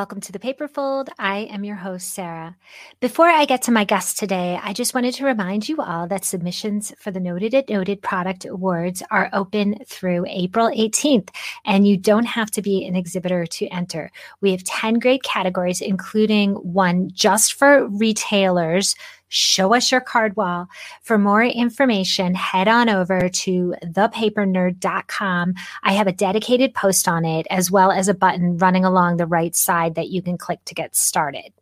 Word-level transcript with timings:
welcome 0.00 0.18
to 0.18 0.32
the 0.32 0.38
Paperfold. 0.38 1.10
I 1.18 1.40
am 1.40 1.62
your 1.62 1.76
host, 1.76 2.14
Sarah. 2.14 2.56
Before 3.00 3.28
I 3.28 3.44
get 3.44 3.60
to 3.64 3.70
my 3.70 3.84
guest 3.84 4.16
today, 4.16 4.58
I 4.62 4.72
just 4.72 4.94
wanted 4.94 5.12
to 5.16 5.26
remind 5.26 5.68
you 5.68 5.82
all 5.82 6.06
that 6.06 6.24
submissions 6.24 6.90
for 6.98 7.10
the 7.10 7.20
Noted 7.20 7.52
at 7.52 7.68
Noted 7.68 8.00
Product 8.00 8.46
Awards 8.46 9.02
are 9.10 9.28
open 9.34 9.76
through 9.86 10.24
April 10.26 10.70
18th, 10.70 11.28
and 11.66 11.86
you 11.86 11.98
don't 11.98 12.24
have 12.24 12.50
to 12.52 12.62
be 12.62 12.86
an 12.86 12.96
exhibitor 12.96 13.44
to 13.44 13.66
enter. 13.66 14.10
We 14.40 14.52
have 14.52 14.64
10 14.64 15.00
great 15.00 15.22
categories, 15.22 15.82
including 15.82 16.54
one 16.54 17.10
just 17.12 17.52
for 17.52 17.86
retailers 17.88 18.94
show 19.30 19.74
us 19.74 19.90
your 19.90 20.02
card 20.02 20.36
wall. 20.36 20.68
For 21.02 21.16
more 21.16 21.42
information, 21.42 22.34
head 22.34 22.68
on 22.68 22.90
over 22.90 23.28
to 23.28 23.74
thepapernerd.com. 23.82 25.54
I 25.82 25.92
have 25.92 26.06
a 26.06 26.12
dedicated 26.12 26.74
post 26.74 27.08
on 27.08 27.24
it, 27.24 27.46
as 27.48 27.70
well 27.70 27.90
as 27.90 28.08
a 28.08 28.14
button 28.14 28.58
running 28.58 28.84
along 28.84 29.16
the 29.16 29.26
right 29.26 29.56
side 29.56 29.94
that 29.94 30.10
you 30.10 30.20
can 30.20 30.36
click 30.36 30.62
to 30.66 30.74
get 30.74 30.94
started. 30.94 31.52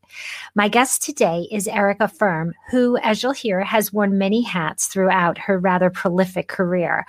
My 0.55 0.69
guest 0.69 1.03
today 1.03 1.47
is 1.51 1.69
Erika 1.69 2.09
Firm, 2.09 2.55
who, 2.71 2.97
as 2.98 3.23
you'll 3.23 3.33
hear, 3.33 3.62
has 3.62 3.93
worn 3.93 4.19
many 4.19 4.43
hats 4.43 4.87
throughout 4.87 5.39
her 5.39 5.59
rather 5.59 5.91
prolific 5.91 6.48
career. 6.48 7.07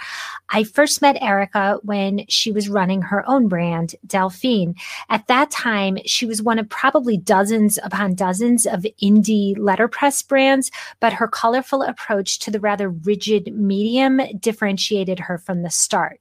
I 0.49 0.63
first 0.63 1.01
met 1.01 1.21
Erika 1.21 1.79
when 1.83 2.25
she 2.27 2.51
was 2.51 2.69
running 2.69 3.01
her 3.01 3.27
own 3.29 3.47
brand, 3.47 3.95
Delphine. 4.05 4.75
At 5.09 5.27
that 5.27 5.51
time, 5.51 5.97
she 6.05 6.25
was 6.25 6.41
one 6.41 6.59
of 6.59 6.69
probably 6.69 7.17
dozens 7.17 7.79
upon 7.83 8.15
dozens 8.15 8.65
of 8.65 8.85
indie 9.01 9.57
letterpress 9.57 10.21
brands, 10.21 10.71
but 10.99 11.13
her 11.13 11.27
colorful 11.27 11.81
approach 11.81 12.39
to 12.39 12.51
the 12.51 12.59
rather 12.59 12.89
rigid 12.89 13.53
medium 13.55 14.21
differentiated 14.39 15.19
her 15.19 15.37
from 15.37 15.61
the 15.61 15.69
start. 15.69 16.19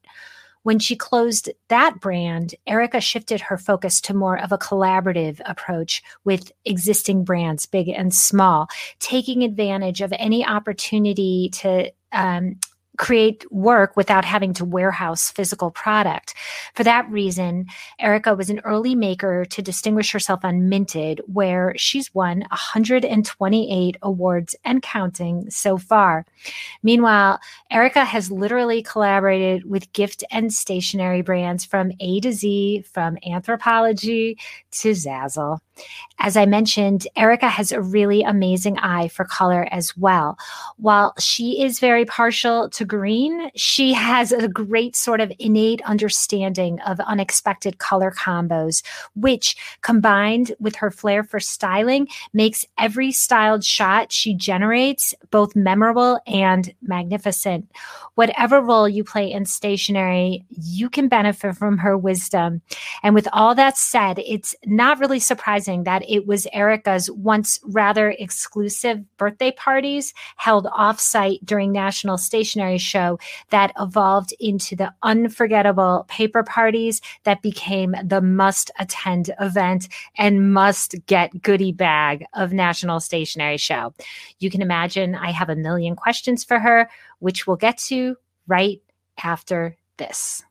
When 0.69 0.79
she 0.79 0.97
closed 0.97 1.49
that 1.69 1.99
brand, 1.99 2.55
Erika 2.67 3.01
shifted 3.01 3.41
her 3.41 3.57
focus 3.57 4.03
to 4.03 4.13
more 4.13 4.39
of 4.39 4.53
a 4.53 4.59
collaborative 4.59 5.41
approach 5.47 6.03
with 6.25 6.53
existing 6.67 7.25
brands, 7.25 7.65
big 7.65 7.89
and 7.89 8.15
small, 8.15 8.69
taking 8.99 9.45
advantage 9.45 10.03
of 10.03 10.13
any 10.19 10.45
opportunity 10.45 11.49
to 11.55 11.91
um, 12.13 12.61
create 12.99 13.51
work 13.51 13.97
without 13.97 14.25
having 14.25 14.53
to 14.55 14.65
warehouse 14.65 15.31
physical 15.31 15.71
product. 15.71 16.35
For 16.75 16.85
that 16.85 17.09
reason, 17.11 17.67
Erika 17.99 18.35
was 18.35 18.51
an 18.51 18.61
early 18.65 18.95
maker 18.95 19.45
to 19.47 19.63
distinguish 19.63 20.13
herself 20.13 20.45
on 20.45 20.69
Minted, 20.69 21.21
where 21.27 21.75
she's 21.77 22.13
won 22.15 22.41
128 22.51 23.97
awards 24.03 24.57
and 24.65 24.83
counting 24.83 25.49
so 25.51 25.79
far. 25.79 26.27
Meanwhile, 26.83 27.41
Erika 27.71 28.05
has 28.05 28.31
literally 28.31 28.83
collaborated 28.83 29.65
with 29.65 29.93
gift 29.93 30.25
and 30.31 30.53
stationery 30.53 31.23
brands 31.23 31.65
from 31.65 31.93
A 32.01 32.21
to 32.21 32.33
Z, 32.33 32.85
from 32.93 33.17
Anthropologie 33.27 34.37
to 34.73 34.91
Zazzle. 34.91 35.59
As 36.19 36.37
I 36.37 36.47
mentioned, 36.47 37.07
Erika 37.17 37.49
has 37.49 37.71
a 37.71 37.81
really 37.81 38.23
amazing 38.23 38.79
eye 38.79 39.09
for 39.09 39.25
color 39.25 39.69
as 39.71 39.97
well. 39.97 40.37
While 40.77 41.15
she 41.19 41.63
is 41.63 41.79
very 41.79 42.05
partial 42.05 42.69
to 42.71 42.85
green, 42.89 43.51
she 43.55 43.93
has 43.93 44.33
a 44.33 44.49
great 44.49 44.97
sort 44.97 45.21
of 45.21 45.33
innate 45.39 45.83
understanding 45.83 46.81
of 46.81 46.99
unexpected 47.01 47.79
color 47.79 48.11
combos, 48.11 48.83
which 49.15 49.57
combined 49.83 50.53
with 50.59 50.77
her 50.77 50.91
flair 50.91 51.23
for 51.23 51.39
styling 51.39 52.09
makes 52.33 52.65
every 52.79 53.13
styled 53.13 53.63
shot 53.63 54.11
she 54.11 54.35
generates 54.35 55.15
both 55.31 55.55
memorable 55.55 56.19
and 56.27 56.75
magnificent. 56.83 57.71
Whatever 58.15 58.61
role 58.61 58.89
you 58.89 59.05
play 59.05 59.31
in 59.31 59.45
stationery, 59.45 60.45
you 60.49 60.91
can 60.91 61.09
benefit 61.09 61.57
from 61.57 61.79
her 61.79 61.97
wisdom. 61.97 62.63
And 63.03 63.15
with 63.15 63.29
all 63.33 63.55
that 63.55 63.77
said, 63.77 64.19
it's 64.21 64.55
not 64.65 64.99
really 64.99 65.21
surprising 65.21 65.85
that 65.85 66.03
it 66.09 66.27
was 66.27 66.47
Erika's 66.53 67.11
once 67.11 67.61
rather 67.65 68.11
exclusive 68.11 69.05
birthday 69.19 69.53
parties 69.53 70.15
held 70.37 70.67
offsite 70.67 71.39
during 71.45 71.71
National 71.71 72.19
Stationery 72.19 72.78
Show 72.79 73.19
that 73.51 73.73
evolved 73.79 74.35
into 74.41 74.77
the 74.77 74.93
unforgettable 75.03 76.07
paper 76.09 76.43
parties 76.43 77.01
that 77.25 77.43
became 77.43 77.95
the 78.03 78.21
must 78.21 78.71
attend 78.79 79.31
event 79.41 79.89
and 80.17 80.53
must 80.53 80.95
get 81.07 81.43
goodie 81.43 81.73
bag 81.73 82.25
of 82.35 82.53
National 82.53 83.01
Stationery 83.01 83.59
Show. 83.59 83.93
You 84.39 84.51
can 84.51 84.63
imagine 84.63 85.15
I 85.15 85.31
have 85.31 85.49
a 85.49 85.57
million 85.57 85.97
questions 85.97 86.45
for 86.45 86.59
her, 86.59 86.89
which 87.19 87.47
we'll 87.47 87.57
get 87.57 87.79
to 87.79 88.17
right 88.47 88.81
after 89.23 89.77
this. 89.97 90.45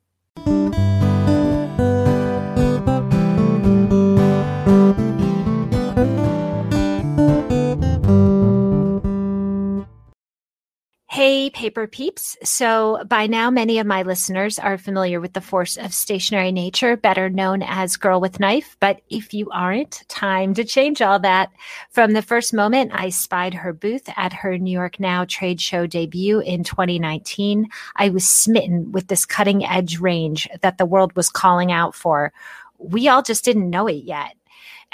Paper 11.50 11.88
peeps. 11.88 12.38
So, 12.44 13.03
by 13.08 13.28
now, 13.28 13.50
many 13.52 13.80
of 13.80 13.88
my 13.88 14.03
listeners 14.03 14.58
are 14.58 14.78
familiar 14.78 15.19
with 15.19 15.34
the 15.34 15.41
force 15.41 15.75
of 15.75 15.94
stationery 15.94 16.52
nature, 16.52 16.96
better 16.96 17.30
known 17.30 17.62
as 17.62 17.97
Girl 17.97 18.22
with 18.22 18.40
Knife. 18.40 18.78
But 18.80 19.02
if 19.09 19.34
you 19.34 19.50
aren't, 19.52 20.07
time 20.07 20.53
to 20.53 20.63
change 20.63 21.02
all 21.02 21.19
that. 21.19 21.52
From 21.90 22.13
the 22.13 22.22
first 22.22 22.53
moment 22.53 22.91
I 22.94 23.09
spied 23.09 23.53
her 23.53 23.74
booth 23.74 24.09
at 24.16 24.31
her 24.31 24.57
New 24.57 24.72
York 24.72 25.00
Now 25.00 25.25
trade 25.25 25.59
show 25.59 25.86
debut 25.86 26.40
in 26.40 26.63
2019, 26.63 27.68
I 27.97 28.09
was 28.09 28.25
smitten 28.25 28.91
with 28.91 29.07
this 29.07 29.25
cutting 29.25 29.66
edge 29.66 30.00
range 30.00 30.47
that 30.62 30.78
the 30.78 30.86
world 30.86 31.16
was 31.16 31.30
calling 31.30 31.72
out 31.72 31.96
for. 31.96 32.31
We 32.78 33.09
all 33.09 33.24
just 33.24 33.44
didn't 33.44 33.69
know 33.69 33.88
it 33.88 34.03
yet. 34.03 34.37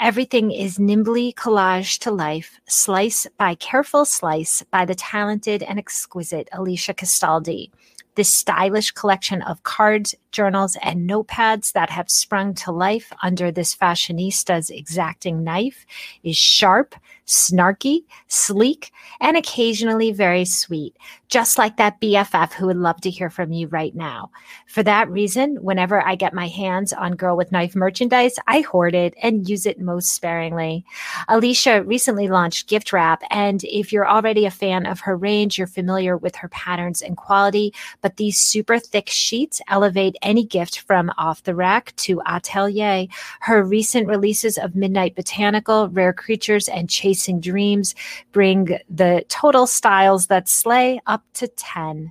Everything 0.00 0.50
is 0.50 0.78
nimbly 0.80 1.32
collaged 1.32 2.00
to 2.00 2.10
life, 2.10 2.60
slice 2.68 3.28
by 3.38 3.54
careful 3.54 4.04
slice 4.04 4.62
by 4.72 4.84
the 4.84 4.94
talented 4.96 5.62
and 5.62 5.78
exquisite 5.78 6.48
Alicia 6.52 6.94
Castaldi. 6.94 7.70
This 8.16 8.34
stylish 8.34 8.90
collection 8.90 9.40
of 9.42 9.62
cards, 9.62 10.14
journals, 10.32 10.76
and 10.82 11.08
notepads 11.08 11.72
that 11.72 11.90
have 11.90 12.10
sprung 12.10 12.54
to 12.54 12.72
life 12.72 13.12
under 13.22 13.52
this 13.52 13.74
fashionista's 13.74 14.68
exacting 14.68 15.44
knife 15.44 15.86
is 16.24 16.36
sharp, 16.36 16.96
snarky, 17.26 18.04
sleek, 18.28 18.92
and 19.20 19.36
occasionally 19.36 20.12
very 20.12 20.44
sweet, 20.44 20.96
just 21.28 21.58
like 21.58 21.76
that 21.76 22.00
BFF 22.00 22.52
who 22.52 22.66
would 22.66 22.76
love 22.76 23.00
to 23.00 23.10
hear 23.10 23.30
from 23.30 23.52
you 23.52 23.66
right 23.68 23.94
now. 23.94 24.30
For 24.66 24.82
that 24.82 25.10
reason, 25.10 25.56
whenever 25.56 26.04
I 26.04 26.14
get 26.14 26.34
my 26.34 26.48
hands 26.48 26.92
on 26.92 27.16
Girl 27.16 27.36
with 27.36 27.52
Knife 27.52 27.74
merchandise, 27.74 28.36
I 28.46 28.60
hoard 28.60 28.94
it 28.94 29.14
and 29.22 29.48
use 29.48 29.66
it 29.66 29.80
most 29.80 30.12
sparingly. 30.12 30.84
Alicia 31.28 31.82
recently 31.84 32.28
launched 32.28 32.68
Gift 32.68 32.92
Wrap, 32.92 33.22
and 33.30 33.64
if 33.64 33.92
you're 33.92 34.08
already 34.08 34.46
a 34.46 34.50
fan 34.50 34.86
of 34.86 35.00
her 35.00 35.16
range, 35.16 35.56
you're 35.56 35.66
familiar 35.66 36.16
with 36.16 36.36
her 36.36 36.48
patterns 36.48 37.00
and 37.02 37.16
quality, 37.16 37.72
but 38.00 38.16
these 38.16 38.38
super 38.38 38.78
thick 38.78 39.08
sheets 39.08 39.60
elevate 39.68 40.16
any 40.22 40.44
gift 40.44 40.80
from 40.80 41.10
off 41.16 41.42
the 41.44 41.54
rack 41.54 41.94
to 41.96 42.20
atelier. 42.26 43.06
Her 43.40 43.62
recent 43.62 44.06
releases 44.06 44.58
of 44.58 44.74
Midnight 44.74 45.14
Botanical, 45.14 45.88
Rare 45.88 46.12
Creatures, 46.12 46.68
and 46.68 46.88
Chasing 47.14 47.38
Dreams 47.38 47.94
bring 48.32 48.76
the 48.90 49.24
total 49.28 49.68
styles 49.68 50.26
that 50.26 50.48
slay 50.48 51.00
up 51.06 51.22
to 51.34 51.46
10. 51.46 52.10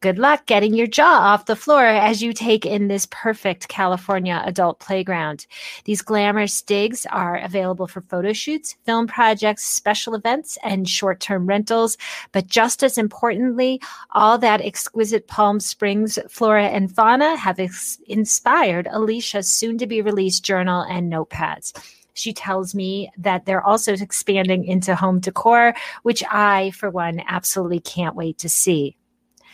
good 0.00 0.18
luck 0.18 0.46
getting 0.46 0.74
your 0.74 0.86
jaw 0.86 1.32
off 1.32 1.46
the 1.46 1.56
floor 1.56 1.84
as 1.84 2.22
you 2.22 2.32
take 2.32 2.64
in 2.64 2.88
this 2.88 3.06
perfect 3.10 3.68
California 3.68 4.42
adult 4.44 4.78
playground. 4.78 5.46
These 5.84 6.02
glamorous 6.02 6.62
digs 6.62 7.04
are 7.06 7.36
available 7.36 7.86
for 7.86 8.00
photo 8.02 8.32
shoots, 8.32 8.76
film 8.84 9.06
projects, 9.06 9.64
special 9.64 10.14
events, 10.14 10.56
and 10.62 10.88
short 10.88 11.20
term 11.20 11.46
rentals. 11.46 11.96
But 12.32 12.46
just 12.46 12.82
as 12.82 12.96
importantly, 12.96 13.80
all 14.12 14.38
that 14.38 14.60
exquisite 14.60 15.26
Palm 15.26 15.58
Springs 15.60 16.18
flora 16.28 16.68
and 16.68 16.94
fauna 16.94 17.36
have 17.36 17.58
ex- 17.58 17.98
inspired 18.06 18.88
Alicia's 18.90 19.50
soon 19.50 19.78
to 19.78 19.86
be 19.86 20.00
released 20.00 20.44
journal 20.44 20.82
and 20.82 21.12
notepads. 21.12 21.72
She 22.14 22.32
tells 22.32 22.74
me 22.74 23.10
that 23.16 23.46
they're 23.46 23.64
also 23.64 23.92
expanding 23.92 24.64
into 24.64 24.96
home 24.96 25.20
decor, 25.20 25.74
which 26.02 26.24
I, 26.28 26.72
for 26.72 26.90
one, 26.90 27.22
absolutely 27.28 27.78
can't 27.80 28.16
wait 28.16 28.38
to 28.38 28.48
see. 28.48 28.96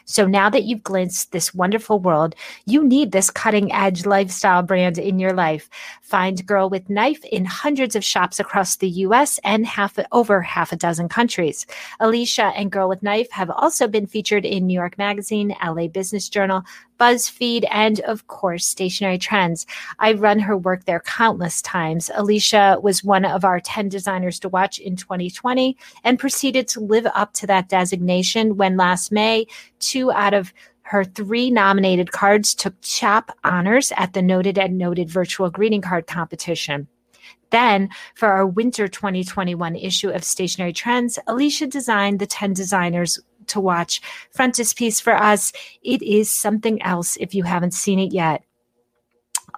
So 0.05 0.27
now 0.27 0.51
that 0.51 0.65
you've 0.65 0.83
glimpsed 0.83 1.33
this 1.33 1.55
wonderful 1.55 1.99
world, 1.99 2.35
you 2.67 2.85
need 2.85 3.13
this 3.13 3.31
cutting 3.31 3.73
edge 3.73 4.07
lifestyle 4.07 4.63
brand 4.63 4.99
in 4.99 5.19
your 5.19 5.33
life. 5.33 5.71
Find 6.03 6.45
Girl 6.47 6.69
with 6.69 6.91
Knife 6.91 7.25
in 7.25 7.45
hundreds 7.45 7.97
of 7.97 8.05
shops 8.05 8.39
across 8.39 8.77
the 8.77 8.89
US 8.89 9.39
and 9.45 9.67
half 9.67 9.99
over 10.13 10.43
half 10.43 10.73
a 10.73 10.77
dozen 10.77 11.09
countries. 11.09 11.67
Alicia 12.01 12.53
and 12.57 12.71
Girl 12.71 12.89
with 12.89 13.03
Knife 13.03 13.31
have 13.31 13.51
also 13.51 13.89
been 13.89 14.07
featured 14.07 14.45
in 14.45 14.67
New 14.67 14.75
York 14.75 14.99
Magazine, 14.99 15.55
LA 15.65 15.87
Business 15.87 16.29
Journal, 16.29 16.65
BuzzFeed, 16.99 17.65
and 17.71 18.01
of 18.01 18.27
course, 18.27 18.67
Stationery 18.67 19.19
Trends. 19.19 19.67
I've 19.99 20.21
run 20.21 20.39
her 20.41 20.57
work 20.57 20.85
there 20.85 21.01
countless 21.01 21.63
times. 21.63 22.11
Alicia 22.15 22.79
was 22.83 23.05
one 23.05 23.25
of 23.25 23.45
our 23.45 23.61
10 23.61 23.89
designers 23.89 24.39
to 24.41 24.49
watch 24.49 24.79
in 24.79 24.97
2020 24.97 25.77
and 26.05 26.19
proceeded 26.19 26.69
to 26.69 26.81
live 26.81 27.07
up 27.15 27.33
to 27.35 27.47
that 27.47 27.69
designation 27.69 28.57
when 28.57 28.77
last 28.77 29.13
May, 29.13 29.47
two 29.79 30.13
out 30.13 30.35
of 30.35 30.53
her 30.83 31.05
three 31.05 31.51
nominated 31.51 32.13
cards 32.13 32.55
took 32.55 32.75
CHAP 32.83 33.31
honors 33.43 33.93
at 33.97 34.13
the 34.13 34.23
Noted 34.23 34.59
and 34.59 34.77
Noted 34.77 35.09
virtual 35.09 35.51
greeting 35.51 35.81
card 35.81 36.07
competition. 36.07 36.89
Then, 37.51 37.89
for 38.15 38.29
our 38.29 38.47
winter 38.47 38.89
2021 38.89 39.77
issue 39.77 40.11
of 40.11 40.25
Stationery 40.25 40.73
Trends, 40.73 41.19
Alicia 41.27 41.69
designed 41.69 42.19
the 42.19 42.27
10 42.27 42.53
designers 42.53 43.21
to 43.49 43.61
watch 43.61 44.01
frontispiece 44.31 45.01
for 45.01 45.15
us. 45.15 45.53
It 45.83 46.03
is 46.03 46.35
something 46.35 46.81
else 46.83 47.17
if 47.17 47.35
you 47.35 47.45
haven't 47.45 47.75
seen 47.75 47.99
it 47.99 48.13
yet. 48.13 48.43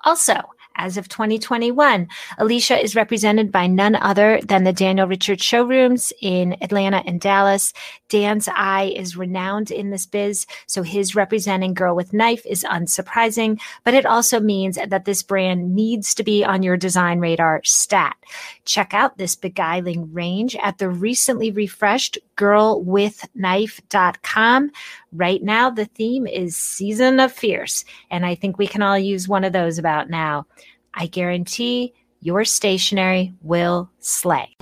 Also, 0.05 0.37
as 0.77 0.97
of 0.97 1.09
2021. 1.09 2.09
Alicia 2.39 2.83
is 2.83 2.95
represented 2.95 3.51
by 3.51 3.67
none 3.67 3.97
other 3.97 4.41
than 4.43 4.65
the 4.65 4.73
Daniel 4.73 5.07
Richard 5.07 5.43
showrooms 5.43 6.13
in 6.21 6.57
Atlanta 6.63 7.03
and 7.07 7.21
Dallas. 7.21 7.73
Dan's 8.09 8.49
eye 8.49 8.93
is 8.95 9.17
renowned 9.17 9.71
in 9.71 9.91
this 9.91 10.07
biz, 10.07 10.47
so 10.67 10.83
his 10.83 11.15
representing 11.15 11.75
Girl 11.75 11.97
with 11.97 12.13
Knife 12.13 12.45
is 12.47 12.65
unsurprising, 12.65 13.61
but 13.85 13.95
it 13.95 14.07
also 14.07 14.39
means 14.39 14.77
that 14.77 15.05
this 15.05 15.23
brand 15.23 15.75
needs 15.75 16.15
to 16.15 16.23
be 16.23 16.45
on 16.45 16.63
your 16.63 16.77
design 16.77 17.19
radar 17.19 17.61
stat. 17.65 18.17
Check 18.65 18.95
out 18.95 19.19
this 19.19 19.35
beguiling 19.35 20.13
range 20.13 20.57
at 20.57 20.79
the 20.79 20.89
recently 20.89 21.51
refreshed 21.51 22.19
girlwithknife.com. 22.37 24.71
Right 25.13 25.43
now, 25.43 25.71
the 25.71 25.87
theme 25.87 26.27
is 26.27 26.57
Season 26.57 27.21
of 27.21 27.33
Fierce, 27.33 27.85
and 28.11 28.27
I 28.27 28.35
think 28.35 28.59
we 28.59 28.67
can 28.67 28.83
all 28.83 28.99
use 28.99 29.29
one 29.29 29.45
of 29.45 29.53
those 29.53 29.79
about 29.79 30.11
now. 30.11 30.47
I 30.95 31.07
guarantee 31.07 31.95
your 32.21 32.45
stationery 32.45 33.33
will 33.43 33.89
slay. 34.01 34.57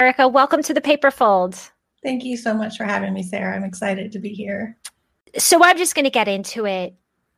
Erika, 0.00 0.26
welcome 0.28 0.62
to 0.62 0.74
the 0.74 0.82
Paper 0.82 1.10
Fold. 1.10 1.56
Thank 2.02 2.24
you 2.24 2.36
so 2.36 2.52
much 2.52 2.76
for 2.76 2.84
having 2.84 3.14
me, 3.14 3.22
Sarah. 3.22 3.56
I'm 3.56 3.64
excited 3.64 4.12
to 4.12 4.18
be 4.18 4.30
here. 4.30 4.76
So 5.38 5.64
I'm 5.64 5.78
just 5.78 5.94
going 5.94 6.04
to 6.04 6.10
get 6.10 6.28
into 6.28 6.66
it. 6.66 6.94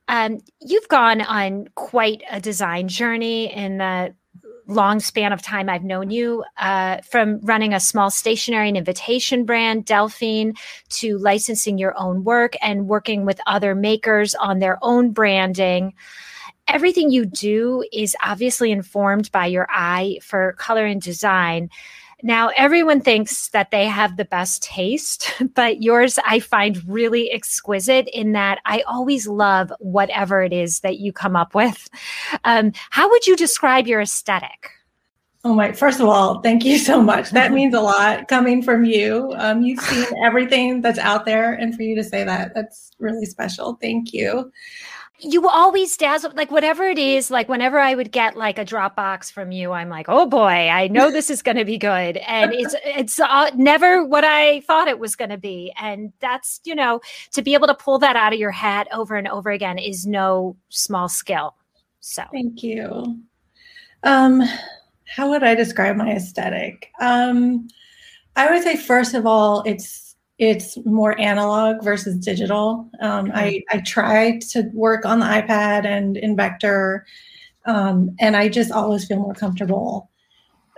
Um, 0.09 0.41
you've 0.61 0.89
gone 0.89 1.21
on 1.21 1.69
quite 1.75 2.23
a 2.31 2.41
design 2.41 2.89
journey 2.89 3.53
in 3.53 3.79
the 3.79 4.15
long 4.69 4.99
span 5.01 5.33
of 5.33 5.43
time 5.43 5.69
I've 5.69 5.85
known 5.85 6.11
you, 6.11 6.45
uh, 6.59 6.99
from 7.03 7.41
running 7.43 7.73
a 7.73 7.81
small 7.81 8.11
stationery 8.11 8.69
and 8.69 8.77
invitation 8.77 9.45
brand, 9.45 9.85
Delphine, 9.85 10.55
to 10.91 11.19
licensing 11.19 11.79
your 11.79 11.95
own 11.97 12.25
work 12.25 12.55
and 12.61 12.89
working 12.89 13.25
with 13.25 13.41
other 13.47 13.75
makers 13.75 14.35
on 14.35 14.59
their 14.59 14.79
own 14.83 15.13
branding. 15.13 15.95
Everything 16.67 17.11
you 17.11 17.27
do 17.27 17.85
is 17.93 18.17
obviously 18.25 18.73
informed 18.73 19.31
by 19.31 19.47
your 19.47 19.69
eye 19.71 20.19
for 20.21 20.55
color 20.59 20.85
and 20.85 21.01
design. 21.01 21.71
Now, 22.23 22.51
everyone 22.57 23.03
thinks 23.03 23.49
that 23.49 23.71
they 23.71 23.87
have 23.87 24.17
the 24.17 24.25
best 24.25 24.63
taste, 24.63 25.33
but 25.55 25.83
yours 25.83 26.19
I 26.25 26.41
find 26.41 26.87
really 26.89 27.31
exquisite 27.31 28.09
in 28.09 28.33
that 28.33 28.59
I 28.65 28.83
always 28.83 29.27
love 29.27 29.73
whatever 29.79 30.43
it 30.43 30.53
is 30.53 30.81
that 30.81 30.99
you 30.99 31.13
come 31.13 31.37
up 31.37 31.55
with. 31.55 31.89
Um, 32.45 32.73
how 32.91 33.09
would 33.11 33.27
you 33.27 33.37
describe 33.37 33.87
your 33.87 34.01
aesthetic? 34.01 34.71
Oh 35.45 35.55
my, 35.55 35.71
first 35.73 36.01
of 36.01 36.09
all, 36.09 36.41
thank 36.41 36.65
you 36.65 36.79
so 36.79 37.01
much. 37.01 37.31
That 37.31 37.53
means 37.55 37.75
a 37.75 37.81
lot 37.81 38.29
coming 38.29 38.63
from 38.63 38.85
you. 38.85 39.33
Um, 39.37 39.63
you've 39.63 39.81
seen 39.81 40.07
everything 40.25 40.81
that's 40.81 40.99
out 40.99 41.25
there, 41.25 41.53
and 41.53 41.75
for 41.77 41.83
you 41.83 41.95
to 41.97 42.03
say 42.03 42.25
that, 42.25 42.53
that's 42.55 42.91
really 42.99 43.27
special. 43.27 43.79
Thank 43.81 44.13
you 44.13 44.51
you 45.19 45.49
always 45.49 45.97
dazzle 45.97 46.33
like 46.35 46.51
whatever 46.51 46.85
it 46.85 46.99
is 46.99 47.31
like 47.31 47.49
whenever 47.49 47.79
i 47.79 47.95
would 47.95 48.13
get 48.13 48.37
like 48.37 48.59
a 48.59 48.65
dropbox 48.65 49.33
from 49.33 49.51
you 49.51 49.73
i'm 49.73 49.89
like 49.89 50.07
oh 50.09 50.27
boy 50.27 50.69
i 50.69 50.89
know 50.89 51.11
this 51.11 51.31
is 51.31 51.43
going 51.43 51.57
to 51.57 51.65
be 51.65 51.79
good. 51.79 52.17
And 52.19 52.53
it's 52.53 52.75
it's 52.85 53.21
uh, 53.21 53.51
never 53.55 54.05
what 54.05 54.25
i 54.25 54.61
thought 54.61 54.89
it 54.89 54.99
was 54.99 55.17
going 55.17 55.31
to 55.31 55.39
be. 55.39 55.73
And 55.81 56.13
that's 56.21 56.61
you 56.65 56.75
know 56.75 57.01
to 57.33 57.43
be 57.43 57.55
able 57.55 57.67
to 57.69 57.75
pull 57.75 57.99
that 58.01 58.17
out 58.17 58.33
of 58.33 58.39
your 58.39 58.51
hat 58.51 58.89
over 58.93 59.17
and 59.17 59.29
over 59.29 59.51
again 59.51 59.79
is 59.79 60.07
no 60.07 60.57
small 60.69 61.09
skill. 61.09 61.55
So. 62.01 62.25
Thank 62.33 62.63
you. 62.63 63.21
Um 64.03 64.43
how 65.07 65.31
would 65.31 65.43
i 65.43 65.55
describe 65.55 65.97
my 65.97 66.13
aesthetic? 66.13 66.91
Um 67.01 67.69
i 68.37 68.51
would 68.51 68.63
say 68.63 68.77
first 68.77 69.15
of 69.15 69.27
all 69.27 69.63
it's 69.67 70.06
it's 70.39 70.77
more 70.85 71.19
analog 71.19 71.83
versus 71.83 72.17
digital. 72.19 72.91
Um, 73.01 73.31
I, 73.35 73.63
I 73.71 73.79
try 73.81 74.39
to 74.51 74.71
work 74.75 75.07
on 75.07 75.21
the 75.21 75.27
iPad 75.27 75.87
and 75.87 76.17
in 76.17 76.37
Vector, 76.37 77.07
um, 77.65 78.15
and 78.21 78.37
I 78.37 78.49
just 78.49 78.71
always 78.71 79.07
feel 79.07 79.19
more 79.19 79.35
comfortable 79.35 80.11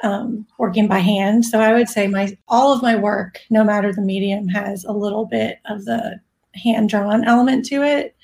um, 0.03 0.47
working 0.59 0.87
by 0.87 0.99
hand. 0.99 1.45
So 1.45 1.61
I 1.61 1.73
would 1.73 1.89
say 1.89 2.07
my 2.07 2.37
all 2.47 2.73
of 2.73 2.83
my 2.83 2.95
work, 2.95 3.41
no 3.51 3.65
matter 3.65 3.93
the 3.93 4.01
medium, 4.01 4.49
has 4.49 4.85
a 4.85 4.93
little 4.93 5.27
bit 5.27 5.59
of 5.67 5.85
the 5.85 6.21
hand 6.55 6.89
drawn 6.89 7.25
element 7.25 7.67
to 7.67 7.83
it. 7.83 8.17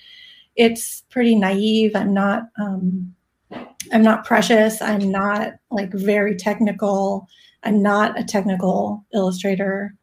It's 0.56 1.02
pretty 1.10 1.34
naive. 1.34 1.96
I'm 1.96 2.14
not. 2.14 2.44
Um, 2.58 3.14
I'm 3.92 4.02
not 4.02 4.24
precious. 4.24 4.80
I'm 4.80 5.10
not 5.10 5.54
like 5.70 5.92
very 5.92 6.36
technical. 6.36 7.28
I'm 7.64 7.82
not 7.82 8.18
a 8.18 8.24
technical 8.24 9.04
illustrator 9.12 9.94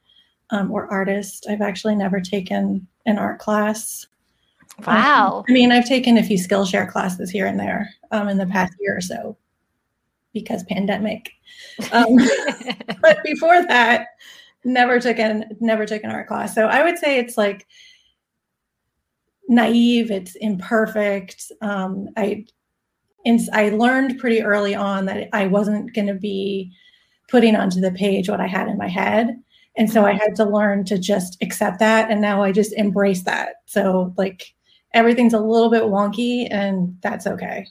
um, 0.52 0.72
or 0.72 0.92
artist. 0.92 1.48
I've 1.50 1.62
actually 1.62 1.96
never 1.96 2.20
taken 2.20 2.88
an 3.06 3.18
art 3.18 3.40
class. 3.40 4.06
Wow. 4.86 5.40
Um, 5.40 5.46
I 5.50 5.52
mean, 5.52 5.72
I've 5.72 5.88
taken 5.88 6.18
a 6.18 6.24
few 6.24 6.38
Skillshare 6.38 6.90
classes 6.90 7.30
here 7.30 7.48
and 7.48 7.60
there 7.60 7.90
um, 8.12 8.28
in 8.30 8.38
the 8.38 8.46
past 8.46 8.74
year 8.80 8.98
or 8.98 9.02
so 9.02 9.38
because 10.34 10.64
pandemic. 10.64 11.32
Um, 11.92 12.18
but 13.02 13.24
before 13.24 13.66
that, 13.68 14.08
never 14.64 15.00
took 15.00 15.20
an 15.20 15.58
never 15.60 15.86
took 15.86 16.04
an 16.04 16.12
art 16.12 16.28
class. 16.28 16.54
So 16.54 16.68
I 16.68 16.84
would 16.84 16.98
say 16.98 17.18
it's 17.18 17.38
like 17.38 17.68
naive. 19.48 20.12
It's 20.12 20.36
imperfect. 20.36 21.52
Um, 21.62 22.10
I 22.18 22.46
I 23.54 23.70
learned 23.70 24.20
pretty 24.20 24.42
early 24.42 24.74
on 24.74 25.06
that 25.06 25.30
I 25.34 25.48
wasn't 25.48 25.94
going 25.94 26.08
to 26.08 26.16
be 26.16 26.72
putting 27.30 27.56
onto 27.56 27.80
the 27.80 27.92
page 27.92 28.30
what 28.30 28.42
I 28.42 28.48
had 28.48 28.68
in 28.68 28.78
my 28.78 28.88
head. 28.88 29.42
And 29.78 29.90
so 29.90 30.06
I 30.06 30.14
had 30.14 30.36
to 30.36 30.46
learn 30.46 30.84
to 30.86 30.98
just 30.98 31.38
accept 31.42 31.80
that. 31.80 32.12
And 32.12 32.22
now 32.22 32.44
I 32.44 32.52
just 32.52 32.74
embrace 32.74 33.24
that. 33.24 33.56
So, 33.66 34.14
like, 34.18 34.54
everything's 34.94 35.34
a 35.34 35.40
little 35.40 35.70
bit 35.70 35.84
wonky, 35.84 36.48
and 36.52 36.98
that's 37.02 37.26
okay. 37.26 37.66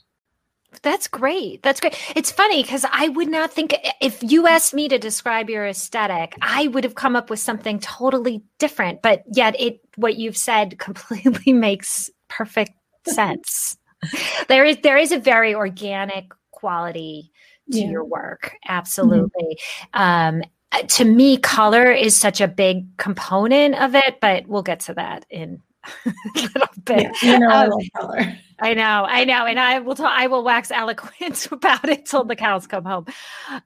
That's 0.83 1.07
great. 1.07 1.61
That's 1.63 1.79
great. 1.79 1.97
It's 2.15 2.31
funny 2.31 2.63
because 2.63 2.85
I 2.89 3.09
would 3.09 3.27
not 3.27 3.51
think 3.51 3.75
if 3.99 4.23
you 4.23 4.47
asked 4.47 4.73
me 4.73 4.87
to 4.87 4.97
describe 4.97 5.49
your 5.49 5.67
aesthetic, 5.67 6.33
I 6.41 6.67
would 6.67 6.85
have 6.85 6.95
come 6.95 7.15
up 7.15 7.29
with 7.29 7.39
something 7.39 7.79
totally 7.79 8.41
different. 8.57 9.01
But 9.01 9.23
yet, 9.31 9.59
it 9.59 9.81
what 9.95 10.15
you've 10.15 10.37
said 10.37 10.79
completely 10.79 11.53
makes 11.53 12.09
perfect 12.29 12.71
sense. 13.07 13.77
there 14.47 14.65
is 14.65 14.77
there 14.81 14.97
is 14.97 15.11
a 15.11 15.19
very 15.19 15.53
organic 15.53 16.31
quality 16.51 17.31
to 17.71 17.79
yeah. 17.79 17.89
your 17.89 18.05
work, 18.05 18.55
absolutely. 18.67 19.59
Mm-hmm. 19.93 20.01
Um, 20.01 20.43
to 20.87 21.05
me, 21.05 21.37
color 21.37 21.91
is 21.91 22.15
such 22.15 22.41
a 22.41 22.47
big 22.47 22.97
component 22.97 23.75
of 23.75 23.95
it, 23.95 24.19
but 24.21 24.47
we'll 24.47 24.61
get 24.61 24.79
to 24.81 24.93
that 24.93 25.25
in 25.29 25.61
a 26.05 26.13
little 26.35 26.67
bit. 26.83 27.11
Yeah, 27.21 27.33
you 27.33 27.39
know, 27.39 27.47
um, 27.47 27.53
I 27.53 27.65
love 27.65 27.81
color. 27.97 28.37
I 28.59 28.73
know, 28.73 29.05
I 29.07 29.23
know, 29.25 29.45
and 29.45 29.59
I 29.59 29.79
will. 29.79 29.95
T- 29.95 30.03
I 30.03 30.27
will 30.27 30.43
wax 30.43 30.71
eloquent 30.71 31.47
about 31.51 31.89
it 31.89 32.05
till 32.05 32.23
the 32.23 32.35
cows 32.35 32.67
come 32.67 32.85
home, 32.85 33.05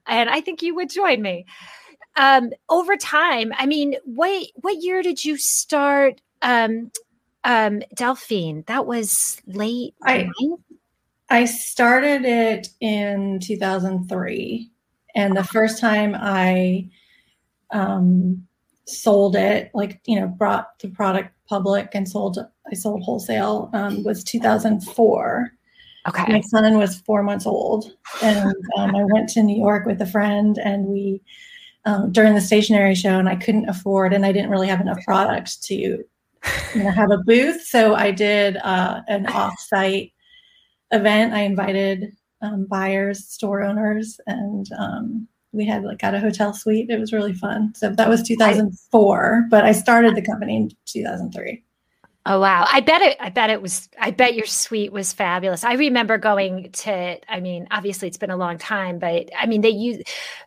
and 0.06 0.30
I 0.30 0.40
think 0.40 0.62
you 0.62 0.74
would 0.74 0.90
join 0.90 1.20
me. 1.22 1.46
Um, 2.16 2.50
over 2.68 2.96
time, 2.96 3.52
I 3.56 3.66
mean, 3.66 3.96
what 4.04 4.46
what 4.56 4.82
year 4.82 5.02
did 5.02 5.24
you 5.24 5.36
start 5.36 6.20
um, 6.40 6.90
um, 7.44 7.82
Delphine? 7.94 8.64
That 8.66 8.86
was 8.86 9.40
late. 9.46 9.94
I 10.02 10.30
I 11.28 11.44
started 11.44 12.24
it 12.24 12.68
in 12.80 13.40
2003. 13.40 14.70
And 15.14 15.36
the 15.36 15.44
first 15.44 15.80
time 15.80 16.14
I 16.14 16.90
um, 17.70 18.46
sold 18.86 19.36
it, 19.36 19.70
like 19.74 20.00
you 20.06 20.18
know, 20.18 20.26
brought 20.26 20.78
the 20.80 20.88
product 20.88 21.30
public 21.48 21.90
and 21.94 22.08
sold. 22.08 22.38
I 22.70 22.74
sold 22.74 23.02
wholesale 23.02 23.70
um, 23.72 24.02
was 24.02 24.24
2004. 24.24 25.52
Okay. 26.08 26.32
My 26.32 26.40
son 26.40 26.78
was 26.78 27.00
four 27.00 27.22
months 27.22 27.46
old, 27.46 27.96
and 28.22 28.54
um, 28.78 28.94
I 28.94 29.04
went 29.04 29.28
to 29.30 29.42
New 29.42 29.56
York 29.56 29.86
with 29.86 30.00
a 30.00 30.06
friend, 30.06 30.58
and 30.58 30.86
we 30.86 31.20
um, 31.84 32.12
during 32.12 32.34
the 32.34 32.40
stationery 32.40 32.94
show, 32.94 33.18
and 33.18 33.28
I 33.28 33.36
couldn't 33.36 33.68
afford, 33.68 34.12
and 34.12 34.24
I 34.24 34.32
didn't 34.32 34.50
really 34.50 34.68
have 34.68 34.80
enough 34.80 34.98
product 35.04 35.62
to 35.64 35.74
you 35.74 36.04
know, 36.76 36.90
have 36.90 37.10
a 37.10 37.18
booth, 37.18 37.62
so 37.62 37.94
I 37.94 38.10
did 38.10 38.56
uh, 38.58 39.02
an 39.08 39.26
off-site 39.26 40.12
event. 40.92 41.32
I 41.32 41.40
invited 41.40 42.12
um, 42.42 42.66
buyers, 42.66 43.24
store 43.24 43.62
owners, 43.62 44.20
and 44.26 44.66
um, 44.78 45.28
we 45.56 45.64
had 45.64 45.84
like 45.84 45.98
got 45.98 46.14
a 46.14 46.20
hotel 46.20 46.52
suite. 46.52 46.90
It 46.90 47.00
was 47.00 47.12
really 47.12 47.32
fun. 47.32 47.74
So 47.74 47.90
that 47.90 48.08
was 48.08 48.22
2004, 48.22 49.46
but 49.50 49.64
I 49.64 49.72
started 49.72 50.14
the 50.14 50.22
company 50.22 50.56
in 50.56 50.70
2003. 50.86 51.62
Oh 52.28 52.40
wow. 52.40 52.66
I 52.68 52.80
bet 52.80 53.02
it 53.02 53.16
I 53.20 53.28
bet 53.30 53.50
it 53.50 53.62
was 53.62 53.88
I 54.00 54.10
bet 54.10 54.34
your 54.34 54.46
suite 54.46 54.92
was 54.92 55.12
fabulous. 55.12 55.62
I 55.62 55.74
remember 55.74 56.18
going 56.18 56.72
to 56.72 57.32
I 57.32 57.40
mean, 57.40 57.68
obviously 57.70 58.08
it's 58.08 58.18
been 58.18 58.30
a 58.30 58.36
long 58.36 58.58
time, 58.58 58.98
but 58.98 59.30
I 59.38 59.46
mean 59.46 59.60
they 59.60 59.70
use 59.70 60.02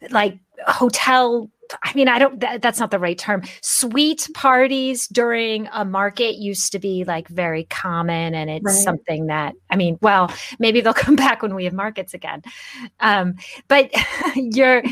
like 0.10 0.38
hotel 0.68 1.50
I 1.84 1.94
mean, 1.94 2.08
I 2.08 2.18
don't, 2.18 2.40
that, 2.40 2.62
that's 2.62 2.80
not 2.80 2.92
the 2.92 3.00
right 3.00 3.18
term. 3.18 3.44
Suite 3.62 4.28
parties 4.34 5.08
during 5.08 5.68
a 5.72 5.86
market 5.86 6.36
used 6.36 6.72
to 6.72 6.80
be 6.80 7.04
like 7.04 7.28
very 7.28 7.66
common. 7.66 8.34
And 8.34 8.50
it's 8.50 8.66
right. 8.66 8.76
something 8.76 9.28
that, 9.28 9.54
I 9.70 9.76
mean, 9.76 9.98
well, 10.02 10.34
maybe 10.58 10.82
they'll 10.82 10.94
come 10.96 11.16
back 11.16 11.42
when 11.42 11.56
we 11.56 11.66
have 11.66 11.74
markets 11.74 12.14
again. 12.14 12.42
Um, 13.00 13.36
but 13.68 13.92
your 14.36 14.84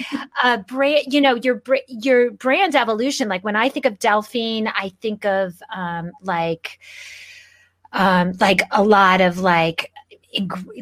uh, 0.44 0.58
brand, 0.58 1.06
you 1.12 1.22
know, 1.22 1.36
your, 1.36 1.62
your 1.88 2.32
brand 2.32 2.76
evolution, 2.76 3.28
like 3.28 3.44
when 3.44 3.56
I 3.56 3.70
think 3.70 3.86
of 3.86 4.00
Delphine, 4.00 4.68
I 4.68 4.92
think 5.02 5.26
of 5.26 5.62
um, 5.76 6.12
like, 6.22 6.80
um, 7.94 8.34
like 8.40 8.62
a 8.72 8.84
lot 8.84 9.22
of 9.22 9.40
like 9.40 9.92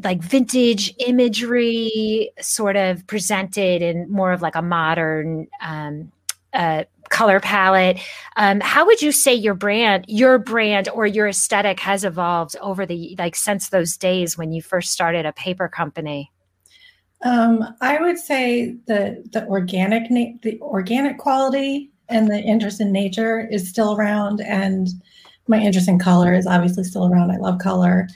like 0.04 0.22
vintage 0.22 0.94
imagery 1.00 2.32
sort 2.42 2.76
of 2.76 3.06
presented 3.08 3.82
in 3.82 4.10
more 4.10 4.32
of 4.32 4.42
like 4.42 4.56
a 4.56 4.62
modern 4.62 5.48
um, 5.62 6.12
uh, 6.54 6.84
color 7.10 7.40
palette. 7.40 8.00
Um, 8.38 8.60
how 8.60 8.86
would 8.86 9.02
you 9.02 9.12
say 9.12 9.34
your 9.34 9.54
brand, 9.54 10.06
your 10.08 10.38
brand 10.38 10.90
or 10.90 11.06
your 11.06 11.28
aesthetic 11.28 11.80
has 11.80 12.04
evolved 12.04 12.56
over 12.62 12.86
the 12.86 13.16
like 13.18 13.36
since 13.36 13.70
those 13.70 13.98
days 13.98 14.38
when 14.38 14.52
you 14.52 14.62
first 14.62 14.92
started 14.92 15.26
a 15.26 15.34
paper 15.34 15.68
company? 15.68 16.32
Um, 17.24 17.64
I 17.82 18.00
would 18.02 18.20
say 18.20 18.76
the 18.88 19.24
the 19.32 19.46
organic 19.48 20.12
na- 20.12 20.38
the 20.42 20.60
organic 20.62 21.18
quality 21.18 21.92
and 22.10 22.30
the 22.30 22.40
interest 22.40 22.80
in 22.82 22.92
nature 22.92 23.48
is 23.50 23.68
still 23.68 23.96
around, 23.96 24.42
and 24.42 24.90
my 25.48 25.60
interest 25.60 25.88
in 25.88 26.00
color 26.00 26.34
is 26.34 26.46
obviously 26.46 26.84
still 26.84 27.08
around. 27.08 27.32
I 27.32 27.38
love 27.38 27.60
color. 27.60 28.08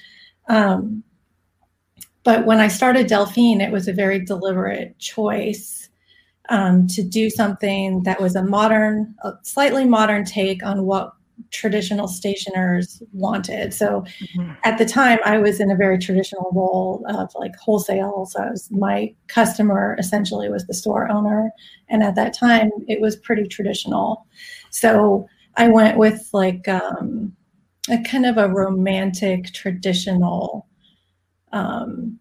Um, 0.47 1.03
but 2.23 2.45
when 2.45 2.59
I 2.59 2.67
started 2.67 3.07
Delphine, 3.07 3.61
it 3.61 3.71
was 3.71 3.87
a 3.87 3.93
very 3.93 4.23
deliberate 4.23 4.97
choice 4.99 5.89
um, 6.49 6.87
to 6.87 7.03
do 7.03 7.29
something 7.29 8.03
that 8.03 8.21
was 8.21 8.35
a 8.35 8.43
modern, 8.43 9.15
a 9.23 9.33
slightly 9.43 9.85
modern 9.85 10.25
take 10.25 10.63
on 10.63 10.85
what 10.85 11.13
traditional 11.51 12.07
stationers 12.07 13.01
wanted. 13.13 13.73
So 13.73 14.03
mm-hmm. 14.21 14.51
at 14.63 14.77
the 14.77 14.85
time, 14.85 15.19
I 15.23 15.37
was 15.37 15.59
in 15.59 15.71
a 15.71 15.75
very 15.75 15.97
traditional 15.97 16.51
role 16.53 17.03
of 17.07 17.31
like 17.35 17.55
wholesale. 17.55 18.25
So 18.25 18.43
I 18.43 18.49
was, 18.49 18.69
my 18.71 19.13
customer 19.27 19.95
essentially 19.99 20.49
was 20.49 20.67
the 20.67 20.73
store 20.73 21.09
owner. 21.09 21.51
And 21.87 22.03
at 22.03 22.15
that 22.15 22.33
time, 22.33 22.71
it 22.87 22.99
was 22.99 23.15
pretty 23.15 23.47
traditional. 23.47 24.25
So 24.69 25.27
I 25.55 25.69
went 25.69 25.97
with 25.97 26.29
like 26.33 26.67
um, 26.67 27.35
a 27.89 28.01
kind 28.03 28.25
of 28.25 28.37
a 28.37 28.49
romantic, 28.49 29.53
traditional 29.53 30.67
um, 31.51 32.19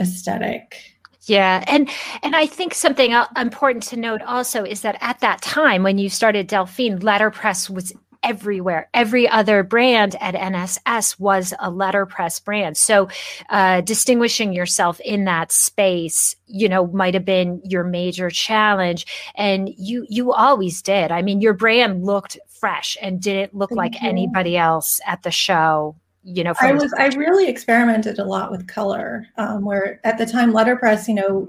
aesthetic. 0.00 0.76
Yeah, 1.22 1.62
and 1.66 1.88
and 2.22 2.34
I 2.34 2.46
think 2.46 2.74
something 2.74 3.14
important 3.36 3.84
to 3.84 3.96
note 3.96 4.22
also 4.22 4.64
is 4.64 4.80
that 4.80 4.96
at 5.00 5.20
that 5.20 5.42
time 5.42 5.82
when 5.82 5.98
you 5.98 6.08
started 6.08 6.46
Delphine, 6.46 6.98
letterpress 7.00 7.68
was 7.68 7.92
everywhere. 8.22 8.88
Every 8.94 9.28
other 9.28 9.62
brand 9.62 10.16
at 10.20 10.34
NSS 10.34 11.18
was 11.18 11.54
a 11.58 11.70
letterpress 11.70 12.40
brand. 12.40 12.76
So, 12.76 13.08
uh, 13.48 13.80
distinguishing 13.82 14.52
yourself 14.52 15.00
in 15.00 15.24
that 15.24 15.52
space, 15.52 16.36
you 16.46 16.68
know, 16.68 16.86
might 16.88 17.14
have 17.14 17.24
been 17.24 17.60
your 17.64 17.84
major 17.84 18.30
challenge, 18.30 19.06
and 19.34 19.70
you 19.76 20.06
you 20.08 20.32
always 20.32 20.82
did. 20.82 21.12
I 21.12 21.22
mean, 21.22 21.40
your 21.40 21.54
brand 21.54 22.04
looked 22.04 22.38
fresh 22.48 22.96
and 23.00 23.20
didn't 23.20 23.54
look 23.54 23.70
like 23.70 24.02
anybody 24.02 24.56
else 24.56 25.00
at 25.06 25.22
the 25.22 25.30
show 25.30 25.96
you 26.22 26.44
know 26.44 26.52
i 26.60 26.72
was 26.72 26.92
i 26.98 27.06
really 27.08 27.48
experimented 27.48 28.18
a 28.18 28.24
lot 28.24 28.50
with 28.50 28.66
color 28.68 29.26
um, 29.38 29.64
where 29.64 30.00
at 30.04 30.18
the 30.18 30.26
time 30.26 30.52
letterpress 30.52 31.08
you 31.08 31.14
know 31.14 31.48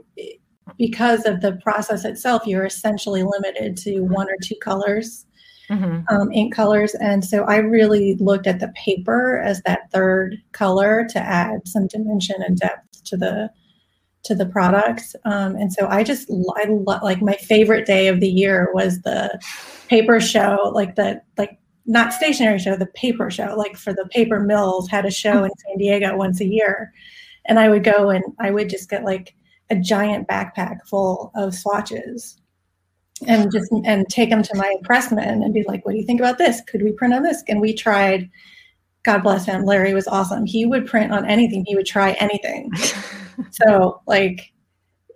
because 0.78 1.26
of 1.26 1.42
the 1.42 1.54
process 1.64 2.06
itself 2.06 2.44
you're 2.46 2.66
essentially 2.66 3.24
limited 3.24 3.76
to 3.76 4.02
one 4.02 4.28
or 4.28 4.38
two 4.42 4.56
colors 4.62 5.26
mm-hmm. 5.70 6.02
um, 6.14 6.32
ink 6.32 6.54
colors 6.54 6.96
and 6.96 7.26
so 7.26 7.44
i 7.44 7.58
really 7.58 8.16
looked 8.16 8.48
at 8.48 8.60
the 8.60 8.70
paper 8.70 9.40
as 9.40 9.62
that 9.64 9.92
third 9.92 10.38
color 10.54 11.06
to 11.10 11.20
add 11.20 11.68
some 11.68 11.88
dimension 11.88 12.42
and 12.42 12.58
depth 12.58 13.04
to 13.04 13.18
the 13.18 13.50
to 14.24 14.36
the 14.36 14.46
product 14.46 15.16
um, 15.26 15.56
and 15.56 15.74
so 15.74 15.88
i 15.88 16.02
just 16.02 16.32
i 16.56 16.66
like 17.02 17.22
my 17.22 17.34
favorite 17.34 17.86
day 17.86 18.08
of 18.08 18.22
the 18.22 18.30
year 18.30 18.70
was 18.74 19.02
the 19.02 19.38
paper 19.90 20.22
show 20.22 20.72
like 20.74 20.96
the 20.96 21.22
like 21.38 21.58
not 21.92 22.14
stationery 22.14 22.58
show, 22.58 22.78
the 22.78 22.86
paper 22.86 23.30
show, 23.30 23.54
like 23.58 23.76
for 23.76 23.92
the 23.92 24.08
paper 24.12 24.40
mills 24.40 24.90
had 24.90 25.06
a 25.06 25.12
show 25.12 25.44
in 25.44 25.52
San 25.58 25.78
Diego 25.78 26.16
once 26.16 26.40
a 26.40 26.46
year. 26.46 26.94
And 27.46 27.60
I 27.60 27.68
would 27.68 27.84
go 27.84 28.10
and 28.10 28.24
I 28.40 28.50
would 28.50 28.70
just 28.70 28.90
get 28.90 29.04
like 29.04 29.36
a 29.70 29.76
giant 29.76 30.30
backpack 30.30 30.86
full 30.86 31.32
of 31.36 31.54
swatches 31.54 32.40
and 33.28 33.52
just 33.52 33.70
and 33.86 34.08
take 34.08 34.30
them 34.30 34.42
to 34.42 34.56
my 34.56 34.78
pressman 34.84 35.44
and 35.44 35.54
be 35.54 35.66
like, 35.68 35.86
what 35.86 35.92
do 35.92 35.98
you 35.98 36.06
think 36.06 36.22
about 36.22 36.38
this? 36.38 36.62
Could 36.62 36.82
we 36.82 36.94
print 36.94 37.14
on 37.14 37.24
this? 37.24 37.44
And 37.50 37.60
we 37.60 37.74
tried, 37.74 38.30
God 39.04 39.22
bless 39.22 39.46
him, 39.46 39.66
Larry 39.66 39.94
was 39.94 40.08
awesome. 40.08 40.46
He 40.46 40.66
would 40.66 40.88
print 40.88 41.12
on 41.12 41.26
anything, 41.26 41.66
he 41.66 41.76
would 41.76 41.86
try 41.86 42.14
anything. 42.22 42.72
so 43.52 44.02
like, 44.08 44.54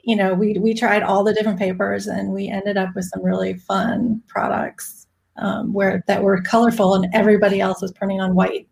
you 0.04 0.18
know, 0.18 0.34
we 0.34 0.60
we 0.60 0.74
tried 0.74 1.04
all 1.04 1.24
the 1.24 1.34
different 1.34 1.58
papers 1.58 2.08
and 2.08 2.34
we 2.34 2.50
ended 2.50 2.76
up 2.76 2.94
with 2.96 3.06
some 3.06 3.24
really 3.24 3.54
fun 3.54 4.22
products 4.28 5.05
um, 5.38 5.74
where 5.74 6.04
that 6.08 6.24
were 6.24 6.42
colorful 6.42 6.96
and 6.96 7.08
everybody 7.14 7.60
else 7.60 7.82
was 7.82 7.92
printing 7.92 8.22
on 8.22 8.36
white. 8.36 8.68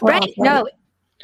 Right. 0.00 0.32
No, 0.36 0.68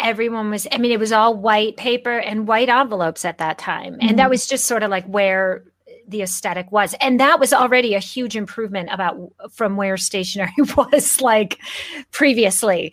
everyone 0.00 0.50
was, 0.50 0.66
I 0.72 0.78
mean, 0.78 0.92
it 0.92 1.00
was 1.00 1.12
all 1.12 1.36
white 1.36 1.76
paper 1.76 2.18
and 2.18 2.46
white 2.46 2.68
envelopes 2.68 3.24
at 3.24 3.38
that 3.38 3.58
time. 3.58 3.94
And 3.94 4.02
mm-hmm. 4.02 4.16
that 4.16 4.30
was 4.30 4.46
just 4.46 4.66
sort 4.66 4.82
of 4.82 4.90
like 4.90 5.06
where 5.06 5.64
the 6.06 6.22
aesthetic 6.22 6.72
was 6.72 6.94
and 7.02 7.20
that 7.20 7.38
was 7.38 7.52
already 7.52 7.94
a 7.94 7.98
huge 7.98 8.34
improvement 8.34 8.88
about 8.90 9.30
from 9.50 9.76
where 9.76 9.98
stationery 9.98 10.50
was 10.76 11.20
like 11.20 11.58
previously 12.12 12.90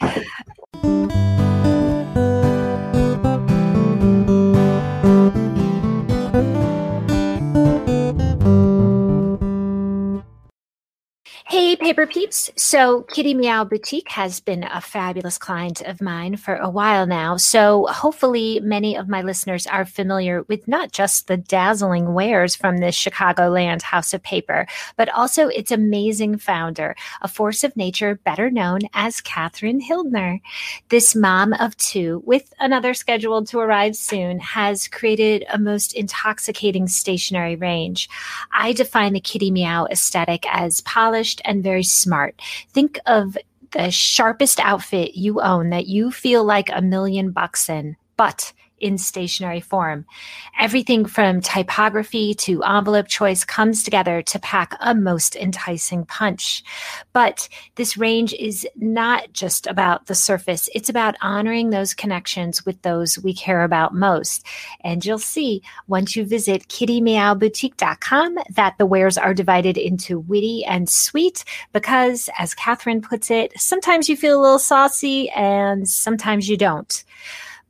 Hey, 11.75 11.87
Paper 11.87 12.07
Peeps. 12.07 12.49
So, 12.55 13.01
Kitty 13.01 13.33
Meow 13.33 13.65
Boutique 13.65 14.07
has 14.07 14.39
been 14.39 14.63
a 14.63 14.79
fabulous 14.79 15.37
client 15.37 15.81
of 15.81 16.01
mine 16.01 16.37
for 16.37 16.55
a 16.55 16.69
while 16.69 17.05
now. 17.05 17.35
So, 17.35 17.87
hopefully, 17.87 18.61
many 18.61 18.95
of 18.95 19.09
my 19.09 19.21
listeners 19.21 19.67
are 19.67 19.83
familiar 19.83 20.43
with 20.43 20.69
not 20.69 20.93
just 20.93 21.27
the 21.27 21.35
dazzling 21.35 22.13
wares 22.13 22.55
from 22.55 22.77
this 22.77 22.95
Chicagoland 22.95 23.81
House 23.81 24.13
of 24.13 24.23
Paper, 24.23 24.67
but 24.95 25.09
also 25.09 25.49
its 25.49 25.69
amazing 25.69 26.37
founder, 26.37 26.95
a 27.21 27.27
force 27.27 27.65
of 27.65 27.75
nature 27.75 28.21
better 28.23 28.49
known 28.49 28.79
as 28.93 29.19
Katherine 29.19 29.81
Hildner. 29.81 30.39
This 30.87 31.13
mom 31.13 31.51
of 31.51 31.75
two, 31.75 32.23
with 32.25 32.53
another 32.57 32.93
scheduled 32.93 33.47
to 33.47 33.59
arrive 33.59 33.97
soon, 33.97 34.39
has 34.39 34.87
created 34.87 35.43
a 35.51 35.59
most 35.59 35.91
intoxicating 35.91 36.87
stationery 36.87 37.57
range. 37.57 38.07
I 38.53 38.71
define 38.71 39.11
the 39.11 39.19
Kitty 39.19 39.51
Meow 39.51 39.87
aesthetic 39.91 40.45
as 40.49 40.79
polished 40.79 41.41
and 41.43 41.64
very 41.65 41.83
smart. 41.83 42.39
Think 42.71 42.99
of 43.07 43.37
the 43.71 43.91
sharpest 43.91 44.59
outfit 44.59 45.15
you 45.15 45.41
own 45.41 45.71
that 45.71 45.87
you 45.87 46.11
feel 46.11 46.43
like 46.45 46.69
a 46.71 46.81
million 46.81 47.31
bucks 47.31 47.67
in, 47.67 47.97
but 48.15 48.53
in 48.79 48.97
stationery 48.97 49.61
form. 49.61 50.05
Everything 50.59 51.05
from 51.05 51.41
typography 51.41 52.33
to 52.35 52.63
envelope 52.63 53.07
choice 53.07 53.43
comes 53.43 53.83
together 53.83 54.21
to 54.21 54.39
pack 54.39 54.75
a 54.79 54.93
most 54.93 55.35
enticing 55.35 56.05
punch. 56.05 56.63
But 57.13 57.47
this 57.75 57.97
range 57.97 58.33
is 58.33 58.67
not 58.75 59.31
just 59.33 59.67
about 59.67 60.07
the 60.07 60.15
surface, 60.15 60.69
it's 60.75 60.89
about 60.89 61.15
honoring 61.21 61.69
those 61.69 61.93
connections 61.93 62.65
with 62.65 62.81
those 62.81 63.17
we 63.19 63.33
care 63.33 63.63
about 63.63 63.93
most. 63.93 64.45
And 64.81 65.05
you'll 65.05 65.19
see 65.19 65.61
once 65.87 66.15
you 66.15 66.25
visit 66.25 66.67
kittymeowboutique.com 66.67 68.37
that 68.55 68.77
the 68.77 68.85
wares 68.85 69.17
are 69.17 69.33
divided 69.33 69.77
into 69.77 70.19
witty 70.19 70.63
and 70.65 70.89
sweet 70.89 71.43
because, 71.73 72.29
as 72.37 72.53
Catherine 72.53 73.01
puts 73.01 73.31
it, 73.31 73.53
sometimes 73.59 74.09
you 74.09 74.17
feel 74.17 74.39
a 74.39 74.41
little 74.41 74.59
saucy 74.59 75.29
and 75.31 75.87
sometimes 75.87 76.49
you 76.49 76.57
don't. 76.57 77.03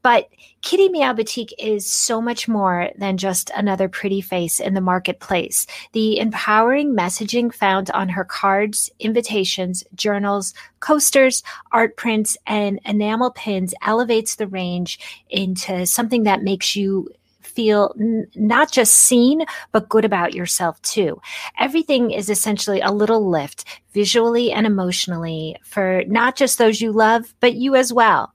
But 0.01 0.29
Kitty 0.65 0.89
Meow 0.89 1.13
Boutique 1.13 1.53
is 1.59 1.85
so 1.85 2.19
much 2.19 2.47
more 2.47 2.89
than 2.97 3.17
just 3.17 3.51
another 3.55 3.87
pretty 3.87 4.19
face 4.19 4.59
in 4.59 4.73
the 4.73 4.81
marketplace. 4.81 5.67
The 5.91 6.17
empowering 6.17 6.95
messaging 6.95 7.53
found 7.53 7.91
on 7.91 8.09
her 8.09 8.25
cards, 8.25 8.89
invitations, 8.99 9.83
journals, 9.93 10.55
coasters, 10.79 11.43
art 11.71 11.97
prints, 11.97 12.35
and 12.47 12.79
enamel 12.83 13.29
pins 13.29 13.75
elevates 13.83 14.37
the 14.37 14.47
range 14.47 14.97
into 15.29 15.85
something 15.85 16.23
that 16.23 16.41
makes 16.41 16.75
you 16.75 17.11
feel 17.43 17.93
n- 17.99 18.25
not 18.33 18.71
just 18.71 18.95
seen, 18.95 19.45
but 19.71 19.87
good 19.87 20.03
about 20.03 20.33
yourself 20.33 20.81
too. 20.81 21.21
Everything 21.59 22.09
is 22.09 22.27
essentially 22.27 22.81
a 22.81 22.91
little 22.91 23.29
lift 23.29 23.65
visually 23.93 24.51
and 24.51 24.65
emotionally 24.65 25.57
for 25.63 26.01
not 26.07 26.35
just 26.35 26.57
those 26.57 26.81
you 26.81 26.91
love, 26.91 27.35
but 27.39 27.53
you 27.53 27.75
as 27.75 27.93
well. 27.93 28.34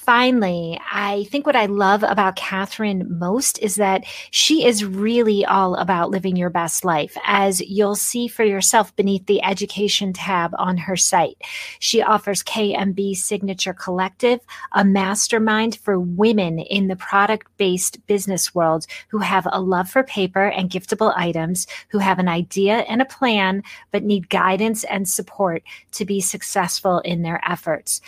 finally, 0.00 0.80
I 0.90 1.24
think 1.30 1.46
what 1.46 1.54
I 1.54 1.66
love 1.66 2.02
about 2.02 2.36
Catherine 2.36 3.18
most 3.18 3.58
is 3.60 3.76
that 3.76 4.04
she 4.30 4.64
is 4.64 4.84
really 4.84 5.44
all 5.44 5.74
about 5.76 6.10
living 6.10 6.36
your 6.36 6.50
best 6.50 6.84
life, 6.84 7.16
as 7.24 7.60
you'll 7.60 7.94
see 7.94 8.26
for 8.26 8.42
yourself 8.42 8.94
beneath 8.96 9.26
the 9.26 9.42
education 9.44 10.12
tab 10.12 10.52
on 10.58 10.76
her 10.78 10.96
site. 10.96 11.36
She 11.78 12.02
offers 12.02 12.42
KMB 12.42 13.16
Signature 13.16 13.74
Collective, 13.74 14.40
a 14.72 14.84
mastermind 14.84 15.76
for 15.76 15.98
women 15.98 16.58
in 16.58 16.88
the 16.88 16.96
product 16.96 17.46
based 17.56 18.04
business 18.06 18.54
world 18.54 18.86
who 19.08 19.18
have 19.18 19.46
a 19.52 19.60
love 19.60 19.88
for 19.88 20.02
paper 20.02 20.46
and 20.46 20.70
giftable 20.70 21.12
items, 21.16 21.66
who 21.88 21.98
have 21.98 22.18
an 22.18 22.28
idea 22.28 22.78
and 22.88 23.02
a 23.02 23.06
plan, 23.06 23.62
but 23.92 24.02
need 24.02 24.28
guidance 24.30 24.84
and 24.84 25.08
support 25.08 25.62
to 25.92 26.04
be 26.04 26.20
successful 26.20 27.00
in 27.00 27.22
their 27.22 27.40
efforts. 27.48 28.00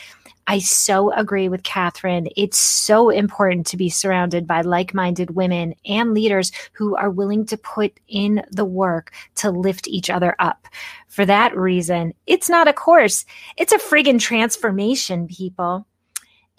I 0.46 0.58
so 0.58 1.12
agree 1.12 1.48
with 1.48 1.62
Catherine. 1.62 2.28
It's 2.36 2.58
so 2.58 3.10
important 3.10 3.66
to 3.68 3.76
be 3.76 3.88
surrounded 3.88 4.46
by 4.46 4.62
like 4.62 4.92
minded 4.92 5.36
women 5.36 5.74
and 5.86 6.14
leaders 6.14 6.52
who 6.72 6.96
are 6.96 7.10
willing 7.10 7.46
to 7.46 7.56
put 7.56 7.98
in 8.08 8.44
the 8.50 8.64
work 8.64 9.12
to 9.36 9.50
lift 9.50 9.86
each 9.86 10.10
other 10.10 10.34
up. 10.38 10.66
For 11.08 11.24
that 11.26 11.56
reason, 11.56 12.14
it's 12.26 12.48
not 12.48 12.68
a 12.68 12.72
course, 12.72 13.24
it's 13.56 13.72
a 13.72 13.78
friggin' 13.78 14.20
transformation, 14.20 15.28
people. 15.28 15.86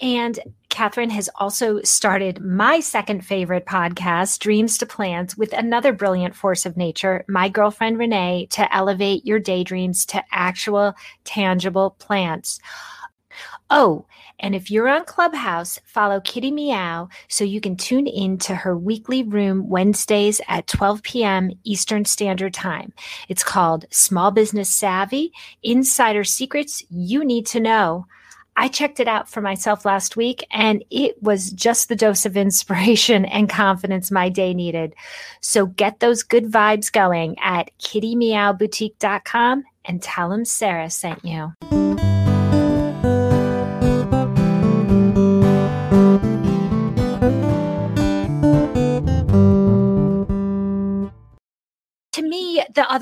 And 0.01 0.39
Catherine 0.69 1.11
has 1.11 1.29
also 1.35 1.81
started 1.83 2.41
my 2.41 2.79
second 2.79 3.23
favorite 3.25 3.65
podcast, 3.65 4.39
Dreams 4.39 4.77
to 4.79 4.85
Plans, 4.85 5.37
with 5.37 5.53
another 5.53 5.93
brilliant 5.93 6.35
force 6.35 6.65
of 6.65 6.75
nature, 6.75 7.23
my 7.27 7.47
girlfriend 7.47 7.99
Renee, 7.99 8.47
to 8.51 8.75
elevate 8.75 9.25
your 9.25 9.39
daydreams 9.39 10.05
to 10.07 10.23
actual, 10.31 10.95
tangible 11.25 11.91
plants. 11.99 12.59
Oh, 13.69 14.05
and 14.39 14.53
if 14.53 14.69
you're 14.69 14.89
on 14.89 15.05
Clubhouse, 15.05 15.79
follow 15.85 16.19
Kitty 16.19 16.51
Meow 16.51 17.09
so 17.27 17.43
you 17.43 17.61
can 17.61 17.75
tune 17.75 18.07
in 18.07 18.37
to 18.39 18.55
her 18.55 18.77
weekly 18.77 19.23
room 19.23 19.69
Wednesdays 19.69 20.41
at 20.47 20.67
12 20.67 21.01
p.m. 21.03 21.51
Eastern 21.63 22.05
Standard 22.05 22.53
Time. 22.53 22.93
It's 23.29 23.43
called 23.43 23.85
Small 23.89 24.31
Business 24.31 24.69
Savvy 24.69 25.31
Insider 25.63 26.23
Secrets 26.23 26.83
You 26.89 27.23
Need 27.23 27.45
to 27.47 27.59
Know. 27.59 28.05
I 28.55 28.67
checked 28.67 28.99
it 28.99 29.07
out 29.07 29.29
for 29.29 29.41
myself 29.41 29.85
last 29.85 30.15
week 30.15 30.45
and 30.51 30.83
it 30.91 31.21
was 31.23 31.49
just 31.51 31.89
the 31.89 31.95
dose 31.95 32.25
of 32.25 32.37
inspiration 32.37 33.25
and 33.25 33.49
confidence 33.49 34.11
my 34.11 34.29
day 34.29 34.53
needed. 34.53 34.93
So 35.41 35.65
get 35.65 35.99
those 35.99 36.21
good 36.21 36.51
vibes 36.51 36.91
going 36.91 37.39
at 37.39 37.71
kittymeowboutique.com 37.79 39.63
and 39.85 40.01
tell 40.01 40.29
them 40.29 40.45
Sarah 40.45 40.89
sent 40.89 41.25
you. 41.25 41.53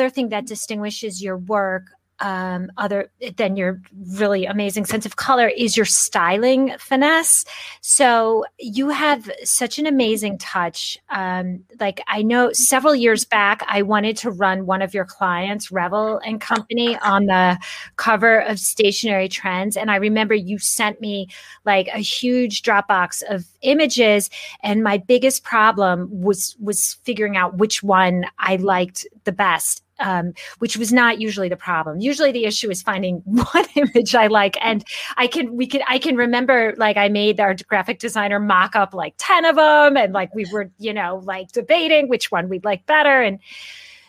Other 0.02 0.10
thing 0.10 0.30
that 0.30 0.46
distinguishes 0.46 1.22
your 1.22 1.38
work 1.38 1.84
um, 2.22 2.72
other 2.78 3.12
than 3.38 3.56
your 3.56 3.82
really 4.18 4.46
amazing 4.46 4.86
sense 4.86 5.06
of 5.06 5.16
color 5.16 5.48
is 5.48 5.76
your 5.76 5.86
styling 5.86 6.76
finesse. 6.78 7.44
So 7.82 8.46
you 8.60 8.90
have 8.90 9.30
such 9.44 9.80
an 9.80 9.88
amazing 9.88 10.38
touch. 10.38 11.00
Um, 11.10 11.64
like 11.80 12.02
I 12.08 12.22
know 12.22 12.52
several 12.54 12.94
years 12.96 13.26
back, 13.26 13.64
I 13.68 13.82
wanted 13.82 14.18
to 14.18 14.30
run 14.30 14.68
one 14.68 14.84
of 14.84 14.94
your 14.94 15.06
clients, 15.06 15.72
Revel 15.72 16.20
and 16.24 16.40
Company, 16.40 16.96
on 17.00 17.26
the 17.26 17.58
cover 17.96 18.42
of 18.42 18.60
Stationery 18.60 19.28
Trends, 19.28 19.76
and 19.76 19.90
I 19.90 19.96
remember 19.96 20.36
you 20.36 20.60
sent 20.60 21.02
me 21.02 21.28
like 21.66 21.88
a 21.88 22.00
huge 22.00 22.62
Dropbox 22.62 23.24
of 23.30 23.46
images, 23.62 24.30
and 24.62 24.84
my 24.84 24.98
biggest 24.98 25.44
problem 25.44 26.08
was 26.12 26.56
was 26.60 26.98
figuring 27.04 27.36
out 27.36 27.58
which 27.58 27.82
one 27.82 28.26
I 28.38 28.58
liked 28.58 29.08
the 29.24 29.32
best 29.32 29.84
um, 30.02 30.34
which 30.60 30.78
was 30.78 30.92
not 30.92 31.22
usually 31.22 31.50
the 31.50 31.56
problem. 31.56 32.00
Usually 32.00 32.32
the 32.32 32.46
issue 32.46 32.70
is 32.70 32.82
finding 32.82 33.18
one 33.26 33.66
image 33.76 34.16
I 34.16 34.28
like. 34.28 34.58
And 34.62 34.84
I 35.18 35.28
can, 35.28 35.56
we 35.56 35.68
can, 35.68 35.82
I 35.88 36.00
can 36.00 36.16
remember 36.16 36.74
like 36.78 36.98
I 36.98 37.08
made 37.10 37.40
our 37.40 37.56
graphic 37.68 38.00
designer 38.00 38.40
mock 38.40 38.76
up 38.76 38.94
like 38.94 39.14
10 39.18 39.46
of 39.46 39.56
them. 39.56 39.98
And 39.98 40.14
like 40.14 40.34
we 40.36 40.46
were, 40.52 40.70
you 40.78 40.94
know, 40.94 41.22
like 41.24 41.52
debating 41.52 42.10
which 42.10 42.32
one 42.32 42.50
we'd 42.50 42.66
like 42.66 42.86
better. 42.86 43.22
And 43.22 43.40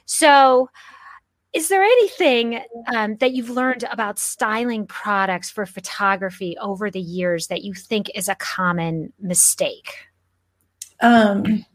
so, 0.07 0.68
is 1.52 1.68
there 1.68 1.83
anything 1.83 2.62
um, 2.94 3.16
that 3.16 3.33
you've 3.33 3.50
learned 3.50 3.85
about 3.90 4.18
styling 4.18 4.87
products 4.87 5.50
for 5.50 5.66
photography 5.66 6.57
over 6.59 6.90
the 6.90 7.00
years 7.00 7.48
that 7.48 7.62
you 7.62 7.74
think 7.74 8.11
is 8.14 8.26
a 8.26 8.35
common 8.37 9.12
mistake? 9.20 9.92
Um, 11.00 11.66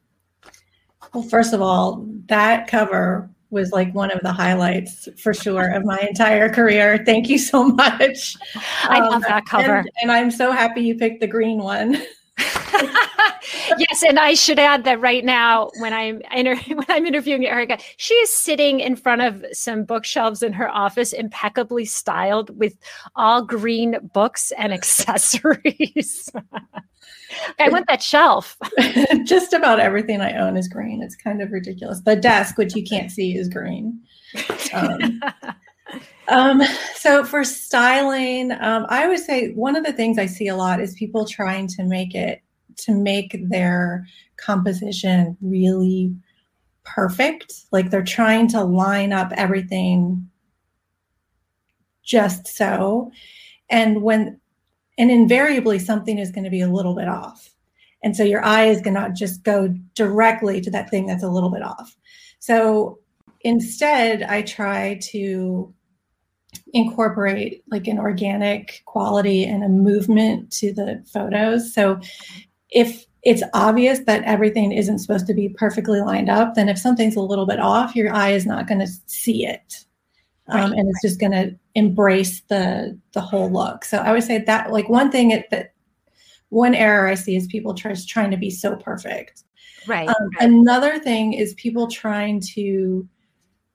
well, 1.14 1.24
first 1.24 1.54
of 1.54 1.62
all, 1.62 2.06
that 2.26 2.68
cover 2.68 3.30
was 3.50 3.72
like 3.72 3.94
one 3.94 4.12
of 4.12 4.20
the 4.22 4.32
highlights 4.32 5.08
for 5.18 5.34
sure 5.34 5.72
of 5.72 5.86
my 5.86 6.00
entire 6.00 6.50
career. 6.50 7.02
Thank 7.06 7.30
you 7.30 7.38
so 7.38 7.64
much. 7.64 8.36
I 8.84 9.00
love 9.00 9.14
um, 9.14 9.22
that 9.22 9.46
cover. 9.46 9.78
And, 9.78 9.90
and, 10.02 10.12
I'm 10.12 10.32
so 10.32 10.52
happy 10.52 10.82
you 10.82 10.96
picked 10.96 11.22
the 11.22 11.28
green 11.28 11.60
one. 11.60 12.02
yes, 13.78 14.04
and 14.04 14.20
I 14.20 14.34
should 14.34 14.60
add 14.60 14.84
that 14.84 15.00
right 15.00 15.24
now, 15.24 15.70
when 15.80 15.94
I'm 15.94 16.22
inter- 16.34 16.56
when 16.68 16.86
I'm 16.90 17.06
interviewing 17.06 17.46
Erika, 17.46 17.78
she 17.98 18.14
is 18.16 18.34
sitting 18.34 18.80
in 18.80 18.96
front 18.96 19.22
of 19.22 19.46
some 19.54 19.84
bookshelves 19.84 20.44
in 20.44 20.54
her 20.54 20.70
office, 20.70 21.14
impeccably 21.14 21.86
styled 21.86 22.58
with 22.58 22.78
all 23.16 23.44
green 23.44 23.98
books 24.14 24.52
and 24.58 24.74
accessories. 24.74 26.30
I 27.60 27.70
want 27.70 27.88
that 27.88 28.02
shelf. 28.02 28.58
Just 29.26 29.54
about 29.54 29.80
everything 29.80 30.22
I 30.22 30.38
own 30.38 30.56
is 30.56 30.68
green. 30.68 31.04
It's 31.04 31.16
kind 31.16 31.42
of 31.42 31.52
ridiculous. 31.52 32.00
The 32.02 32.16
desk, 32.16 32.58
which 32.58 32.76
you 32.76 32.84
can't 32.84 33.12
see, 33.12 33.36
is 33.36 33.50
green. 33.50 34.00
Um, 34.74 35.22
um, 36.30 36.62
so 36.96 37.24
for 37.24 37.44
styling, 37.44 38.52
um, 38.54 38.86
I 38.90 39.08
would 39.08 39.20
say 39.20 39.52
one 39.54 39.76
of 39.76 39.86
the 39.86 39.94
things 39.94 40.18
I 40.18 40.26
see 40.26 40.48
a 40.48 40.56
lot 40.56 40.80
is 40.80 40.94
people 40.96 41.26
trying 41.26 41.68
to 41.68 41.84
make 41.84 42.16
it 42.16 42.42
to 42.78 42.94
make 42.94 43.38
their 43.50 44.06
composition 44.38 45.38
really 45.42 46.16
perfect. 46.84 47.54
Like 47.72 47.90
they're 47.90 48.04
trying 48.04 48.48
to 48.50 48.64
line 48.64 49.14
up 49.14 49.32
everything 49.36 50.30
just 52.04 52.48
so. 52.48 53.12
And 53.70 54.02
when 54.02 54.40
and 54.98 55.12
invariably 55.12 55.78
something 55.80 56.18
is 56.18 56.32
going 56.32 56.46
to 56.46 56.50
be 56.50 56.62
a 56.62 56.72
little 56.72 56.96
bit 56.96 57.08
off. 57.08 57.54
And 58.04 58.16
so 58.16 58.24
your 58.24 58.44
eye 58.44 58.66
is 58.66 58.82
going 58.82 58.96
to 58.96 59.12
just 59.14 59.44
go 59.44 59.68
directly 59.94 60.62
to 60.62 60.72
that 60.72 60.90
thing 60.90 61.06
that's 61.06 61.24
a 61.24 61.30
little 61.30 61.52
bit 61.52 61.62
off. 61.62 61.96
So 62.40 63.00
instead, 63.42 64.24
I 64.24 64.42
try 64.44 65.00
to 65.12 65.74
incorporate 66.74 67.64
like 67.70 67.88
an 67.88 68.00
organic 68.00 68.82
quality 68.86 69.44
and 69.44 69.64
a 69.64 69.70
movement 69.70 70.52
to 70.52 70.74
the 70.74 71.04
photos. 71.12 71.74
So 71.74 72.00
if 72.70 73.06
it's 73.24 73.44
obvious 73.54 74.00
that 74.00 74.24
everything 74.24 74.72
isn't 74.72 75.00
supposed 75.00 75.28
to 75.28 75.34
be 75.34 75.50
perfectly 75.50 76.00
lined 76.00 76.30
up, 76.30 76.56
then 76.56 76.70
if 76.70 76.78
something's 76.78 77.16
a 77.16 77.22
little 77.22 77.46
bit 77.46 77.60
off, 77.60 77.96
your 77.96 78.14
eye 78.14 78.30
is 78.30 78.46
not 78.46 78.68
going 78.68 78.80
to 78.80 78.88
see 79.06 79.46
it. 79.46 79.84
Um, 80.50 80.72
and 80.72 80.88
it's 80.88 81.02
just 81.02 81.20
going 81.20 81.34
to 81.34 81.54
embrace 81.76 82.40
the 82.48 82.98
the 83.12 83.20
whole 83.20 83.52
look. 83.52 83.84
So 83.84 83.98
I 83.98 84.14
would 84.14 84.24
say 84.24 84.38
that 84.38 84.72
like 84.72 84.88
one 84.88 85.12
thing 85.12 85.32
it, 85.32 85.50
that 85.52 85.74
one 86.50 86.74
error 86.74 87.08
I 87.08 87.16
see 87.16 87.36
is 87.36 87.48
people 87.48 87.74
just 87.74 88.08
trying 88.08 88.32
to 88.32 88.38
be 88.38 88.50
so 88.50 88.78
perfect. 88.78 89.44
Right, 89.88 90.08
um, 90.08 90.16
right. 90.40 90.50
Another 90.50 91.00
thing 91.00 91.34
is 91.34 91.54
people 91.56 91.88
trying 91.88 92.40
to 92.54 93.08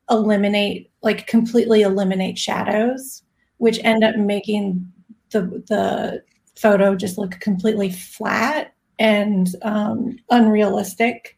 eliminate 0.08 0.90
like 1.02 1.26
completely 1.26 1.82
eliminate 1.82 2.38
shadows, 2.38 3.22
which 3.58 3.78
end 3.84 4.02
up 4.02 4.16
making 4.16 4.90
the 5.30 5.42
the 5.68 6.22
photo 6.56 6.94
just 6.94 7.18
look 7.18 7.32
completely 7.40 7.90
flat 7.90 8.71
and 9.02 9.48
um, 9.62 10.16
unrealistic. 10.30 11.36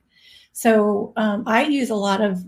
So 0.52 1.14
um, 1.16 1.44
I 1.46 1.64
use 1.64 1.88
a 1.88 1.94
lot 1.94 2.20
of 2.20 2.44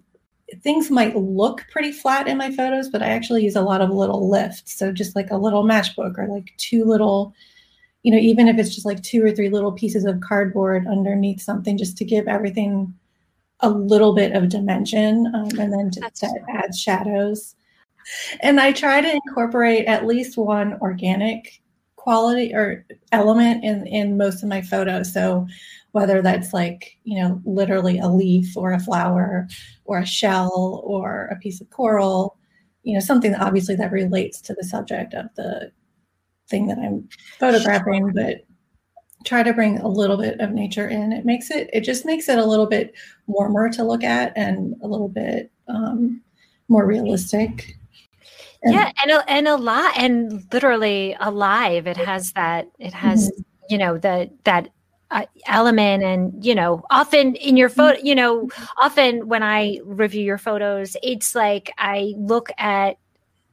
things 0.62 0.90
might 0.90 1.16
look 1.16 1.64
pretty 1.72 1.90
flat 1.90 2.28
in 2.28 2.36
my 2.36 2.52
photos, 2.52 2.90
but 2.90 3.02
I 3.02 3.06
actually 3.08 3.42
use 3.42 3.56
a 3.56 3.62
lot 3.62 3.80
of 3.80 3.90
little 3.90 4.30
lifts. 4.30 4.74
So 4.74 4.92
just 4.92 5.16
like 5.16 5.30
a 5.30 5.38
little 5.38 5.64
matchbook 5.64 6.18
or 6.18 6.28
like 6.28 6.52
two 6.58 6.84
little, 6.84 7.34
you 8.02 8.12
know, 8.12 8.18
even 8.18 8.46
if 8.46 8.58
it's 8.58 8.74
just 8.74 8.86
like 8.86 9.02
two 9.02 9.24
or 9.24 9.32
three 9.32 9.48
little 9.48 9.72
pieces 9.72 10.04
of 10.04 10.20
cardboard 10.20 10.86
underneath 10.86 11.40
something, 11.40 11.78
just 11.78 11.96
to 11.96 12.04
give 12.04 12.28
everything 12.28 12.94
a 13.60 13.70
little 13.70 14.14
bit 14.14 14.32
of 14.32 14.50
dimension 14.50 15.32
um, 15.34 15.48
and 15.58 15.72
then 15.72 15.90
to, 15.92 16.00
to 16.00 16.28
add 16.50 16.74
shadows. 16.74 17.56
And 18.40 18.60
I 18.60 18.70
try 18.70 19.00
to 19.00 19.10
incorporate 19.10 19.86
at 19.86 20.06
least 20.06 20.36
one 20.36 20.74
organic 20.74 21.62
quality 22.06 22.54
or 22.54 22.86
element 23.10 23.64
in 23.64 23.84
in 23.88 24.16
most 24.16 24.42
of 24.42 24.48
my 24.48 24.62
photos. 24.62 25.12
So 25.12 25.46
whether 25.90 26.22
that's 26.22 26.52
like 26.52 26.96
you 27.04 27.20
know 27.20 27.40
literally 27.44 27.98
a 27.98 28.08
leaf 28.08 28.56
or 28.56 28.72
a 28.72 28.78
flower 28.78 29.48
or 29.86 29.98
a 29.98 30.06
shell 30.06 30.82
or 30.84 31.26
a 31.32 31.36
piece 31.36 31.60
of 31.60 31.68
coral 31.70 32.36
you 32.84 32.94
know 32.94 33.00
something 33.00 33.32
that 33.32 33.40
obviously 33.40 33.74
that 33.74 33.90
relates 33.90 34.40
to 34.42 34.54
the 34.54 34.62
subject 34.62 35.14
of 35.14 35.26
the 35.36 35.72
thing 36.50 36.66
that 36.66 36.78
i'm 36.78 37.08
photographing 37.40 38.12
but 38.12 38.44
try 39.26 39.42
to 39.42 39.52
bring 39.52 39.78
a 39.78 39.88
little 39.88 40.16
bit 40.16 40.40
of 40.40 40.52
nature 40.52 40.88
in. 40.88 41.12
It 41.12 41.24
makes 41.24 41.50
it 41.50 41.68
it 41.72 41.80
just 41.80 42.06
makes 42.06 42.28
it 42.28 42.38
a 42.38 42.44
little 42.44 42.66
bit 42.66 42.94
warmer 43.26 43.68
to 43.70 43.84
look 43.84 44.04
at 44.04 44.32
and 44.36 44.74
a 44.82 44.86
little 44.86 45.08
bit 45.08 45.50
um, 45.68 46.22
more 46.68 46.86
realistic 46.86 47.76
yeah 48.72 48.92
and 49.02 49.10
a, 49.10 49.30
and 49.30 49.48
a 49.48 49.56
lot 49.56 49.96
and 49.96 50.44
literally 50.52 51.16
alive 51.20 51.86
it 51.86 51.96
has 51.96 52.32
that 52.32 52.68
it 52.78 52.92
has 52.92 53.30
mm-hmm. 53.30 53.42
you 53.70 53.78
know 53.78 53.98
the 53.98 54.30
that 54.44 54.68
uh, 55.10 55.24
element 55.46 56.02
and 56.02 56.44
you 56.44 56.54
know 56.54 56.82
often 56.90 57.36
in 57.36 57.56
your 57.56 57.68
photo 57.68 57.98
you 58.02 58.14
know 58.14 58.48
often 58.76 59.28
when 59.28 59.42
i 59.42 59.78
review 59.84 60.22
your 60.22 60.38
photos 60.38 60.96
it's 61.02 61.34
like 61.34 61.70
i 61.78 62.12
look 62.16 62.48
at 62.58 62.98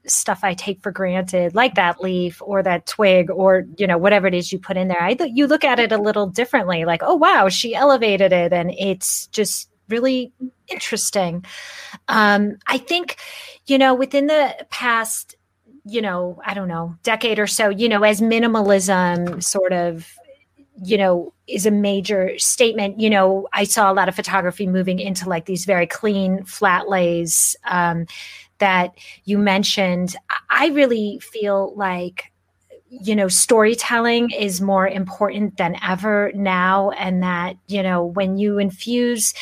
stuff 0.05 0.39
i 0.43 0.53
take 0.53 0.81
for 0.81 0.91
granted 0.91 1.53
like 1.53 1.75
that 1.75 2.01
leaf 2.01 2.41
or 2.41 2.63
that 2.63 2.85
twig 2.87 3.29
or 3.29 3.65
you 3.77 3.85
know 3.85 3.97
whatever 3.97 4.25
it 4.27 4.33
is 4.33 4.51
you 4.51 4.57
put 4.57 4.77
in 4.77 4.87
there 4.87 5.01
i 5.01 5.15
you 5.27 5.45
look 5.45 5.63
at 5.63 5.79
it 5.79 5.91
a 5.91 5.97
little 5.97 6.27
differently 6.27 6.85
like 6.85 7.01
oh 7.03 7.15
wow 7.15 7.47
she 7.47 7.75
elevated 7.75 8.33
it 8.33 8.51
and 8.51 8.73
it's 8.77 9.27
just 9.27 9.69
really 9.89 10.33
interesting. 10.67 11.45
Um, 12.07 12.57
I 12.67 12.77
think, 12.77 13.17
you 13.65 13.77
know, 13.77 13.93
within 13.93 14.27
the 14.27 14.55
past, 14.69 15.35
you 15.85 16.01
know, 16.01 16.41
I 16.45 16.53
don't 16.53 16.67
know, 16.67 16.95
decade 17.03 17.39
or 17.39 17.47
so, 17.47 17.69
you 17.69 17.89
know, 17.89 18.03
as 18.03 18.21
minimalism 18.21 19.43
sort 19.43 19.73
of, 19.73 20.15
you 20.83 20.97
know, 20.97 21.33
is 21.47 21.65
a 21.65 21.71
major 21.71 22.37
statement, 22.39 22.99
you 22.99 23.09
know, 23.09 23.47
I 23.53 23.65
saw 23.65 23.91
a 23.91 23.93
lot 23.93 24.09
of 24.09 24.15
photography 24.15 24.65
moving 24.65 24.99
into 24.99 25.27
like 25.29 25.45
these 25.45 25.65
very 25.65 25.85
clean 25.85 26.43
flat 26.45 26.89
lays 26.89 27.55
um, 27.65 28.05
that 28.59 28.97
you 29.25 29.37
mentioned. 29.37 30.15
I 30.49 30.67
really 30.67 31.19
feel 31.19 31.73
like 31.75 32.31
you 33.01 33.15
know 33.15 33.27
storytelling 33.27 34.29
is 34.29 34.61
more 34.61 34.87
important 34.87 35.57
than 35.57 35.75
ever 35.83 36.31
now 36.35 36.91
and 36.91 37.23
that 37.23 37.57
you 37.67 37.81
know 37.81 38.05
when 38.05 38.37
you 38.37 38.59
infuse 38.59 39.33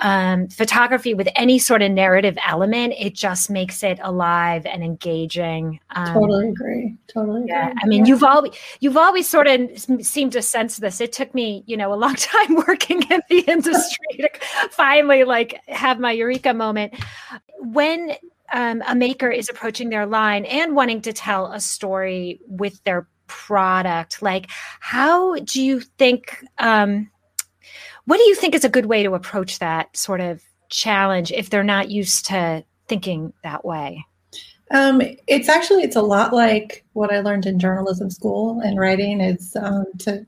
um, 0.00 0.48
photography 0.48 1.14
with 1.14 1.28
any 1.34 1.58
sort 1.58 1.82
of 1.82 1.90
narrative 1.90 2.36
element, 2.46 2.94
it 2.98 3.14
just 3.14 3.50
makes 3.50 3.82
it 3.82 3.98
alive 4.02 4.64
and 4.66 4.82
engaging. 4.82 5.80
Um, 5.90 6.14
totally 6.14 6.48
agree. 6.48 6.96
Totally. 7.12 7.44
Yeah. 7.46 7.68
Agree. 7.68 7.80
I 7.82 7.86
mean, 7.86 8.04
yeah. 8.04 8.08
you've 8.08 8.22
always 8.22 8.52
you've 8.80 8.96
always 8.96 9.28
sort 9.28 9.46
of 9.46 9.60
seemed 10.00 10.32
to 10.32 10.42
sense 10.42 10.76
this. 10.76 11.00
It 11.00 11.12
took 11.12 11.34
me, 11.34 11.64
you 11.66 11.76
know, 11.76 11.92
a 11.92 11.96
long 11.96 12.14
time 12.16 12.54
working 12.66 13.02
in 13.10 13.20
the 13.28 13.40
industry 13.40 14.16
to 14.18 14.30
finally 14.70 15.24
like 15.24 15.60
have 15.68 15.98
my 15.98 16.12
eureka 16.12 16.54
moment. 16.54 16.94
When 17.58 18.12
um, 18.52 18.82
a 18.86 18.94
maker 18.94 19.30
is 19.30 19.48
approaching 19.48 19.90
their 19.90 20.06
line 20.06 20.44
and 20.44 20.74
wanting 20.74 21.02
to 21.02 21.12
tell 21.12 21.52
a 21.52 21.60
story 21.60 22.40
with 22.46 22.82
their 22.84 23.08
product, 23.26 24.22
like 24.22 24.50
how 24.80 25.36
do 25.36 25.62
you 25.62 25.80
think? 25.80 26.44
Um, 26.58 27.10
what 28.08 28.16
do 28.16 28.24
you 28.24 28.34
think 28.34 28.54
is 28.54 28.64
a 28.64 28.70
good 28.70 28.86
way 28.86 29.02
to 29.02 29.12
approach 29.12 29.58
that 29.58 29.94
sort 29.94 30.22
of 30.22 30.42
challenge 30.70 31.30
if 31.30 31.50
they're 31.50 31.62
not 31.62 31.90
used 31.90 32.24
to 32.24 32.64
thinking 32.86 33.34
that 33.44 33.66
way? 33.66 34.02
Um, 34.70 35.02
it's 35.26 35.50
actually 35.50 35.82
it's 35.82 35.94
a 35.94 36.00
lot 36.00 36.32
like 36.32 36.86
what 36.94 37.12
I 37.12 37.20
learned 37.20 37.44
in 37.44 37.58
journalism 37.58 38.08
school 38.08 38.60
and 38.60 38.78
writing 38.78 39.20
is 39.20 39.54
um, 39.60 39.84
to 39.98 40.24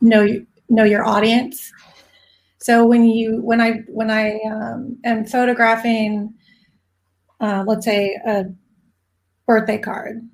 know 0.00 0.26
know 0.68 0.82
your 0.82 1.04
audience. 1.04 1.72
So 2.58 2.84
when 2.84 3.04
you 3.04 3.40
when 3.40 3.60
I 3.60 3.82
when 3.86 4.10
I 4.10 4.40
um, 4.44 4.98
am 5.04 5.24
photographing, 5.24 6.34
uh, 7.40 7.62
let's 7.64 7.84
say 7.84 8.18
a 8.26 8.46
birthday 9.46 9.78
card, 9.78 10.28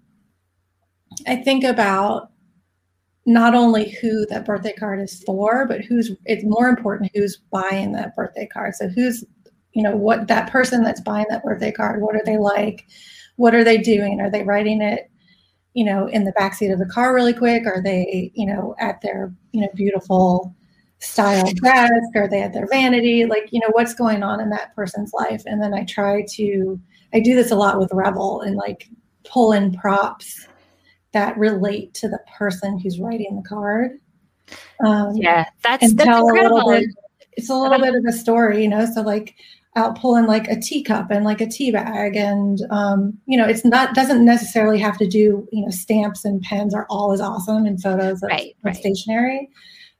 I 1.26 1.36
think 1.36 1.64
about 1.64 2.30
not 3.28 3.54
only 3.54 3.90
who 4.00 4.24
that 4.24 4.46
birthday 4.46 4.72
card 4.72 5.02
is 5.02 5.22
for, 5.24 5.66
but 5.66 5.82
who's 5.82 6.12
it's 6.24 6.44
more 6.44 6.66
important 6.66 7.10
who's 7.14 7.36
buying 7.52 7.92
that 7.92 8.16
birthday 8.16 8.48
card. 8.50 8.74
So 8.74 8.88
who's 8.88 9.22
you 9.72 9.82
know 9.82 9.94
what 9.94 10.28
that 10.28 10.50
person 10.50 10.82
that's 10.82 11.02
buying 11.02 11.26
that 11.28 11.44
birthday 11.44 11.70
card, 11.70 12.00
what 12.00 12.16
are 12.16 12.22
they 12.24 12.38
like? 12.38 12.86
What 13.36 13.54
are 13.54 13.62
they 13.62 13.76
doing? 13.76 14.18
Are 14.22 14.30
they 14.30 14.44
writing 14.44 14.80
it, 14.80 15.10
you 15.74 15.84
know, 15.84 16.06
in 16.06 16.24
the 16.24 16.32
backseat 16.32 16.72
of 16.72 16.78
the 16.78 16.86
car 16.86 17.14
really 17.14 17.34
quick? 17.34 17.66
Are 17.66 17.82
they, 17.82 18.32
you 18.34 18.46
know, 18.46 18.74
at 18.80 19.02
their, 19.02 19.30
you 19.52 19.60
know, 19.60 19.68
beautiful 19.74 20.56
style 20.98 21.44
desk? 21.62 22.16
Are 22.16 22.28
they 22.28 22.40
at 22.40 22.54
their 22.54 22.66
vanity? 22.66 23.26
Like, 23.26 23.48
you 23.52 23.60
know, 23.60 23.68
what's 23.72 23.94
going 23.94 24.22
on 24.22 24.40
in 24.40 24.48
that 24.50 24.74
person's 24.74 25.12
life? 25.12 25.42
And 25.44 25.62
then 25.62 25.74
I 25.74 25.84
try 25.84 26.24
to 26.30 26.80
I 27.12 27.20
do 27.20 27.34
this 27.34 27.50
a 27.50 27.56
lot 27.56 27.78
with 27.78 27.90
Revel 27.92 28.40
and 28.40 28.56
like 28.56 28.88
pull 29.24 29.52
in 29.52 29.74
props 29.74 30.47
that 31.18 31.36
relate 31.36 31.94
to 31.94 32.08
the 32.08 32.20
person 32.38 32.78
who's 32.78 33.00
writing 33.00 33.34
the 33.34 33.48
card. 33.48 33.98
Um, 34.84 35.16
yeah, 35.16 35.46
that's, 35.64 35.92
that's 35.92 36.08
tell 36.08 36.28
incredible. 36.28 36.56
a 36.56 36.64
little 36.64 36.80
bit. 36.80 36.90
It's 37.32 37.50
a 37.50 37.54
little 37.54 37.80
bit 37.80 37.94
of 37.94 38.04
a 38.08 38.12
story, 38.12 38.62
you 38.62 38.68
know. 38.68 38.86
So 38.86 39.02
like, 39.02 39.34
I'll 39.74 39.92
pull 39.94 40.14
in 40.16 40.26
like 40.26 40.46
a 40.48 40.58
teacup 40.58 41.10
and 41.10 41.24
like 41.24 41.40
a 41.40 41.48
tea 41.48 41.72
bag, 41.72 42.14
and 42.14 42.60
um, 42.70 43.18
you 43.26 43.36
know, 43.36 43.46
it's 43.46 43.64
not 43.64 43.94
doesn't 43.94 44.24
necessarily 44.24 44.78
have 44.78 44.96
to 44.98 45.08
do. 45.08 45.48
You 45.50 45.64
know, 45.64 45.70
stamps 45.70 46.24
and 46.24 46.40
pens 46.40 46.72
are 46.72 46.86
always 46.88 47.20
awesome 47.20 47.66
and 47.66 47.82
photos 47.82 48.22
of, 48.22 48.28
right, 48.30 48.56
right. 48.62 48.76
stationery, 48.76 49.48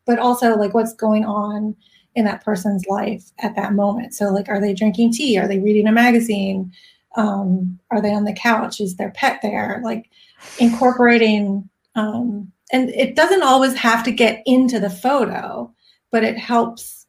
but 0.07 0.21
also 0.21 0.57
like 0.57 0.75
what's 0.75 0.95
going 0.95 1.25
on 1.25 1.75
in 2.15 2.25
that 2.27 2.45
person's 2.45 2.87
life 2.87 3.25
at 3.41 3.57
that 3.57 3.73
moment. 3.73 4.15
So 4.15 4.27
like, 4.27 4.49
are 4.49 4.61
they 4.61 4.73
drinking 4.73 5.13
tea? 5.13 5.37
Are 5.37 5.49
they 5.49 5.59
reading 5.59 5.89
a 5.89 5.93
magazine? 5.93 6.73
Um, 7.17 7.79
are 7.91 8.01
they 8.01 8.15
on 8.15 8.25
the 8.25 8.33
couch? 8.33 8.81
Is 8.81 8.97
their 8.97 9.11
pet 9.11 9.41
there? 9.43 9.81
Like 9.83 10.11
incorporating 10.59 11.69
um, 11.95 12.51
and 12.73 12.91
it 12.91 13.17
doesn't 13.17 13.43
always 13.43 13.75
have 13.75 14.05
to 14.05 14.13
get 14.13 14.43
into 14.47 14.79
the 14.79 14.91
photo 14.91 15.73
but 16.11 16.25
it 16.25 16.37
helps 16.37 17.07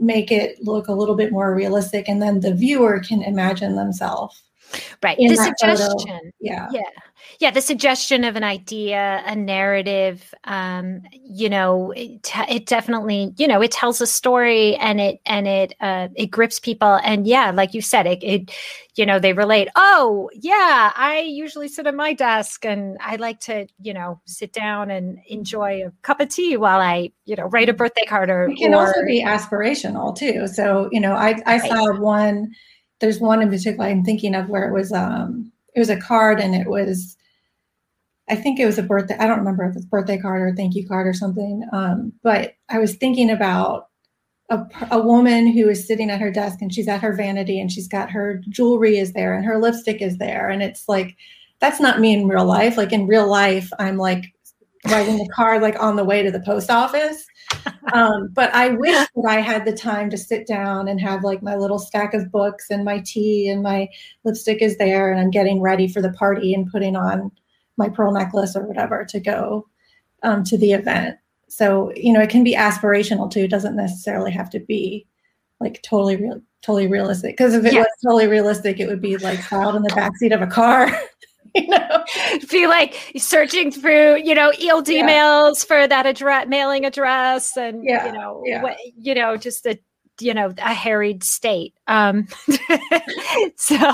make 0.00 0.30
it 0.32 0.56
look 0.62 0.88
a 0.88 0.92
little 0.92 1.14
bit 1.14 1.32
more 1.32 1.54
realistic 1.54 2.08
and 2.08 2.22
then 2.22 2.40
the 2.40 2.54
viewer 2.54 3.00
can 3.00 3.22
imagine 3.22 3.76
themselves 3.76 4.42
right. 5.02 5.16
The 5.18 5.36
suggestion 5.36 5.98
photo. 5.98 6.30
yeah. 6.40 6.68
Yeah. 6.72 6.82
Yeah 7.40 7.50
the 7.50 7.60
suggestion 7.60 8.24
of 8.24 8.36
an 8.36 8.44
idea 8.44 9.22
a 9.26 9.34
narrative 9.34 10.34
um 10.44 11.02
you 11.12 11.48
know 11.48 11.92
it, 11.92 12.30
it 12.48 12.66
definitely 12.66 13.32
you 13.36 13.46
know 13.46 13.62
it 13.62 13.70
tells 13.70 14.00
a 14.00 14.06
story 14.06 14.76
and 14.76 15.00
it 15.00 15.20
and 15.26 15.46
it 15.46 15.74
uh 15.80 16.08
it 16.14 16.26
grips 16.26 16.58
people 16.60 17.00
and 17.04 17.26
yeah 17.26 17.50
like 17.50 17.74
you 17.74 17.80
said 17.80 18.06
it, 18.06 18.22
it 18.22 18.50
you 18.96 19.06
know 19.06 19.18
they 19.18 19.32
relate 19.32 19.68
oh 19.76 20.30
yeah 20.34 20.92
i 20.96 21.20
usually 21.20 21.68
sit 21.68 21.86
at 21.86 21.94
my 21.94 22.12
desk 22.12 22.64
and 22.64 22.96
i 23.00 23.16
like 23.16 23.40
to 23.40 23.66
you 23.80 23.94
know 23.94 24.20
sit 24.26 24.52
down 24.52 24.90
and 24.90 25.18
enjoy 25.28 25.82
a 25.84 25.90
cup 26.02 26.20
of 26.20 26.28
tea 26.28 26.56
while 26.56 26.80
i 26.80 27.10
you 27.24 27.36
know 27.36 27.44
write 27.44 27.68
a 27.68 27.72
birthday 27.72 28.04
card 28.06 28.30
or 28.30 28.48
it 28.48 28.56
can 28.56 28.74
or, 28.74 28.86
also 28.86 29.04
be 29.06 29.22
aspirational 29.22 30.16
too. 30.16 30.46
So 30.46 30.88
you 30.92 31.00
know 31.00 31.14
i 31.14 31.40
i 31.46 31.58
right. 31.58 31.70
saw 31.70 31.98
one 31.98 32.52
there's 33.04 33.20
one 33.20 33.42
in 33.42 33.50
particular 33.50 33.84
I'm 33.84 34.02
thinking 34.02 34.34
of 34.34 34.48
where 34.48 34.66
it 34.66 34.72
was 34.72 34.92
um 34.92 35.52
it 35.74 35.78
was 35.78 35.90
a 35.90 36.00
card 36.00 36.40
and 36.40 36.54
it 36.54 36.66
was 36.66 37.16
I 38.30 38.36
think 38.36 38.58
it 38.58 38.64
was 38.64 38.78
a 38.78 38.82
birthday. 38.82 39.16
I 39.18 39.26
don't 39.26 39.38
remember 39.38 39.64
if 39.64 39.76
it's 39.76 39.84
birthday 39.84 40.16
card 40.16 40.40
or 40.40 40.54
thank 40.54 40.74
you 40.74 40.88
card 40.88 41.06
or 41.06 41.12
something. 41.12 41.62
Um, 41.74 42.10
but 42.22 42.54
I 42.70 42.78
was 42.78 42.94
thinking 42.94 43.28
about 43.28 43.88
a, 44.48 44.64
a 44.90 44.98
woman 44.98 45.46
who 45.46 45.68
is 45.68 45.86
sitting 45.86 46.08
at 46.08 46.22
her 46.22 46.30
desk 46.30 46.62
and 46.62 46.72
she's 46.72 46.88
at 46.88 47.02
her 47.02 47.12
vanity 47.12 47.60
and 47.60 47.70
she's 47.70 47.86
got 47.86 48.10
her 48.10 48.40
jewelry 48.48 48.96
is 48.96 49.12
there 49.12 49.34
and 49.34 49.44
her 49.44 49.60
lipstick 49.60 50.00
is 50.00 50.16
there. 50.16 50.48
And 50.48 50.62
it's 50.62 50.88
like, 50.88 51.16
that's 51.60 51.80
not 51.80 52.00
me 52.00 52.14
in 52.14 52.26
real 52.26 52.46
life. 52.46 52.78
Like 52.78 52.94
in 52.94 53.06
real 53.06 53.28
life, 53.28 53.70
I'm 53.78 53.98
like 53.98 54.32
writing 54.86 55.18
the 55.18 55.28
card 55.34 55.60
like 55.60 55.78
on 55.78 55.96
the 55.96 56.04
way 56.04 56.22
to 56.22 56.30
the 56.30 56.40
post 56.40 56.70
office. 56.70 57.26
Um, 57.92 58.28
but 58.32 58.52
I 58.54 58.68
wish 58.70 58.92
that 58.92 59.26
I 59.28 59.40
had 59.40 59.64
the 59.64 59.76
time 59.76 60.10
to 60.10 60.18
sit 60.18 60.46
down 60.46 60.88
and 60.88 61.00
have 61.00 61.24
like 61.24 61.42
my 61.42 61.56
little 61.56 61.78
stack 61.78 62.14
of 62.14 62.30
books 62.30 62.66
and 62.70 62.84
my 62.84 63.00
tea 63.00 63.48
and 63.48 63.62
my 63.62 63.88
lipstick 64.24 64.62
is 64.62 64.76
there 64.78 65.10
and 65.10 65.20
I'm 65.20 65.30
getting 65.30 65.60
ready 65.60 65.88
for 65.88 66.02
the 66.02 66.12
party 66.12 66.54
and 66.54 66.70
putting 66.70 66.96
on 66.96 67.30
my 67.76 67.88
pearl 67.88 68.12
necklace 68.12 68.56
or 68.56 68.64
whatever 68.64 69.04
to 69.04 69.20
go 69.20 69.66
um, 70.22 70.44
to 70.44 70.58
the 70.58 70.72
event. 70.72 71.18
So, 71.48 71.92
you 71.94 72.12
know, 72.12 72.20
it 72.20 72.30
can 72.30 72.44
be 72.44 72.54
aspirational 72.54 73.30
too. 73.30 73.40
It 73.40 73.50
doesn't 73.50 73.76
necessarily 73.76 74.32
have 74.32 74.50
to 74.50 74.60
be 74.60 75.06
like 75.60 75.82
totally 75.82 76.16
real, 76.16 76.40
totally 76.62 76.86
realistic. 76.86 77.36
Because 77.36 77.54
if 77.54 77.64
it 77.64 77.74
yeah. 77.74 77.80
was 77.80 77.88
totally 78.04 78.26
realistic, 78.26 78.80
it 78.80 78.88
would 78.88 79.00
be 79.00 79.16
like 79.18 79.40
filed 79.40 79.76
in 79.76 79.82
the 79.82 79.90
backseat 79.90 80.34
of 80.34 80.42
a 80.42 80.46
car. 80.46 80.90
you 81.64 81.68
know, 81.68 82.04
be 82.50 82.66
like 82.66 83.12
searching 83.16 83.70
through, 83.70 84.16
you 84.16 84.34
know, 84.34 84.52
old 84.72 84.86
emails 84.86 85.62
yeah. 85.62 85.66
for 85.66 85.86
that 85.86 86.04
address, 86.04 86.46
mailing 86.48 86.84
address, 86.84 87.56
and 87.56 87.84
yeah. 87.84 88.06
you 88.06 88.12
know, 88.12 88.42
yeah. 88.44 88.62
what, 88.62 88.76
you 88.96 89.14
know, 89.14 89.36
just 89.36 89.64
a 89.66 89.78
you 90.20 90.34
know 90.34 90.52
a 90.58 90.74
harried 90.74 91.24
state. 91.24 91.74
Um 91.86 92.26
so 93.56 93.76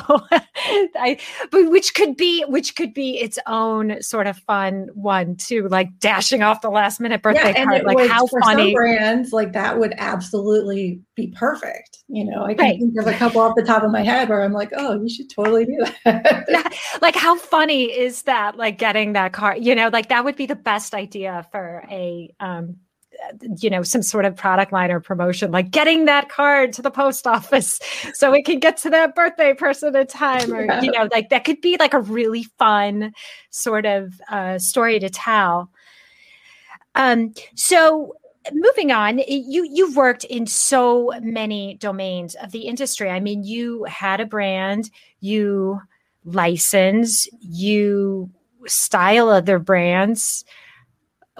i 0.96 1.18
but 1.50 1.70
which 1.70 1.94
could 1.94 2.16
be 2.16 2.44
which 2.48 2.76
could 2.76 2.94
be 2.94 3.18
its 3.18 3.38
own 3.46 4.00
sort 4.02 4.26
of 4.26 4.36
fun 4.38 4.88
one 4.94 5.36
too 5.36 5.66
like 5.68 5.88
dashing 5.98 6.42
off 6.42 6.60
the 6.60 6.70
last 6.70 7.00
minute 7.00 7.22
birthday 7.22 7.52
yeah, 7.54 7.64
card. 7.64 7.84
like 7.84 8.08
how 8.08 8.26
funny. 8.26 8.74
brands 8.74 9.32
like 9.32 9.52
that 9.52 9.78
would 9.78 9.94
absolutely 9.98 11.00
be 11.14 11.28
perfect 11.28 11.98
you 12.12 12.24
know? 12.24 12.44
I 12.44 12.54
can 12.54 12.64
right. 12.64 12.78
think 12.78 12.98
of 12.98 13.06
a 13.06 13.12
couple 13.12 13.40
off 13.40 13.54
the 13.56 13.62
top 13.62 13.84
of 13.84 13.90
my 13.92 14.02
head 14.02 14.28
where 14.28 14.42
i'm 14.42 14.52
like 14.52 14.70
oh 14.76 15.00
you 15.00 15.08
should 15.08 15.30
totally 15.30 15.64
do 15.64 15.84
that. 16.04 16.74
Like 17.00 17.14
how 17.14 17.36
funny 17.36 17.84
is 17.84 18.22
that 18.22 18.56
like 18.56 18.78
getting 18.78 19.14
that 19.14 19.32
card 19.32 19.64
you 19.64 19.74
know? 19.74 19.88
Like 19.92 20.08
that 20.08 20.24
would 20.24 20.36
be 20.36 20.46
the 20.46 20.56
best 20.56 20.94
idea 20.94 21.46
for 21.50 21.84
a 21.90 22.32
um 22.40 22.76
you 23.58 23.70
know 23.70 23.82
some 23.82 24.02
sort 24.02 24.24
of 24.24 24.36
product 24.36 24.72
line 24.72 24.90
or 24.90 25.00
promotion 25.00 25.50
like 25.50 25.70
getting 25.70 26.04
that 26.04 26.28
card 26.28 26.72
to 26.72 26.82
the 26.82 26.90
post 26.90 27.26
office 27.26 27.78
so 28.14 28.32
it 28.32 28.44
can 28.44 28.58
get 28.58 28.76
to 28.76 28.90
that 28.90 29.14
birthday 29.14 29.54
person 29.54 29.94
in 29.94 30.06
time 30.06 30.52
or 30.52 30.64
yeah. 30.64 30.80
you 30.82 30.90
know 30.90 31.08
like 31.12 31.28
that 31.30 31.44
could 31.44 31.60
be 31.60 31.76
like 31.78 31.94
a 31.94 32.00
really 32.00 32.44
fun 32.58 33.12
sort 33.50 33.86
of 33.86 34.20
uh, 34.30 34.58
story 34.58 34.98
to 34.98 35.08
tell. 35.08 35.70
Um 36.94 37.34
so 37.54 38.14
moving 38.52 38.90
on 38.90 39.18
you 39.28 39.68
you've 39.70 39.96
worked 39.96 40.24
in 40.24 40.46
so 40.46 41.12
many 41.22 41.74
domains 41.74 42.34
of 42.36 42.52
the 42.52 42.62
industry. 42.62 43.10
I 43.10 43.20
mean 43.20 43.44
you 43.44 43.84
had 43.84 44.20
a 44.20 44.26
brand 44.26 44.90
you 45.20 45.80
license 46.24 47.28
you 47.40 48.30
style 48.66 49.28
other 49.28 49.58
brands 49.58 50.44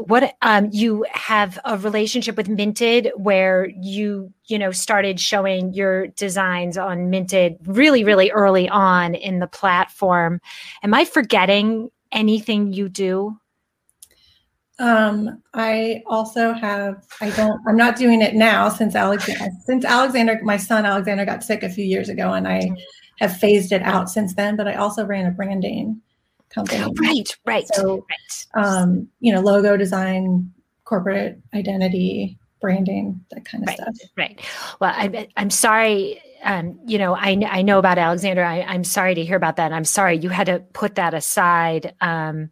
what 0.07 0.35
um, 0.43 0.69
you 0.73 1.05
have 1.13 1.59
a 1.65 1.77
relationship 1.79 2.37
with 2.37 2.49
minted 2.49 3.11
where 3.17 3.69
you 3.81 4.33
you 4.47 4.59
know 4.59 4.71
started 4.71 5.21
showing 5.21 5.73
your 5.73 6.09
designs 6.09 6.77
on 6.77 7.11
minted 7.11 7.57
really 7.65 8.05
really 8.05 8.31
early 8.31 8.69
on 8.69 9.15
in 9.15 9.39
the 9.39 9.47
platform 9.47 10.41
am 10.83 10.95
i 10.95 11.05
forgetting 11.05 11.91
anything 12.13 12.73
you 12.73 12.89
do 12.89 13.37
um, 14.81 15.43
I 15.53 16.03
also 16.07 16.55
have. 16.55 17.05
I 17.21 17.29
don't. 17.31 17.61
I'm 17.69 17.77
not 17.77 17.97
doing 17.97 18.23
it 18.23 18.35
now 18.35 18.71
since 18.71 18.95
Alexander. 18.95 19.51
Since 19.67 19.85
Alexander, 19.85 20.41
my 20.43 20.57
son 20.57 20.87
Alexander, 20.87 21.27
got 21.27 21.45
sick 21.45 21.63
a 21.63 21.69
few 21.69 21.85
years 21.85 22.09
ago, 22.09 22.33
and 22.33 22.49
I 22.49 22.71
have 23.19 23.37
phased 23.37 23.73
it 23.73 23.83
out 23.83 24.09
since 24.09 24.35
then. 24.35 24.57
But 24.57 24.69
I 24.69 24.77
also 24.77 25.05
ran 25.05 25.27
a 25.27 25.33
branding 25.33 26.01
company. 26.51 26.93
Right, 27.01 27.37
right, 27.47 27.67
so, 27.75 28.07
right. 28.11 28.65
Um, 28.65 29.09
you 29.21 29.33
know, 29.33 29.41
logo 29.41 29.77
design, 29.77 30.53
corporate 30.85 31.39
identity, 31.55 32.39
branding, 32.61 33.25
that 33.31 33.45
kind 33.45 33.65
of 33.65 33.69
right, 33.69 33.79
stuff. 33.79 33.97
Right. 34.17 34.41
Well, 34.81 34.93
I, 34.95 35.29
I'm 35.37 35.51
sorry. 35.51 36.23
Um, 36.43 36.79
you 36.87 36.99
know, 36.99 37.15
I, 37.15 37.39
I 37.49 37.63
know 37.63 37.79
about 37.79 37.99
Alexander. 37.99 38.45
I, 38.45 38.63
I'm 38.63 38.85
sorry 38.85 39.15
to 39.15 39.25
hear 39.25 39.37
about 39.37 39.57
that. 39.57 39.73
I'm 39.73 39.85
sorry 39.85 40.17
you 40.19 40.31
had 40.31 40.47
to 40.47 40.61
put 40.73 40.95
that 40.95 41.15
aside. 41.15 41.95
Um, 42.01 42.51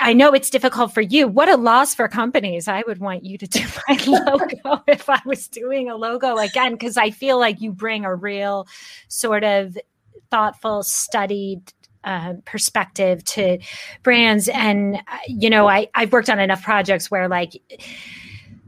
I 0.00 0.12
know 0.12 0.32
it's 0.32 0.50
difficult 0.50 0.94
for 0.94 1.00
you. 1.00 1.26
What 1.26 1.48
a 1.48 1.56
loss 1.56 1.94
for 1.94 2.06
companies. 2.08 2.68
I 2.68 2.84
would 2.86 2.98
want 2.98 3.24
you 3.24 3.36
to 3.38 3.46
do 3.46 3.64
my 3.88 3.98
logo 4.06 4.82
if 4.86 5.08
I 5.08 5.20
was 5.24 5.48
doing 5.48 5.90
a 5.90 5.96
logo 5.96 6.36
again, 6.36 6.72
because 6.72 6.96
I 6.96 7.10
feel 7.10 7.38
like 7.38 7.60
you 7.60 7.72
bring 7.72 8.04
a 8.04 8.14
real 8.14 8.66
sort 9.08 9.44
of 9.44 9.76
thoughtful, 10.30 10.82
studied 10.82 11.72
uh, 12.04 12.34
perspective 12.44 13.24
to 13.24 13.58
brands. 14.02 14.48
And, 14.48 14.96
uh, 14.96 15.18
you 15.26 15.50
know, 15.50 15.68
I, 15.68 15.88
I've 15.94 16.12
worked 16.12 16.30
on 16.30 16.38
enough 16.38 16.62
projects 16.62 17.10
where, 17.10 17.28
like, 17.28 17.52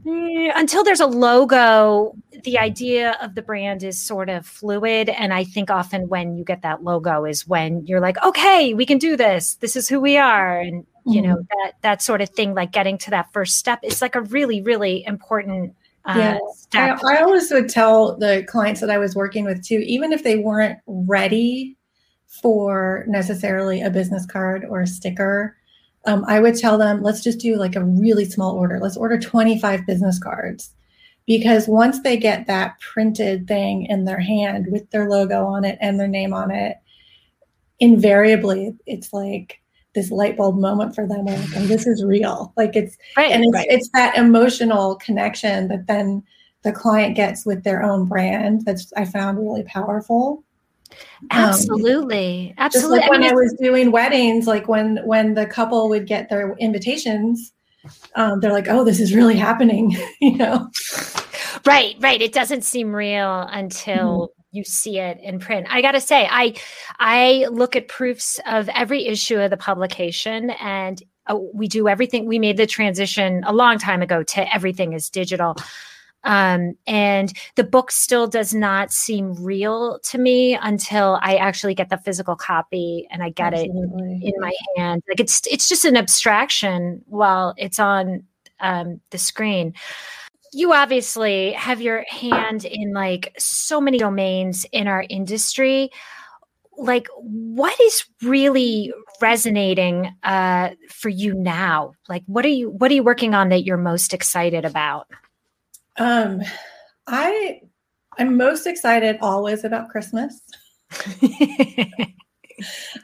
mm, 0.05 0.51
until 0.55 0.83
there's 0.83 0.99
a 0.99 1.07
logo, 1.07 2.15
the 2.43 2.59
idea 2.59 3.17
of 3.21 3.35
the 3.35 3.41
brand 3.41 3.83
is 3.83 3.99
sort 3.99 4.29
of 4.29 4.45
fluid. 4.45 5.09
And 5.09 5.33
I 5.33 5.43
think 5.43 5.69
often 5.69 6.07
when 6.09 6.37
you 6.37 6.43
get 6.43 6.61
that 6.63 6.83
logo 6.83 7.25
is 7.25 7.47
when 7.47 7.85
you're 7.85 8.01
like, 8.01 8.21
okay, 8.23 8.73
we 8.73 8.85
can 8.85 8.97
do 8.97 9.15
this. 9.15 9.55
This 9.55 9.75
is 9.75 9.87
who 9.87 9.99
we 9.99 10.17
are. 10.17 10.59
And, 10.59 10.85
you 11.05 11.21
know, 11.21 11.35
mm-hmm. 11.35 11.63
that, 11.63 11.73
that 11.81 12.01
sort 12.01 12.21
of 12.21 12.29
thing, 12.29 12.53
like 12.53 12.71
getting 12.71 12.97
to 12.99 13.11
that 13.11 13.33
first 13.33 13.57
step 13.57 13.79
is 13.83 14.01
like 14.01 14.15
a 14.15 14.21
really, 14.21 14.61
really 14.61 15.03
important 15.05 15.75
uh, 16.05 16.15
yeah. 16.17 16.39
I, 16.73 17.17
I, 17.17 17.21
always 17.21 17.51
would 17.51 17.69
tell 17.69 18.17
the 18.17 18.43
clients 18.47 18.81
that 18.81 18.89
I 18.89 18.97
was 18.97 19.15
working 19.15 19.45
with 19.45 19.63
too, 19.63 19.83
even 19.85 20.11
if 20.11 20.23
they 20.23 20.37
weren't 20.37 20.79
ready 20.87 21.77
for 22.31 23.03
necessarily 23.07 23.81
a 23.81 23.89
business 23.89 24.25
card 24.25 24.65
or 24.67 24.81
a 24.81 24.87
sticker. 24.87 25.57
Um, 26.05 26.23
I 26.27 26.39
would 26.39 26.55
tell 26.55 26.77
them, 26.77 27.03
let's 27.03 27.21
just 27.21 27.39
do 27.39 27.57
like 27.57 27.75
a 27.75 27.83
really 27.83 28.25
small 28.25 28.55
order. 28.55 28.79
Let's 28.79 28.97
order 28.97 29.19
25 29.19 29.85
business 29.85 30.17
cards. 30.17 30.71
Because 31.27 31.67
once 31.67 32.01
they 32.01 32.17
get 32.17 32.47
that 32.47 32.79
printed 32.79 33.47
thing 33.47 33.85
in 33.85 34.05
their 34.05 34.19
hand 34.19 34.67
with 34.71 34.89
their 34.89 35.09
logo 35.09 35.45
on 35.45 35.63
it 35.63 35.77
and 35.79 35.99
their 35.99 36.07
name 36.07 36.33
on 36.33 36.49
it, 36.51 36.77
invariably 37.79 38.75
it's 38.85 39.13
like 39.13 39.61
this 39.93 40.09
light 40.09 40.37
bulb 40.37 40.57
moment 40.57 40.95
for 40.95 41.05
them. 41.05 41.25
Like, 41.25 41.49
oh, 41.57 41.65
this 41.65 41.85
is 41.85 42.03
real. 42.03 42.53
Like 42.57 42.75
it's 42.75 42.97
right, 43.15 43.31
and 43.31 43.43
it's, 43.43 43.53
right. 43.53 43.67
it's 43.69 43.89
that 43.93 44.17
emotional 44.17 44.95
connection 44.95 45.67
that 45.67 45.87
then 45.87 46.23
the 46.63 46.71
client 46.71 47.15
gets 47.15 47.45
with 47.45 47.63
their 47.63 47.83
own 47.83 48.05
brand 48.05 48.65
that's 48.65 48.91
I 48.97 49.05
found 49.05 49.37
really 49.37 49.63
powerful. 49.63 50.43
Absolutely. 51.29 52.49
Um, 52.57 52.65
Absolutely. 52.65 52.99
Just 52.99 53.03
like 53.03 53.09
when 53.09 53.21
I, 53.21 53.23
mean, 53.23 53.31
I, 53.31 53.35
was 53.35 53.55
doing 53.61 53.91
weddings, 53.91 54.47
like 54.47 54.67
when 54.67 54.97
when 55.05 55.33
the 55.33 55.45
couple 55.45 55.89
would 55.89 56.07
get 56.07 56.29
their 56.29 56.55
invitations, 56.59 57.53
um, 58.15 58.39
they're 58.39 58.53
like, 58.53 58.67
"Oh, 58.67 58.83
this 58.83 58.99
is 58.99 59.13
really 59.13 59.37
happening," 59.37 59.95
you 60.21 60.37
know. 60.37 60.69
Right, 61.65 61.95
right. 61.99 62.21
It 62.21 62.33
doesn't 62.33 62.63
seem 62.63 62.93
real 62.93 63.41
until 63.51 63.97
mm-hmm. 63.97 64.57
you 64.57 64.63
see 64.63 64.99
it 64.99 65.19
in 65.21 65.39
print. 65.39 65.67
I 65.69 65.81
got 65.81 65.91
to 65.91 66.01
say, 66.01 66.27
I 66.29 66.55
I 66.99 67.47
look 67.51 67.75
at 67.75 67.87
proofs 67.87 68.39
of 68.45 68.69
every 68.69 69.05
issue 69.07 69.39
of 69.39 69.51
the 69.51 69.57
publication 69.57 70.51
and 70.51 71.01
uh, 71.27 71.37
we 71.53 71.67
do 71.67 71.87
everything. 71.87 72.25
We 72.25 72.39
made 72.39 72.57
the 72.57 72.65
transition 72.65 73.43
a 73.45 73.53
long 73.53 73.77
time 73.77 74.01
ago 74.01 74.23
to 74.23 74.53
everything 74.53 74.93
is 74.93 75.09
digital. 75.09 75.55
Um, 76.23 76.73
and 76.85 77.33
the 77.55 77.63
book 77.63 77.91
still 77.91 78.27
does 78.27 78.53
not 78.53 78.91
seem 78.91 79.33
real 79.33 79.99
to 80.03 80.17
me 80.17 80.55
until 80.61 81.19
I 81.21 81.35
actually 81.35 81.73
get 81.73 81.89
the 81.89 81.97
physical 81.97 82.35
copy 82.35 83.07
and 83.09 83.23
I 83.23 83.29
get 83.29 83.53
Absolutely. 83.53 84.19
it 84.21 84.33
in 84.33 84.41
my 84.41 84.53
hand. 84.77 85.01
Like 85.07 85.19
it's 85.19 85.41
it's 85.49 85.67
just 85.67 85.85
an 85.85 85.97
abstraction 85.97 87.01
while 87.07 87.53
it's 87.57 87.79
on 87.79 88.23
um, 88.59 89.01
the 89.09 89.17
screen. 89.17 89.73
You 90.53 90.73
obviously 90.73 91.53
have 91.53 91.81
your 91.81 92.05
hand 92.09 92.65
in 92.65 92.93
like 92.93 93.33
so 93.37 93.81
many 93.81 93.97
domains 93.97 94.65
in 94.71 94.87
our 94.87 95.05
industry. 95.09 95.89
Like, 96.77 97.07
what 97.15 97.79
is 97.81 98.05
really 98.21 98.93
resonating 99.21 100.13
uh, 100.23 100.71
for 100.89 101.09
you 101.09 101.33
now? 101.33 101.93
Like, 102.09 102.23
what 102.25 102.45
are 102.45 102.49
you 102.49 102.69
what 102.69 102.91
are 102.91 102.93
you 102.93 103.03
working 103.03 103.33
on 103.33 103.49
that 103.49 103.65
you're 103.65 103.77
most 103.77 104.13
excited 104.13 104.65
about? 104.65 105.07
Um, 106.01 106.41
I 107.05 107.61
I'm 108.17 108.35
most 108.35 108.65
excited 108.65 109.19
always 109.21 109.63
about 109.63 109.89
Christmas. 109.89 110.41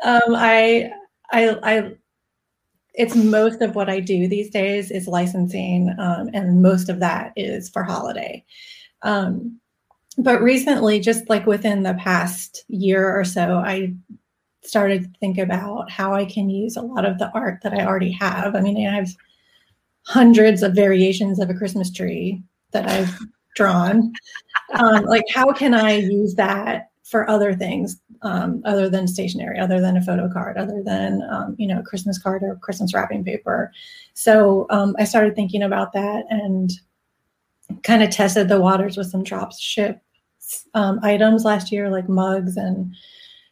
um, 0.04 0.34
I 0.34 0.90
I 1.32 1.58
I 1.62 1.92
it's 2.96 3.16
most 3.16 3.62
of 3.62 3.76
what 3.76 3.88
I 3.88 4.00
do 4.00 4.28
these 4.28 4.50
days 4.50 4.90
is 4.90 5.08
licensing, 5.08 5.94
um, 6.00 6.32
and 6.34 6.64
most 6.64 6.90
of 6.90 7.00
that 7.00 7.34
is 7.36 7.70
for 7.70 7.84
holiday. 7.84 8.44
Um, 9.04 9.60
but 10.18 10.42
recently, 10.42 11.00
just 11.00 11.30
like 11.30 11.46
within 11.46 11.84
the 11.84 11.94
past 12.00 12.66
year 12.68 13.16
or 13.16 13.24
so, 13.24 13.58
I 13.58 13.94
started 14.64 15.04
to 15.04 15.20
think 15.20 15.38
about 15.38 15.92
how 15.92 16.16
I 16.16 16.26
can 16.26 16.50
use 16.50 16.76
a 16.76 16.82
lot 16.82 17.06
of 17.06 17.20
the 17.20 17.30
art 17.36 17.60
that 17.62 17.76
I 17.76 17.86
already 17.86 18.12
have. 18.14 18.56
I 18.56 18.62
mean, 18.62 18.88
I 18.88 18.96
have 18.96 19.10
hundreds 20.08 20.64
of 20.64 20.74
variations 20.74 21.40
of 21.40 21.52
a 21.52 21.54
Christmas 21.54 21.92
tree 21.92 22.42
that 22.78 22.90
I've 22.90 23.18
drawn. 23.56 24.14
Um, 24.74 25.06
like, 25.06 25.24
how 25.34 25.52
can 25.52 25.74
I 25.74 25.94
use 25.94 26.36
that 26.36 26.90
for 27.04 27.30
other 27.30 27.54
things 27.56 28.02
um, 28.22 28.62
other 28.66 28.90
than 28.90 29.08
stationery, 29.08 29.58
other 29.60 29.80
than 29.82 29.98
a 29.98 30.02
photo 30.02 30.30
card, 30.32 30.58
other 30.58 30.84
than 30.84 31.22
um, 31.32 31.56
you 31.58 31.68
know, 31.68 31.82
Christmas 31.82 32.20
card 32.20 32.44
or 32.44 32.56
Christmas 32.58 32.94
wrapping 32.94 33.24
paper? 33.24 33.72
So 34.14 34.68
um, 34.70 34.96
I 35.00 35.06
started 35.06 35.36
thinking 35.36 35.64
about 35.64 35.94
that 35.94 36.26
and 36.30 36.72
kind 37.84 38.04
of 38.04 38.10
tested 38.10 38.48
the 38.50 38.62
waters 38.62 38.98
with 38.98 39.08
some 39.08 39.24
drop 39.24 39.54
ship 39.54 40.02
um, 40.74 41.00
items 41.02 41.44
last 41.44 41.72
year, 41.72 41.90
like 41.90 42.08
mugs 42.08 42.58
and 42.58 42.94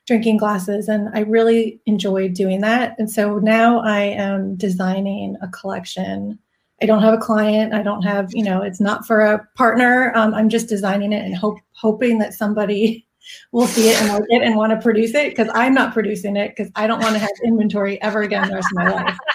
drinking 0.06 0.38
glasses. 0.38 0.88
And 0.88 1.10
I 1.14 1.22
really 1.22 1.82
enjoyed 1.86 2.34
doing 2.34 2.62
that. 2.62 2.96
And 3.00 3.10
so 3.10 3.40
now 3.40 3.80
I 3.80 4.02
am 4.02 4.56
designing 4.56 5.36
a 5.42 5.48
collection. 5.48 6.40
I 6.82 6.86
don't 6.86 7.02
have 7.02 7.14
a 7.14 7.18
client. 7.18 7.74
I 7.74 7.82
don't 7.82 8.02
have, 8.02 8.30
you 8.34 8.44
know, 8.44 8.62
it's 8.62 8.82
not 8.82 9.06
for 9.08 9.22
a 9.22 9.48
partner. 9.56 10.12
Um, 10.16 10.34
I'm 10.34 10.50
just 10.50 10.68
designing 10.68 11.14
it 11.14 11.24
and 11.24 11.36
hope 11.36 11.58
hoping 11.74 12.18
that 12.20 12.34
somebody 12.34 13.08
will 13.52 13.68
see 13.68 13.90
it 13.90 14.02
and 14.02 14.12
like 14.12 14.24
it 14.30 14.42
and 14.44 14.56
want 14.56 14.72
to 14.72 14.82
produce 14.82 15.16
it 15.16 15.30
because 15.30 15.50
I'm 15.54 15.74
not 15.74 15.94
producing 15.94 16.36
it 16.36 16.50
because 16.56 16.72
I 16.76 16.86
don't 16.88 17.02
want 17.02 17.14
to 17.14 17.20
have 17.20 17.32
inventory 17.44 18.02
ever 18.02 18.22
again 18.22 18.48
the 18.48 18.56
rest 18.56 18.68
of 18.72 18.84
my 18.84 18.92
life. 18.92 19.18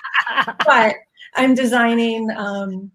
But 0.65 0.95
I'm 1.35 1.55
designing 1.55 2.31
um, 2.37 2.91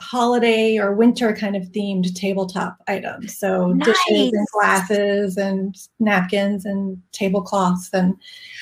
holiday 0.00 0.78
or 0.78 0.94
winter 0.94 1.34
kind 1.34 1.56
of 1.56 1.64
themed 1.64 2.14
tabletop 2.14 2.78
items. 2.88 3.36
So 3.36 3.72
nice. 3.72 3.86
dishes 3.86 4.32
and 4.32 4.46
glasses 4.52 5.36
and 5.36 5.76
napkins 5.98 6.64
and 6.64 7.00
tablecloths 7.12 7.90
and 7.92 8.16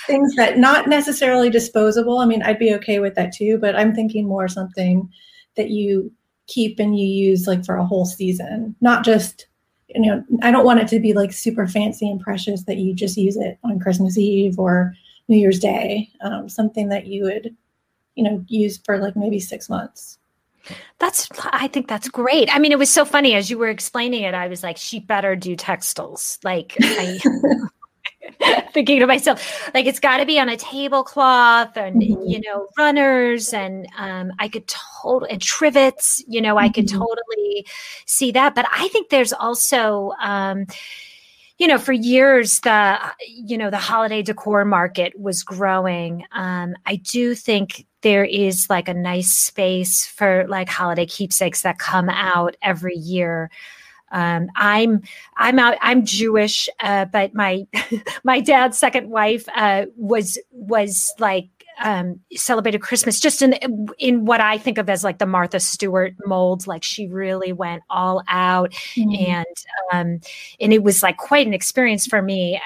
things 0.07 0.35
that 0.35 0.59
not 0.59 0.89
necessarily 0.89 1.49
disposable. 1.49 2.19
I 2.19 2.27
mean, 2.27 2.43
I'd 2.43 2.59
be 2.59 2.75
okay 2.75 2.99
with 2.99 3.15
that 3.15 3.33
too, 3.33 3.59
but 3.59 3.77
I'm 3.77 3.95
thinking 3.95 4.27
more 4.27 4.49
something 4.49 5.09
that 5.57 5.71
you 5.71 6.13
keep 6.49 6.79
and 6.79 6.99
you 6.99 7.07
use 7.07 7.47
like 7.47 7.65
for 7.65 7.77
a 7.77 7.87
whole 7.87 8.07
season, 8.07 8.75
not 8.81 9.05
just 9.05 9.47
you 9.95 10.03
know, 10.03 10.23
I 10.43 10.51
don't 10.51 10.67
want 10.67 10.81
it 10.81 10.89
to 10.89 11.01
be 11.01 11.15
like 11.15 11.33
super 11.33 11.67
fancy 11.67 12.11
and 12.11 12.21
precious 12.21 12.65
that 12.65 12.77
you 12.77 12.95
just 12.95 13.17
use 13.17 13.37
it 13.37 13.59
on 13.65 13.81
Christmas 13.81 14.19
Eve 14.19 14.59
or 14.59 14.95
New 15.29 15.39
Year's 15.39 15.59
Day. 15.59 16.11
Um, 16.21 16.49
something 16.49 16.89
that 16.91 17.07
you 17.07 17.25
would, 17.25 17.57
you 18.15 18.23
know, 18.23 18.45
use 18.49 18.79
for 18.85 18.99
like 18.99 19.17
maybe 19.17 19.41
six 19.41 19.69
months. 19.71 20.18
That's, 20.99 21.29
I 21.45 21.69
think 21.69 21.89
that's 21.89 22.09
great. 22.09 22.55
I 22.55 22.59
mean, 22.59 22.73
it 22.73 22.79
was 22.79 22.91
so 22.91 23.05
funny 23.05 23.35
as 23.35 23.51
you 23.51 23.59
were 23.59 23.69
explaining 23.69 24.23
it. 24.23 24.35
I 24.35 24.49
was 24.49 24.63
like, 24.63 24.77
she 24.77 25.01
better 25.01 25.37
do 25.37 25.57
textiles. 25.57 26.39
Like, 26.43 26.77
I, 26.81 27.19
thinking 28.73 29.01
to 29.01 29.07
myself, 29.07 29.71
like, 29.75 29.87
it's 29.87 30.01
got 30.01 30.19
to 30.19 30.27
be 30.27 30.39
on 30.39 30.49
a 30.49 30.57
tablecloth 30.57 31.77
and, 31.77 32.03
mm-hmm. 32.03 32.23
you 32.25 32.41
know, 32.41 32.69
runners. 32.77 33.53
And 33.53 33.87
um, 33.97 34.33
I 34.39 34.49
could 34.49 34.67
totally, 34.67 35.31
and 35.31 35.43
trivets, 35.43 36.23
you 36.27 36.41
know, 36.41 36.59
I 36.59 36.69
could 36.69 36.87
mm-hmm. 36.87 36.99
totally 36.99 37.67
see 38.07 38.33
that. 38.33 38.55
But 38.55 38.67
I 38.73 38.89
think 38.89 39.11
there's 39.11 39.33
also, 39.33 40.13
um, 40.23 40.67
you 41.59 41.67
know, 41.67 41.79
for 41.79 41.93
years, 41.93 42.61
the, 42.61 42.99
you 43.27 43.59
know, 43.59 43.71
the 43.71 43.79
holiday 43.79 44.23
decor 44.23 44.65
market 44.65 45.19
was 45.19 45.43
growing. 45.43 46.25
Um, 46.33 46.77
I 46.87 46.97
do 46.97 47.35
think 47.35 47.85
there 48.03 48.25
is 48.25 48.69
like 48.71 48.89
a 48.89 48.95
nice 48.95 49.33
space 49.33 50.07
for 50.07 50.47
like 50.49 50.69
holiday 50.69 51.07
keepsakes 51.07 51.63
that 51.63 51.79
come 51.79 52.09
out 52.09 52.57
every 52.63 52.97
year. 52.97 53.51
Um, 54.11 54.49
I'm 54.57 55.03
I'm 55.37 55.59
out. 55.59 55.77
I'm 55.83 56.05
Jewish, 56.05 56.69
uh, 56.81 57.05
but 57.07 57.35
my 57.35 57.67
my 58.25 58.41
dad's 58.41 58.79
second 58.79 59.11
wife 59.11 59.47
uh, 59.55 59.87
was 59.97 60.39
was 60.53 61.13
like 61.19 61.49
um, 61.81 62.21
celebrated 62.35 62.81
Christmas 62.81 63.21
just 63.21 63.43
in 63.43 63.55
in 63.99 64.25
what 64.25 64.41
I 64.41 64.59
think 64.59 64.79
of 64.79 64.89
as 64.89 65.05
like 65.05 65.19
the 65.19 65.27
Martha 65.27 65.61
Stewart 65.61 66.15
mold. 66.27 66.67
Like 66.67 66.83
she 66.83 67.07
really 67.07 67.53
went 67.53 67.83
all 67.91 68.23
out, 68.29 68.73
mm-hmm. 68.73 69.15
and 69.15 69.47
um, 69.93 70.21
and 70.61 70.73
it 70.73 70.83
was 70.83 71.03
like 71.03 71.17
quite 71.17 71.47
an 71.47 71.55
experience 71.55 72.07
for 72.07 72.23
me. 72.23 72.61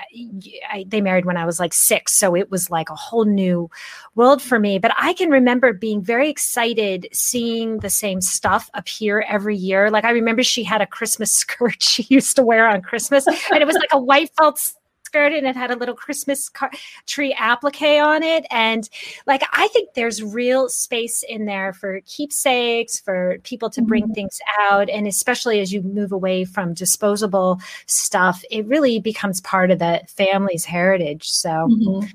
I, 0.70 0.84
they 0.88 1.00
married 1.00 1.24
when 1.24 1.36
I 1.36 1.44
was 1.44 1.60
like 1.60 1.74
six, 1.74 2.14
so 2.14 2.34
it 2.34 2.50
was 2.50 2.70
like 2.70 2.90
a 2.90 2.94
whole 2.94 3.24
new 3.24 3.70
world 4.14 4.42
for 4.42 4.58
me. 4.58 4.78
But 4.78 4.92
I 4.98 5.12
can 5.14 5.30
remember 5.30 5.72
being 5.72 6.02
very 6.02 6.28
excited 6.28 7.08
seeing 7.12 7.78
the 7.78 7.90
same 7.90 8.20
stuff 8.20 8.70
appear 8.74 9.24
every 9.28 9.56
year. 9.56 9.90
Like 9.90 10.04
I 10.04 10.10
remember 10.10 10.42
she 10.42 10.64
had 10.64 10.80
a 10.80 10.86
Christmas 10.86 11.30
skirt 11.42 11.82
she 11.82 12.06
used 12.08 12.36
to 12.36 12.42
wear 12.42 12.66
on 12.68 12.82
Christmas, 12.82 13.26
and 13.26 13.60
it 13.60 13.66
was 13.66 13.76
like 13.76 13.92
a 13.92 14.00
white 14.00 14.30
felt 14.36 14.72
skirt 15.12 15.32
and 15.32 15.46
it 15.46 15.56
had 15.56 15.70
a 15.70 15.76
little 15.76 15.94
Christmas 15.94 16.48
car- 16.48 16.70
tree 17.06 17.34
applique 17.38 17.82
on 17.82 18.22
it. 18.22 18.46
And 18.50 18.88
like, 19.26 19.42
I 19.52 19.68
think 19.68 19.90
there's 19.94 20.22
real 20.22 20.68
space 20.68 21.22
in 21.22 21.44
there 21.44 21.74
for 21.74 22.00
keepsakes, 22.06 22.98
for 22.98 23.38
people 23.42 23.68
to 23.70 23.82
bring 23.82 24.04
mm-hmm. 24.04 24.14
things 24.14 24.40
out. 24.70 24.88
And 24.88 25.06
especially 25.06 25.60
as 25.60 25.72
you 25.72 25.82
move 25.82 26.12
away 26.12 26.44
from 26.44 26.72
disposable 26.72 27.60
stuff, 27.86 28.42
it 28.50 28.66
really 28.66 29.00
becomes 29.00 29.40
part 29.42 29.70
of 29.70 29.78
the 29.78 30.00
family's 30.08 30.64
heritage. 30.64 31.28
So 31.28 31.50
mm-hmm. 31.50 32.06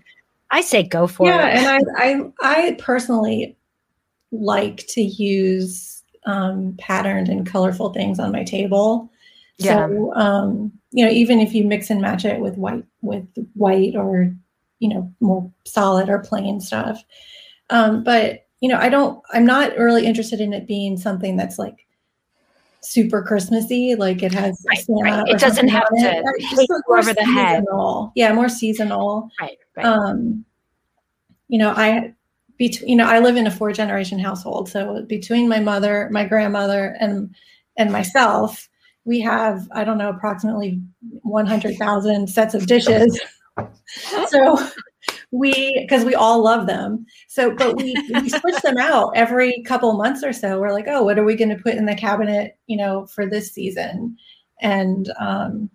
I 0.50 0.62
say 0.62 0.82
go 0.82 1.06
for 1.08 1.28
yeah, 1.28 1.48
it. 1.48 1.62
Yeah. 1.62 1.76
And 1.76 2.34
I, 2.42 2.50
I, 2.50 2.68
I 2.68 2.76
personally 2.80 3.56
like 4.32 4.86
to 4.90 5.02
use 5.02 6.04
um, 6.26 6.76
patterned 6.80 7.30
and 7.30 7.46
colorful 7.46 7.94
things 7.94 8.20
on 8.20 8.32
my 8.32 8.44
table. 8.44 9.12
Yeah. 9.60 9.88
So, 9.88 10.14
um, 10.14 10.77
you 10.92 11.06
know, 11.06 11.12
even 11.12 11.40
if 11.40 11.54
you 11.54 11.64
mix 11.64 11.90
and 11.90 12.02
match 12.02 12.26
it 12.26 12.40
with 12.40 12.56
white, 12.58 12.86
with 13.02 13.28
white 13.54 13.96
or, 13.96 14.32
you 14.80 14.90
know, 14.90 15.12
more 15.20 15.52
solid 15.66 16.08
or 16.08 16.20
plain 16.20 16.62
stuff. 16.62 17.04
Um, 17.70 18.04
but, 18.04 18.46
you 18.62 18.70
know, 18.70 18.78
I 18.78 18.90
don't, 18.90 19.22
I'm 19.34 19.46
not 19.46 19.78
really 19.78 20.06
interested 20.06 20.40
in 20.40 20.54
it 20.54 20.66
being 20.66 20.98
something 20.98 21.36
that's 21.36 21.60
like 21.60 21.86
super 22.80 23.22
Christmassy. 23.22 23.96
Like 23.96 24.24
it 24.24 24.32
has, 24.32 24.66
right, 24.68 24.86
right. 25.02 25.28
it 25.28 25.40
doesn't 25.40 25.68
have 25.68 25.88
to 25.90 26.24
take 26.56 26.70
over 26.90 27.14
the 27.14 27.26
head. 27.26 27.66
Yeah. 28.16 28.32
More 28.34 28.50
seasonal. 28.50 29.30
Right. 29.42 29.58
right. 29.76 29.86
Um, 29.86 30.46
you 31.50 31.58
know, 31.60 31.72
I, 31.72 32.14
between, 32.58 32.90
you 32.90 32.96
know, 32.96 33.08
I 33.08 33.20
live 33.20 33.36
in 33.36 33.46
a 33.46 33.52
four 33.52 33.74
generation 33.74 34.20
household. 34.20 34.70
So 34.70 35.04
between 35.04 35.50
my 35.50 35.60
mother, 35.60 36.08
my 36.12 36.24
grandmother 36.24 36.96
and, 37.00 37.36
and 37.78 37.92
myself, 37.92 38.70
we 39.08 39.20
have 39.22 39.68
i 39.72 39.84
don't 39.84 39.98
know 39.98 40.10
approximately 40.10 40.80
100000 41.24 42.28
sets 42.30 42.54
of 42.54 42.68
dishes. 42.68 43.20
So 44.28 44.60
we 45.32 45.74
because 45.82 46.06
we 46.06 46.14
all 46.14 46.44
love 46.44 46.68
them. 46.68 47.08
So 47.28 47.56
but 47.56 47.76
we, 47.76 47.96
we 48.14 48.30
switch 48.30 48.62
them 48.62 48.78
out 48.78 49.14
every 49.16 49.64
couple 49.64 49.92
months 49.94 50.24
or 50.24 50.32
so. 50.32 50.60
We're 50.60 50.74
like 50.74 50.86
oh 50.88 51.02
what 51.02 51.18
are 51.18 51.24
we 51.24 51.36
going 51.36 51.50
to 51.50 51.64
put 51.64 51.74
in 51.74 51.86
the 51.86 51.96
cabinet 51.96 52.58
you 52.68 52.78
know 52.78 53.08
for 53.08 53.26
this 53.26 53.52
season? 53.52 54.16
And 54.62 55.12
um 55.20 55.72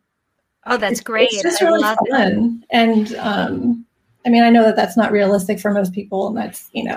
oh 0.66 0.77
that's 0.77 1.01
great 1.01 1.31
it's 1.33 1.42
just 1.42 1.62
I 1.62 1.64
really 1.64 1.83
fun 1.83 2.62
it. 2.62 2.66
and 2.71 3.14
um 3.16 3.85
i 4.25 4.29
mean 4.29 4.45
i 4.45 4.51
know 4.51 4.62
that 4.62 4.77
that's 4.77 4.97
not 4.97 5.11
realistic 5.11 5.59
for 5.59 5.73
most 5.73 5.92
people 5.92 6.29
and 6.29 6.37
that's 6.37 6.71
you 6.73 6.85
know 6.85 6.97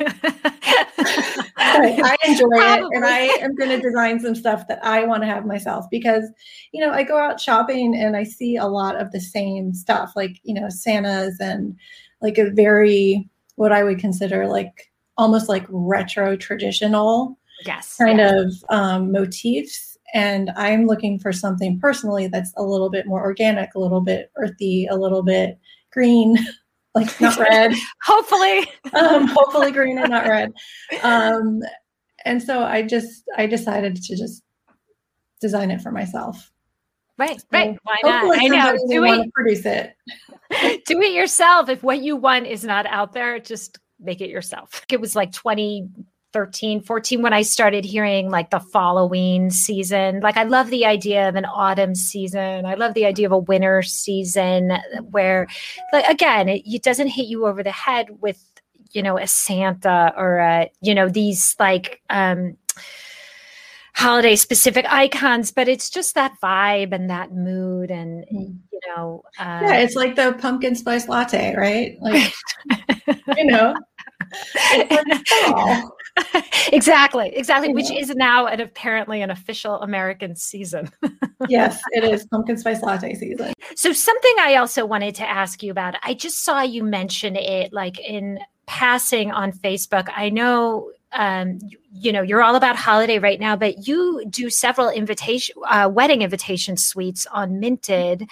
I 1.74 2.16
enjoy 2.24 2.48
Probably. 2.48 2.86
it 2.86 2.96
and 2.96 3.04
I 3.04 3.18
am 3.42 3.54
going 3.54 3.70
to 3.70 3.80
design 3.80 4.20
some 4.20 4.34
stuff 4.34 4.68
that 4.68 4.84
I 4.84 5.04
want 5.04 5.22
to 5.22 5.28
have 5.28 5.46
myself 5.46 5.86
because, 5.90 6.24
you 6.72 6.80
know, 6.80 6.92
I 6.92 7.02
go 7.02 7.18
out 7.18 7.40
shopping 7.40 7.94
and 7.96 8.16
I 8.16 8.24
see 8.24 8.56
a 8.56 8.66
lot 8.66 9.00
of 9.00 9.12
the 9.12 9.20
same 9.20 9.74
stuff, 9.74 10.12
like, 10.16 10.40
you 10.42 10.54
know, 10.54 10.68
Santa's 10.68 11.38
and 11.40 11.76
like 12.20 12.38
a 12.38 12.50
very, 12.50 13.28
what 13.56 13.72
I 13.72 13.82
would 13.84 13.98
consider 13.98 14.46
like 14.46 14.90
almost 15.18 15.48
like 15.48 15.66
retro 15.68 16.36
traditional 16.36 17.38
yes, 17.66 17.96
kind 17.96 18.18
yes. 18.18 18.32
of 18.32 18.52
um, 18.70 19.12
motifs. 19.12 19.96
And 20.14 20.50
I'm 20.56 20.86
looking 20.86 21.18
for 21.18 21.32
something 21.32 21.80
personally 21.80 22.26
that's 22.26 22.52
a 22.56 22.62
little 22.62 22.90
bit 22.90 23.06
more 23.06 23.22
organic, 23.22 23.74
a 23.74 23.80
little 23.80 24.02
bit 24.02 24.30
earthy, 24.36 24.86
a 24.86 24.96
little 24.96 25.22
bit 25.22 25.58
green. 25.90 26.38
like 26.94 27.20
not 27.20 27.38
red. 27.38 27.74
hopefully, 28.02 28.66
um, 28.94 29.26
hopefully 29.26 29.72
green 29.72 29.98
and 29.98 30.10
not 30.10 30.26
red. 30.26 30.52
Um, 31.02 31.60
and 32.24 32.42
so 32.42 32.62
I 32.62 32.82
just 32.82 33.24
I 33.36 33.46
decided 33.46 33.96
to 33.96 34.16
just 34.16 34.42
design 35.40 35.70
it 35.70 35.80
for 35.80 35.90
myself. 35.90 36.50
Right, 37.18 37.40
so 37.40 37.46
right. 37.52 37.78
Why 37.82 37.96
not? 38.02 38.38
I 38.38 38.46
know. 38.48 38.76
Do 38.88 39.04
it. 39.04 39.32
Produce 39.32 39.66
it. 39.66 39.94
Do 40.86 41.00
it 41.00 41.12
yourself. 41.12 41.68
If 41.68 41.82
what 41.82 42.02
you 42.02 42.16
want 42.16 42.46
is 42.46 42.64
not 42.64 42.86
out 42.86 43.12
there, 43.12 43.38
just 43.38 43.78
make 44.00 44.20
it 44.20 44.30
yourself. 44.30 44.84
It 44.90 45.00
was 45.00 45.14
like 45.14 45.32
20 45.32 45.88
13, 46.32 46.82
14 46.82 47.22
when 47.22 47.32
I 47.32 47.42
started 47.42 47.84
hearing 47.84 48.30
like 48.30 48.50
the 48.50 48.60
following 48.60 49.50
season. 49.50 50.20
Like 50.20 50.36
I 50.36 50.44
love 50.44 50.70
the 50.70 50.86
idea 50.86 51.28
of 51.28 51.36
an 51.36 51.44
autumn 51.44 51.94
season. 51.94 52.66
I 52.66 52.74
love 52.74 52.94
the 52.94 53.06
idea 53.06 53.26
of 53.26 53.32
a 53.32 53.38
winter 53.38 53.82
season 53.82 54.72
where 55.10 55.46
like 55.92 56.06
again, 56.06 56.48
it, 56.48 56.62
it 56.66 56.82
doesn't 56.82 57.08
hit 57.08 57.26
you 57.26 57.46
over 57.46 57.62
the 57.62 57.72
head 57.72 58.08
with, 58.20 58.42
you 58.92 59.02
know, 59.02 59.18
a 59.18 59.26
Santa 59.26 60.12
or 60.16 60.38
a, 60.38 60.70
you 60.80 60.94
know, 60.94 61.08
these 61.08 61.56
like 61.58 62.02
um 62.10 62.56
holiday 63.94 64.36
specific 64.36 64.86
icons, 64.88 65.50
but 65.50 65.68
it's 65.68 65.90
just 65.90 66.14
that 66.14 66.34
vibe 66.42 66.92
and 66.92 67.10
that 67.10 67.32
mood, 67.32 67.90
and 67.90 68.24
mm. 68.24 68.56
you 68.72 68.80
know, 68.88 69.22
uh, 69.38 69.60
yeah, 69.62 69.76
it's 69.76 69.94
like 69.94 70.16
the 70.16 70.36
pumpkin 70.40 70.74
spice 70.74 71.08
latte, 71.08 71.54
right? 71.56 71.96
Like, 72.00 72.32
you 73.36 73.44
know, 73.44 73.74
exactly, 76.72 77.34
exactly, 77.34 77.72
which 77.72 77.90
is 77.90 78.10
now 78.14 78.46
an 78.46 78.60
apparently 78.60 79.22
an 79.22 79.30
official 79.30 79.80
American 79.80 80.36
season. 80.36 80.90
yes, 81.48 81.80
it 81.92 82.04
is 82.04 82.26
pumpkin 82.26 82.58
spice 82.58 82.82
latte 82.82 83.14
season. 83.14 83.52
So 83.76 83.92
something 83.92 84.34
I 84.40 84.56
also 84.56 84.84
wanted 84.84 85.14
to 85.16 85.28
ask 85.28 85.62
you 85.62 85.70
about. 85.70 85.94
I 86.02 86.14
just 86.14 86.44
saw 86.44 86.62
you 86.62 86.84
mention 86.84 87.36
it 87.36 87.72
like 87.72 87.98
in 88.00 88.38
passing 88.66 89.30
on 89.30 89.52
Facebook. 89.52 90.08
I 90.14 90.30
know 90.30 90.90
um, 91.14 91.58
you, 91.62 91.78
you, 91.92 92.12
know 92.12 92.22
you're 92.22 92.42
all 92.42 92.56
about 92.56 92.76
holiday 92.76 93.18
right 93.18 93.38
now, 93.38 93.54
but 93.54 93.86
you 93.86 94.24
do 94.30 94.48
several 94.48 94.88
invitation 94.88 95.54
uh, 95.68 95.90
wedding 95.92 96.22
invitation 96.22 96.76
suites 96.76 97.26
on 97.32 97.60
Minted, 97.60 98.28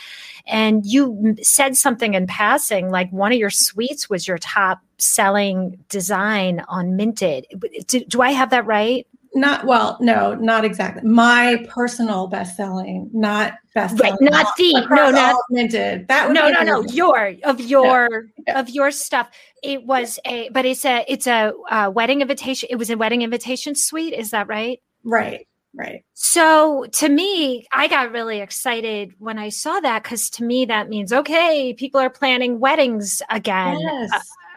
and 0.47 0.87
you 0.87 1.37
said 1.43 1.77
something 1.77 2.15
in 2.15 2.27
passing 2.27 2.91
like 2.91 3.11
one 3.13 3.33
of 3.33 3.39
your 3.39 3.51
suites 3.51 4.09
was 4.09 4.27
your 4.27 4.39
top 4.39 4.81
selling 5.01 5.83
design 5.89 6.65
on 6.69 6.97
Minted. 6.97 7.47
Do, 7.87 8.05
do 8.05 8.21
I 8.21 8.31
have 8.31 8.51
that 8.51 8.67
right? 8.67 9.07
Not 9.33 9.65
well, 9.65 9.97
no, 10.01 10.35
not 10.35 10.65
exactly. 10.65 11.09
My 11.09 11.65
personal 11.69 12.27
best 12.27 12.57
selling, 12.57 13.09
not 13.13 13.55
best 13.75 13.97
selling. 13.97 14.17
Right, 14.21 14.31
not 14.33 14.57
the 14.57 14.73
no, 14.91 15.11
not 15.11 15.37
minted. 15.51 16.09
That 16.09 16.33
no, 16.33 16.51
no, 16.51 16.63
no. 16.63 16.83
Your 16.83 17.35
of 17.45 17.61
your 17.61 18.27
yeah. 18.45 18.59
of 18.59 18.69
your 18.71 18.91
stuff. 18.91 19.31
It 19.63 19.85
was 19.85 20.19
a, 20.27 20.49
but 20.49 20.65
it's 20.65 20.85
a 20.85 21.05
it's 21.07 21.29
a 21.29 21.53
uh, 21.71 21.93
wedding 21.95 22.23
invitation. 22.23 22.69
It 22.73 22.77
was 22.77 22.91
a 22.91 22.97
wedding 22.97 23.23
invitation 23.23 23.77
suite. 23.77 24.15
Is 24.15 24.33
that 24.33 24.49
right? 24.49 24.81
Right. 25.05 25.47
Right. 25.73 26.05
So 26.15 26.87
to 26.95 27.09
me, 27.09 27.69
I 27.73 27.87
got 27.87 28.11
really 28.11 28.41
excited 28.41 29.15
when 29.21 29.39
I 29.39 29.51
saw 29.51 29.79
that 29.79 30.03
because 30.03 30.29
to 30.31 30.45
me 30.45 30.65
that 30.65 30.89
means 30.89 31.13
okay, 31.13 31.73
people 31.75 32.01
are 32.01 32.11
planning 32.11 32.59
weddings 32.59 33.23
again. 33.31 33.79
Yes. 33.79 34.11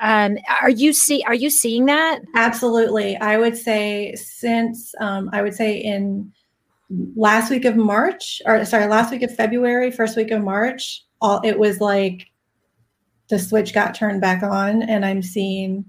Um, 0.04 0.38
are 0.62 0.70
you 0.70 0.92
see 0.92 1.24
are 1.24 1.34
you 1.34 1.50
seeing 1.50 1.86
that? 1.86 2.20
Absolutely. 2.36 3.16
I 3.18 3.38
would 3.38 3.58
say 3.58 4.14
since 4.16 4.94
um, 5.00 5.30
I 5.32 5.42
would 5.42 5.54
say 5.54 5.78
in 5.78 6.32
last 7.16 7.50
week 7.50 7.64
of 7.64 7.78
March 7.78 8.42
or 8.46 8.66
sorry, 8.66 8.86
last 8.88 9.12
week 9.12 9.24
of 9.24 9.34
February, 9.34 9.92
first 9.92 10.18
week 10.18 10.30
of 10.30 10.44
March, 10.44 11.04
all 11.22 11.40
it 11.46 11.58
was 11.58 11.80
like 11.80 12.28
the 13.30 13.40
switch 13.40 13.74
got 13.74 13.96
turned 13.96 14.20
back 14.20 14.44
on 14.44 14.84
and 14.84 15.06
I'm 15.06 15.22
seeing 15.22 15.86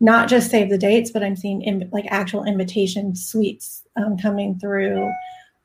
not 0.00 0.30
just 0.30 0.50
save 0.50 0.70
the 0.70 0.78
dates, 0.78 1.10
but 1.10 1.22
I'm 1.22 1.36
seeing 1.36 1.60
in, 1.60 1.90
like 1.92 2.06
actual 2.08 2.44
invitation 2.44 3.14
suites 3.14 3.86
um, 3.96 4.16
coming 4.16 4.58
through 4.58 5.12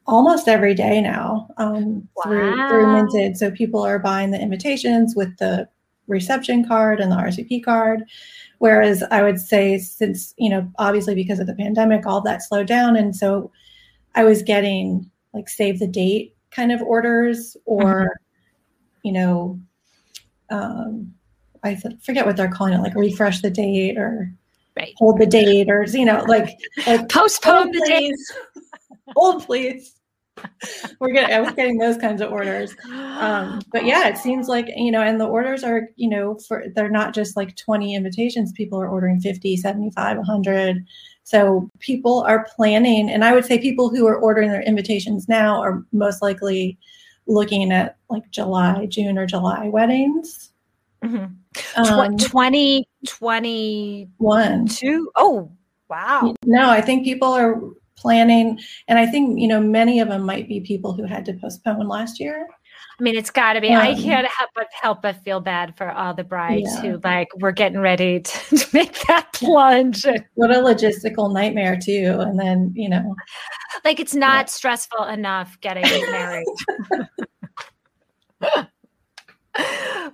almost 0.06 0.50
every 0.50 0.74
day 0.74 1.00
now 1.02 1.48
um, 1.56 2.08
wow. 2.18 2.24
through 2.24 2.68
through 2.68 2.94
Minted. 2.94 3.38
So 3.38 3.50
people 3.50 3.82
are 3.82 3.98
buying 3.98 4.32
the 4.32 4.42
invitations 4.42 5.16
with 5.16 5.38
the 5.38 5.70
reception 6.08 6.68
card 6.68 7.00
and 7.00 7.12
the 7.12 7.16
RSVP 7.16 7.64
card. 7.64 8.04
Whereas 8.60 9.04
I 9.12 9.22
would 9.22 9.40
say, 9.40 9.78
since, 9.78 10.34
you 10.38 10.50
know, 10.50 10.70
obviously 10.80 11.14
because 11.14 11.40
of 11.40 11.48
the 11.48 11.54
pandemic, 11.54 12.06
all 12.06 12.22
that 12.22 12.42
slowed 12.42 12.68
down. 12.68 12.96
And 12.96 13.16
so 13.16 13.52
I 14.16 14.24
was 14.24 14.42
getting 14.42 15.10
like 15.34 15.48
save 15.48 15.80
the 15.80 15.88
date 15.88 16.36
kind 16.50 16.72
of 16.72 16.82
orders 16.82 17.56
or, 17.66 18.04
mm-hmm. 18.04 19.08
you 19.08 19.12
know, 19.14 19.60
um, 20.50 21.14
I 21.64 21.76
forget 22.02 22.26
what 22.26 22.38
they're 22.38 22.50
calling 22.50 22.74
it, 22.74 22.82
like 22.82 22.96
refresh 22.96 23.42
the 23.42 23.50
date 23.52 23.98
or 23.98 24.32
right. 24.76 24.94
hold 24.98 25.20
the 25.20 25.26
date 25.26 25.70
or, 25.70 25.84
you 25.84 26.06
know, 26.06 26.24
like, 26.28 26.58
like 26.88 27.10
postpone 27.10 27.72
the 27.72 27.86
date. 27.86 28.16
hold 29.16 29.46
please. 29.46 29.97
we're 31.00 31.12
getting 31.12 31.36
I 31.36 31.40
was 31.40 31.52
getting 31.54 31.78
those 31.78 31.98
kinds 31.98 32.22
of 32.22 32.32
orders. 32.32 32.76
Um, 32.90 33.62
but 33.72 33.86
yeah, 33.86 34.08
it 34.08 34.18
seems 34.18 34.48
like, 34.48 34.68
you 34.76 34.92
know, 34.92 35.02
and 35.02 35.20
the 35.20 35.26
orders 35.26 35.64
are, 35.64 35.90
you 35.96 36.10
know, 36.10 36.38
for 36.48 36.66
they're 36.76 36.90
not 36.90 37.14
just 37.14 37.36
like 37.36 37.56
20 37.56 37.96
invitations, 37.96 38.52
people 38.52 38.80
are 38.82 38.88
ordering 38.88 39.20
50, 39.20 39.58
75, 39.58 40.18
100. 40.18 40.86
So 41.24 41.70
people 41.80 42.22
are 42.22 42.48
planning, 42.56 43.10
and 43.10 43.26
I 43.26 43.34
would 43.34 43.44
say 43.44 43.60
people 43.60 43.90
who 43.90 44.08
are 44.08 44.18
ordering 44.18 44.50
their 44.50 44.62
invitations 44.62 45.28
now 45.28 45.62
are 45.62 45.84
most 45.92 46.22
likely 46.22 46.78
looking 47.28 47.72
at 47.74 47.98
like 48.10 48.30
July, 48.32 48.86
June, 48.86 49.18
or 49.18 49.26
July 49.26 49.68
weddings. 49.68 50.52
Mm-hmm. 51.04 51.84
Um, 51.84 52.18
20, 52.18 52.88
21. 53.06 54.68
Two? 54.68 55.12
Oh, 55.16 55.52
wow. 55.90 56.34
No, 56.46 56.70
I 56.70 56.82
think 56.82 57.04
people 57.04 57.30
are 57.30 57.62
planning. 57.98 58.60
And 58.88 58.98
I 58.98 59.06
think, 59.06 59.40
you 59.40 59.48
know, 59.48 59.60
many 59.60 60.00
of 60.00 60.08
them 60.08 60.24
might 60.24 60.48
be 60.48 60.62
people 60.62 60.94
who 60.94 61.06
had 61.06 61.26
to 61.26 61.34
postpone 61.34 61.88
last 61.88 62.20
year. 62.20 62.48
I 63.00 63.04
mean, 63.04 63.16
it's 63.16 63.30
got 63.30 63.54
to 63.54 63.62
be. 63.62 63.70
Um, 63.70 63.82
I 63.82 63.94
can't 63.94 64.28
help 64.28 64.50
but 64.56 64.68
help 64.82 65.02
but 65.04 65.24
feel 65.24 65.40
bad 65.40 65.78
for 65.78 65.92
all 65.92 66.16
the 66.16 66.24
brides 66.24 66.70
yeah. 66.74 66.82
who 66.82 67.00
like 67.04 67.28
we're 67.36 67.52
getting 67.52 67.80
ready 67.80 68.20
to, 68.22 68.58
to 68.58 68.68
make 68.74 69.00
that 69.08 69.34
plunge. 69.34 70.04
What 70.34 70.52
a 70.52 70.56
logistical 70.56 71.32
nightmare 71.32 71.78
too. 71.78 72.16
And 72.20 72.40
then 72.40 72.74
you 72.76 72.90
know, 72.90 73.16
like 73.86 74.00
it's 74.00 74.16
not 74.16 74.46
yeah. 74.46 74.46
stressful 74.46 75.04
enough 75.06 75.60
getting 75.62 75.84
married. 76.12 76.46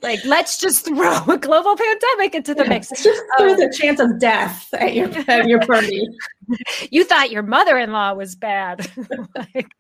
like 0.02 0.24
let's 0.26 0.58
just 0.58 0.86
throw 0.86 1.18
a 1.28 1.38
global 1.38 1.76
pandemic 1.76 2.36
into 2.36 2.54
the 2.54 2.66
mix. 2.66 2.90
Just 2.90 3.22
throw 3.38 3.52
um, 3.52 3.60
the 3.60 3.76
chance 3.78 4.00
of 4.00 4.20
death 4.20 4.74
at 4.74 4.94
your 4.94 5.10
at 5.28 5.48
your 5.48 5.60
party. 5.62 6.08
you 6.92 7.04
thought 7.04 7.32
your 7.32 7.44
mother-in-law 7.44 8.14
was 8.14 8.36
bad. 8.36 8.90
like, 9.36 9.72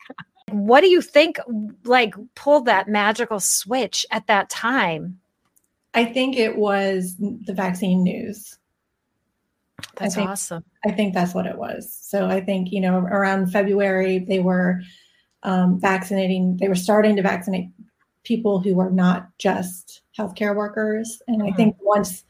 what 0.49 0.82
do 0.82 0.88
you 0.88 1.01
think 1.01 1.39
like 1.84 2.16
pulled 2.36 2.66
that 2.66 2.88
magical 2.88 3.39
switch 3.39 4.05
at 4.11 4.28
that 4.28 4.49
time? 4.49 5.20
I 5.93 6.05
think 6.05 6.38
it 6.38 6.57
was 6.57 7.16
the 7.18 7.53
vaccine 7.53 8.03
news. 8.03 8.57
That's 9.95 10.16
I 10.16 10.20
think, 10.20 10.30
awesome. 10.30 10.64
I 10.86 10.91
think 10.91 11.14
that's 11.14 11.34
what 11.34 11.45
it 11.45 11.57
was. 11.57 11.97
So 12.01 12.28
I 12.28 12.41
think, 12.41 12.72
you 12.72 12.82
know, 12.82 12.97
around 12.97 13.51
February, 13.51 14.20
they 14.20 14.39
were 14.39 14.82
um, 15.43 15.80
vaccinating, 15.80 16.57
they 16.57 16.68
were 16.68 16.76
starting 16.76 17.16
to 17.18 17.22
vaccinate 17.22 17.70
people 18.24 18.59
who 18.59 18.80
are 18.80 18.89
not 18.89 19.30
just 19.38 20.01
healthcare 20.17 20.55
workers. 20.55 21.21
And 21.28 21.41
mm-hmm. 21.41 21.53
I 21.53 21.55
think 21.55 21.76
once 21.82 22.24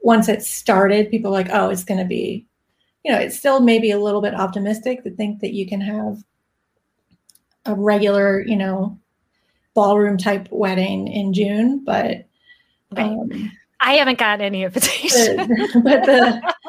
once 0.00 0.28
it 0.28 0.42
started, 0.42 1.10
people 1.10 1.30
are 1.30 1.34
like, 1.34 1.50
oh, 1.50 1.70
it's 1.70 1.84
going 1.84 1.98
to 1.98 2.06
be, 2.06 2.46
you 3.04 3.10
know, 3.10 3.18
it's 3.18 3.36
still 3.36 3.60
maybe 3.60 3.90
a 3.90 3.98
little 3.98 4.22
bit 4.22 4.34
optimistic 4.34 5.02
to 5.02 5.10
think 5.10 5.40
that 5.40 5.52
you 5.52 5.66
can 5.66 5.80
have 5.80 6.22
a 7.66 7.74
regular, 7.74 8.40
you 8.40 8.56
know, 8.56 8.98
ballroom 9.74 10.16
type 10.16 10.48
wedding 10.50 11.08
in 11.08 11.32
June, 11.32 11.84
but 11.84 12.26
um, 12.96 13.50
I 13.80 13.94
haven't 13.94 14.18
got 14.18 14.40
any 14.40 14.64
invitation. 14.64 15.36
But, 15.36 15.82
but 15.82 16.04
the 16.04 16.54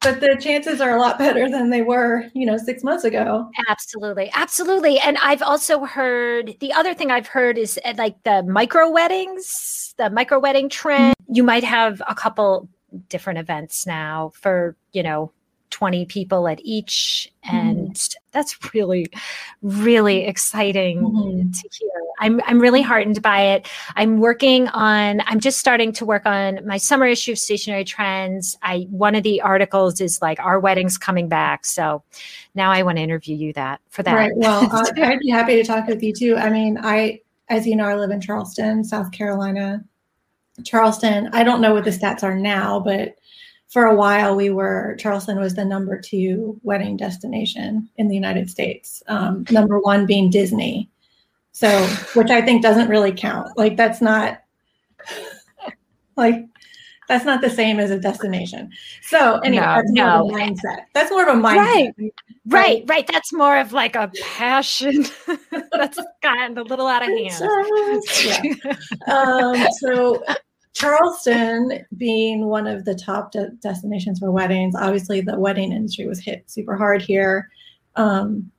but 0.00 0.20
the 0.20 0.36
chances 0.40 0.80
are 0.80 0.96
a 0.96 1.00
lot 1.00 1.18
better 1.18 1.50
than 1.50 1.70
they 1.70 1.82
were, 1.82 2.24
you 2.34 2.46
know, 2.46 2.56
six 2.56 2.82
months 2.82 3.04
ago. 3.04 3.50
Absolutely. 3.68 4.30
Absolutely. 4.34 4.98
And 4.98 5.18
I've 5.18 5.42
also 5.42 5.84
heard 5.84 6.56
the 6.60 6.72
other 6.72 6.94
thing 6.94 7.10
I've 7.10 7.26
heard 7.26 7.58
is 7.58 7.78
uh, 7.84 7.94
like 7.98 8.22
the 8.22 8.42
micro 8.42 8.90
weddings, 8.90 9.94
the 9.98 10.08
micro 10.08 10.38
wedding 10.38 10.68
trend. 10.68 11.14
Mm-hmm. 11.22 11.34
You 11.34 11.42
might 11.42 11.64
have 11.64 12.00
a 12.08 12.14
couple 12.14 12.68
different 13.08 13.38
events 13.38 13.86
now 13.86 14.32
for, 14.34 14.74
you 14.92 15.02
know, 15.02 15.32
20 15.70 16.04
people 16.06 16.48
at 16.48 16.60
each 16.64 17.32
and 17.44 17.94
mm. 17.94 18.14
that's 18.32 18.74
really 18.74 19.06
really 19.62 20.26
exciting 20.26 21.00
mm-hmm. 21.00 21.50
to 21.50 21.68
hear 21.78 21.90
i'm 22.20 22.40
i'm 22.46 22.60
really 22.60 22.82
heartened 22.82 23.20
by 23.20 23.40
it. 23.40 23.68
I'm 23.96 24.18
working 24.18 24.68
on 24.68 25.20
i'm 25.26 25.40
just 25.40 25.58
starting 25.58 25.92
to 25.94 26.06
work 26.06 26.26
on 26.26 26.64
my 26.66 26.76
summer 26.76 27.06
issue 27.06 27.32
of 27.32 27.38
Stationery 27.38 27.84
trends. 27.84 28.56
I 28.62 28.86
one 28.90 29.14
of 29.14 29.22
the 29.22 29.40
articles 29.40 30.00
is 30.00 30.22
like 30.22 30.38
our 30.38 30.60
weddings 30.60 30.96
coming 30.96 31.28
back. 31.28 31.66
So 31.66 32.02
now 32.54 32.70
i 32.70 32.82
want 32.82 32.98
to 32.98 33.02
interview 33.02 33.34
you 33.34 33.52
that 33.54 33.80
for 33.88 34.02
that. 34.04 34.14
Right. 34.14 34.32
Well 34.34 34.68
uh, 34.72 34.86
i'd 34.96 35.20
be 35.20 35.30
happy 35.30 35.56
to 35.56 35.64
talk 35.64 35.88
with 35.88 36.02
you 36.02 36.12
too. 36.12 36.36
I 36.36 36.50
mean 36.50 36.78
i 36.82 37.20
as 37.48 37.66
you 37.66 37.74
know 37.74 37.86
i 37.86 37.94
live 37.94 38.10
in 38.10 38.20
charleston 38.20 38.84
south 38.84 39.10
carolina. 39.10 39.82
Charleston 40.64 41.30
i 41.32 41.42
don't 41.42 41.62
know 41.62 41.72
what 41.72 41.84
the 41.84 41.90
stats 41.90 42.22
are 42.22 42.36
now 42.36 42.78
but 42.80 43.14
for 43.68 43.86
a 43.86 43.94
while 43.94 44.36
we 44.36 44.50
were 44.50 44.94
charleston 44.98 45.40
was 45.40 45.54
the 45.54 45.64
number 45.64 45.98
two 45.98 46.60
wedding 46.62 46.98
destination 46.98 47.88
in 47.96 48.08
the 48.08 48.14
united 48.14 48.50
states. 48.50 49.02
Um, 49.06 49.46
number 49.50 49.78
one 49.78 50.04
being 50.04 50.28
disney 50.28 50.89
so 51.52 51.86
which 52.14 52.30
i 52.30 52.40
think 52.40 52.62
doesn't 52.62 52.88
really 52.88 53.12
count 53.12 53.48
like 53.56 53.76
that's 53.76 54.00
not 54.00 54.42
like 56.16 56.44
that's 57.08 57.24
not 57.24 57.40
the 57.40 57.50
same 57.50 57.80
as 57.80 57.90
a 57.90 57.98
destination 57.98 58.70
so 59.02 59.38
anyway 59.40 59.64
no, 59.64 59.74
that's 59.74 59.92
no. 59.92 60.28
more 60.28 60.40
of 60.40 60.48
a 60.48 60.52
mindset 60.52 60.84
that's 60.94 61.10
more 61.10 61.28
of 61.28 61.36
a 61.36 61.40
mindset 61.40 61.56
right 61.56 61.92
right, 61.98 62.12
right. 62.46 62.84
right. 62.86 63.06
that's 63.06 63.32
more 63.32 63.58
of 63.58 63.72
like 63.72 63.96
a 63.96 64.10
passion 64.22 65.04
that's 65.72 65.98
gotten 66.22 66.56
a 66.56 66.62
little 66.62 66.86
out 66.86 67.02
of 67.02 67.08
hand 67.08 67.44
yeah. 68.24 68.42
um, 69.12 69.66
so 69.80 70.22
Charleston 70.72 71.84
being 71.96 72.46
one 72.46 72.66
of 72.66 72.84
the 72.84 72.94
top 72.94 73.32
de- 73.32 73.50
destinations 73.60 74.18
for 74.18 74.30
weddings, 74.30 74.74
obviously 74.74 75.20
the 75.20 75.38
wedding 75.38 75.72
industry 75.72 76.06
was 76.06 76.20
hit 76.20 76.48
super 76.50 76.76
hard 76.76 77.02
here. 77.02 77.48
Um, 77.96 78.50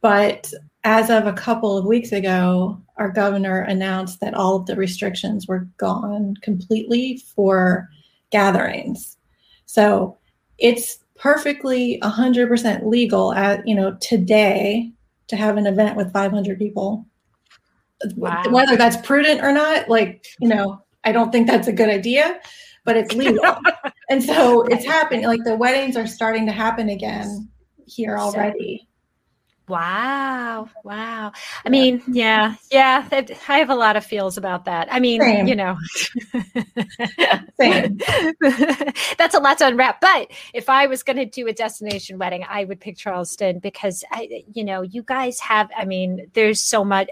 but 0.00 0.52
as 0.84 1.10
of 1.10 1.26
a 1.26 1.32
couple 1.32 1.76
of 1.76 1.84
weeks 1.84 2.12
ago, 2.12 2.80
our 2.96 3.10
governor 3.10 3.60
announced 3.60 4.20
that 4.20 4.34
all 4.34 4.56
of 4.56 4.66
the 4.66 4.76
restrictions 4.76 5.46
were 5.46 5.68
gone 5.76 6.34
completely 6.42 7.22
for 7.34 7.88
gatherings. 8.30 9.18
So 9.66 10.18
it's 10.58 10.98
perfectly 11.20 11.98
100% 12.02 12.86
legal 12.86 13.32
at 13.34 13.66
you 13.68 13.74
know 13.74 13.94
today 14.00 14.90
to 15.28 15.36
have 15.36 15.58
an 15.58 15.66
event 15.66 15.96
with 15.96 16.12
500 16.12 16.58
people 16.58 17.06
wow. 18.16 18.42
whether 18.48 18.74
that's 18.76 18.96
prudent 19.06 19.42
or 19.42 19.52
not 19.52 19.88
like 19.88 20.24
you 20.40 20.48
know 20.48 20.82
i 21.04 21.12
don't 21.12 21.30
think 21.30 21.46
that's 21.46 21.68
a 21.68 21.72
good 21.72 21.90
idea 21.90 22.40
but 22.86 22.96
it's 22.96 23.14
legal 23.14 23.54
and 24.08 24.22
so 24.24 24.62
it's 24.62 24.84
happening 24.84 25.26
like 25.26 25.44
the 25.44 25.54
weddings 25.54 25.94
are 25.94 26.06
starting 26.06 26.46
to 26.46 26.52
happen 26.52 26.88
again 26.88 27.48
here 27.86 28.18
already 28.18 28.88
Wow. 29.70 30.68
Wow. 30.82 31.32
I 31.64 31.68
mean, 31.68 32.02
yeah, 32.08 32.56
yeah. 32.72 33.08
I 33.48 33.58
have 33.58 33.70
a 33.70 33.74
lot 33.74 33.96
of 33.96 34.04
feels 34.04 34.36
about 34.36 34.64
that. 34.64 34.92
I 34.92 34.98
mean, 34.98 35.20
Same. 35.20 35.46
you 35.46 35.54
know, 35.54 35.78
that's 39.16 39.34
a 39.34 39.38
lot 39.38 39.58
to 39.58 39.68
unwrap. 39.68 40.00
But 40.00 40.32
if 40.52 40.68
I 40.68 40.88
was 40.88 41.04
going 41.04 41.18
to 41.18 41.24
do 41.24 41.46
a 41.46 41.52
destination 41.52 42.18
wedding, 42.18 42.44
I 42.48 42.64
would 42.64 42.80
pick 42.80 42.96
Charleston 42.96 43.60
because 43.60 44.02
I, 44.10 44.42
you 44.52 44.64
know, 44.64 44.82
you 44.82 45.04
guys 45.04 45.38
have, 45.38 45.70
I 45.76 45.84
mean, 45.84 46.30
there's 46.34 46.60
so 46.60 46.84
much 46.84 47.08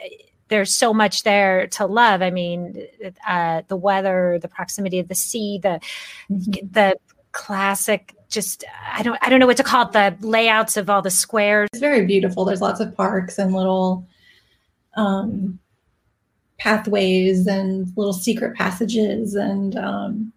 there's 0.48 0.74
so 0.74 0.92
much 0.92 1.22
there 1.22 1.68
to 1.68 1.86
love. 1.86 2.22
I 2.22 2.30
mean, 2.30 2.86
uh, 3.26 3.62
the 3.68 3.76
weather, 3.76 4.38
the 4.40 4.48
proximity 4.48 4.98
of 4.98 5.06
the 5.06 5.14
sea, 5.14 5.60
the 5.62 5.80
mm-hmm. 6.30 6.66
the 6.72 6.96
classic 7.32 8.14
just 8.28 8.64
I 8.92 9.02
don't 9.02 9.18
I 9.22 9.30
don't 9.30 9.40
know 9.40 9.46
what 9.46 9.56
to 9.56 9.62
call 9.62 9.86
it 9.86 9.92
the 9.92 10.16
layouts 10.26 10.76
of 10.76 10.90
all 10.90 11.02
the 11.02 11.10
squares. 11.10 11.68
It's 11.72 11.80
very 11.80 12.04
beautiful. 12.04 12.44
There's 12.44 12.60
lots 12.60 12.80
of 12.80 12.94
parks 12.96 13.38
and 13.38 13.54
little 13.54 14.06
um, 14.96 15.58
pathways 16.58 17.46
and 17.46 17.90
little 17.96 18.12
secret 18.12 18.56
passages 18.56 19.34
and 19.34 19.76
um, 19.76 20.32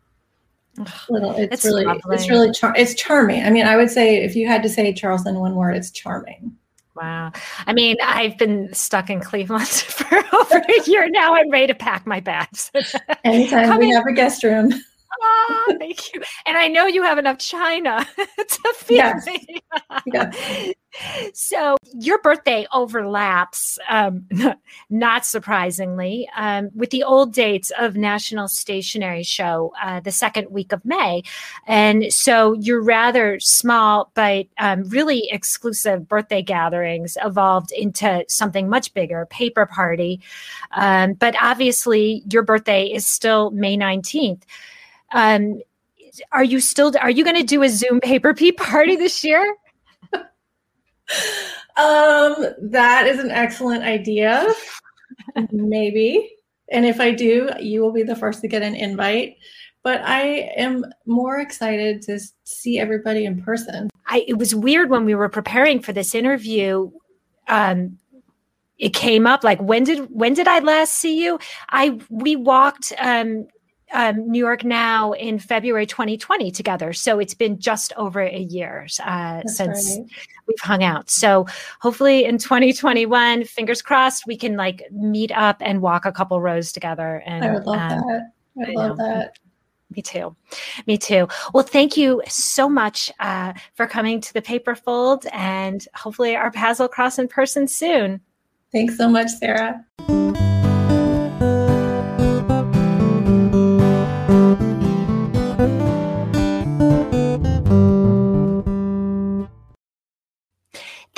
little. 1.10 1.32
It's, 1.32 1.54
it's 1.54 1.66
really 1.66 1.86
lovely. 1.86 2.16
it's 2.16 2.30
really 2.30 2.52
char- 2.52 2.76
it's 2.78 2.94
charming. 2.94 3.44
I 3.44 3.50
mean, 3.50 3.66
I 3.66 3.76
would 3.76 3.90
say 3.90 4.24
if 4.24 4.36
you 4.36 4.48
had 4.48 4.64
to 4.64 4.70
say 4.70 4.94
Charleston 4.94 5.40
one 5.40 5.56
word, 5.56 5.76
it's 5.76 5.92
charming. 5.92 6.56
Wow. 6.96 7.32
I 7.66 7.74
mean, 7.74 7.96
I've 8.04 8.38
been 8.38 8.72
stuck 8.74 9.10
in 9.10 9.22
Cleveland 9.22 9.68
for 9.68 10.18
over 10.34 10.58
a 10.58 10.90
year 10.90 11.10
now. 11.10 11.34
I'm 11.36 11.50
ready 11.50 11.68
to 11.68 11.74
pack 11.74 12.06
my 12.06 12.20
bags. 12.20 12.70
Anytime 13.24 13.80
we 13.80 13.90
have 13.90 14.06
a 14.06 14.14
guest 14.14 14.44
room 14.44 14.74
thank 15.80 16.14
you. 16.14 16.22
And 16.46 16.58
I 16.58 16.68
know 16.68 16.86
you 16.86 17.04
have 17.04 17.18
enough 17.18 17.38
china 17.38 18.06
to 18.18 18.74
feed 18.78 18.96
yes. 18.96 19.26
me. 19.26 19.62
yes. 20.06 20.74
So 21.34 21.78
your 21.94 22.20
birthday 22.20 22.68
overlaps, 22.74 23.80
um, 23.90 24.28
not 24.90 25.26
surprisingly, 25.26 26.30
um, 26.36 26.70
with 26.76 26.90
the 26.90 27.04
old 27.04 27.34
dates 27.34 27.72
of 27.80 27.96
National 27.96 28.50
Stationery 28.50 29.24
Show, 29.24 29.72
uh, 29.82 30.02
the 30.02 30.12
second 30.12 30.52
week 30.52 30.74
of 30.74 30.84
May. 30.84 31.24
And 31.66 32.12
so 32.12 32.54
your 32.54 32.82
rather 32.84 33.40
small 33.40 34.12
but 34.16 34.48
um, 34.58 34.84
really 34.90 35.30
exclusive 35.32 36.10
birthday 36.10 36.42
gatherings 36.42 37.18
evolved 37.24 37.72
into 37.72 38.26
something 38.28 38.68
much 38.68 38.94
bigger, 38.94 39.26
paper 39.28 39.66
party. 39.66 40.20
Um, 40.72 41.14
but 41.14 41.36
obviously, 41.42 42.24
your 42.30 42.44
birthday 42.44 42.86
is 42.86 43.06
still 43.06 43.52
May 43.52 43.78
19th. 43.78 44.42
Um, 45.14 45.62
are 46.32 46.44
you 46.44 46.60
still 46.60 46.92
are 47.00 47.10
you 47.10 47.24
going 47.24 47.38
to 47.38 47.44
do 47.44 47.64
a 47.64 47.70
Zoom 47.70 48.00
paper 48.00 48.34
pea 48.34 48.52
party 48.52 48.96
this 48.96 49.24
year? 49.24 49.56
um, 50.14 50.24
that 52.62 53.08
is 53.08 53.20
an 53.20 53.32
excellent 53.32 53.84
idea. 53.84 54.46
Maybe. 55.52 56.32
And 56.72 56.86
if 56.86 57.00
I 57.00 57.12
do, 57.12 57.50
you 57.60 57.82
will 57.82 57.92
be 57.92 58.04
the 58.04 58.16
first 58.16 58.42
to 58.42 58.48
get 58.48 58.62
an 58.62 58.76
invite. 58.76 59.36
But 59.84 60.02
I 60.02 60.52
am 60.58 60.86
more 61.06 61.40
excited 61.40 62.02
to 62.04 62.20
see 62.44 62.80
everybody 62.80 63.26
in 63.26 63.42
person. 63.42 63.90
I, 64.08 64.24
it 64.28 64.38
was 64.38 64.54
weird 64.54 64.90
when 64.90 65.06
we 65.06 65.16
were 65.16 65.30
preparing 65.30 65.82
for 65.82 65.92
this 65.92 66.14
interview. 66.14 66.92
Um, 67.48 67.98
it 68.78 68.94
came 68.94 69.28
up 69.28 69.44
like 69.44 69.62
when 69.62 69.84
did 69.84 70.08
when 70.12 70.34
did 70.34 70.48
I 70.48 70.60
last 70.60 70.94
see 70.94 71.24
you? 71.24 71.40
I 71.70 72.00
we 72.10 72.36
walked 72.36 72.94
um, 73.00 73.48
um, 73.94 74.30
New 74.30 74.40
York 74.40 74.64
Now 74.64 75.14
in 75.14 75.40
February 75.40 75.86
2020 75.86 76.52
together. 76.52 76.94
So 76.94 77.20
it's 77.20 77.34
been 77.34 77.60
just 77.60 77.94
over 77.98 78.22
a 78.22 78.40
year 78.40 78.88
uh, 79.04 79.44
since 79.46 79.98
right. 79.98 80.08
we've 80.48 80.60
hung 80.60 80.84
out. 80.84 81.10
So 81.10 81.46
hopefully 81.80 82.26
in 82.26 82.38
2021, 82.38 83.46
fingers 83.46 83.82
crossed, 83.82 84.26
we 84.28 84.38
can 84.38 84.56
like 84.58 84.84
meet 84.92 85.32
up 85.32 85.58
and 85.62 85.82
walk 85.82 86.06
a 86.06 86.12
couple 86.12 86.40
rows 86.42 86.72
together. 86.72 87.24
And 87.26 87.44
I 87.44 87.54
would 87.54 87.66
love 87.66 87.92
um, 87.92 88.00
that. 88.00 88.32
I 88.58 88.70
would 88.70 88.76
love 88.76 88.98
know. 88.98 89.06
that. 89.06 89.40
Me 89.96 90.02
too. 90.02 90.36
Me 90.88 90.98
too. 90.98 91.28
Well, 91.54 91.66
thank 91.66 91.98
you 91.98 92.22
so 92.28 92.70
much 92.70 93.12
uh, 93.20 93.54
for 93.74 93.88
coming 93.88 94.22
to 94.22 94.34
the 94.34 94.42
Paperfold, 94.42 95.26
and 95.34 95.86
hopefully 95.94 96.36
our 96.36 96.50
paths 96.50 96.80
will 96.80 96.88
cross 96.88 97.20
in 97.20 97.28
person 97.28 97.68
soon. 97.68 98.22
Thanks 98.72 98.98
so 98.98 99.10
much, 99.10 99.30
Sarah. 99.32 99.86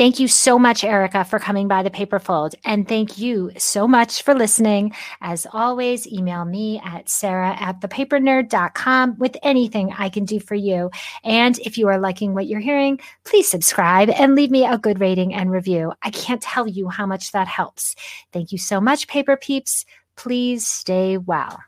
Thank 0.03 0.19
you 0.19 0.27
so 0.27 0.59
much, 0.59 0.83
Erika, 0.83 1.23
for 1.23 1.39
coming 1.39 1.69
by 1.69 1.81
the 1.81 1.89
Paperfold. 1.89 2.55
And 2.65 2.85
thank 2.85 3.17
you 3.17 3.51
so 3.57 3.87
much 3.87 4.21
for 4.21 4.35
listening. 4.35 4.91
As 5.21 5.47
always, 5.53 6.05
email 6.05 6.43
me 6.43 6.81
at 6.83 7.07
sarah 7.07 7.55
at 7.57 7.79
thepapernerd.com 7.79 9.17
with 9.17 9.37
anything 9.43 9.93
I 9.97 10.09
can 10.09 10.25
do 10.25 10.41
for 10.41 10.55
you. 10.55 10.91
And 11.23 11.57
if 11.59 11.77
you 11.77 11.87
are 11.87 11.97
liking 11.97 12.33
what 12.33 12.47
you're 12.47 12.59
hearing, 12.59 12.99
please 13.23 13.49
subscribe 13.49 14.09
and 14.09 14.35
leave 14.35 14.51
me 14.51 14.65
a 14.65 14.77
good 14.77 14.99
rating 14.99 15.33
and 15.33 15.49
review. 15.49 15.93
I 16.01 16.09
can't 16.09 16.41
tell 16.41 16.67
you 16.67 16.89
how 16.89 17.05
much 17.05 17.31
that 17.31 17.47
helps. 17.47 17.95
Thank 18.33 18.51
you 18.51 18.57
so 18.57 18.81
much, 18.81 19.07
Paper 19.07 19.37
Peeps. 19.37 19.85
Please 20.17 20.67
stay 20.67 21.17
well. 21.17 21.61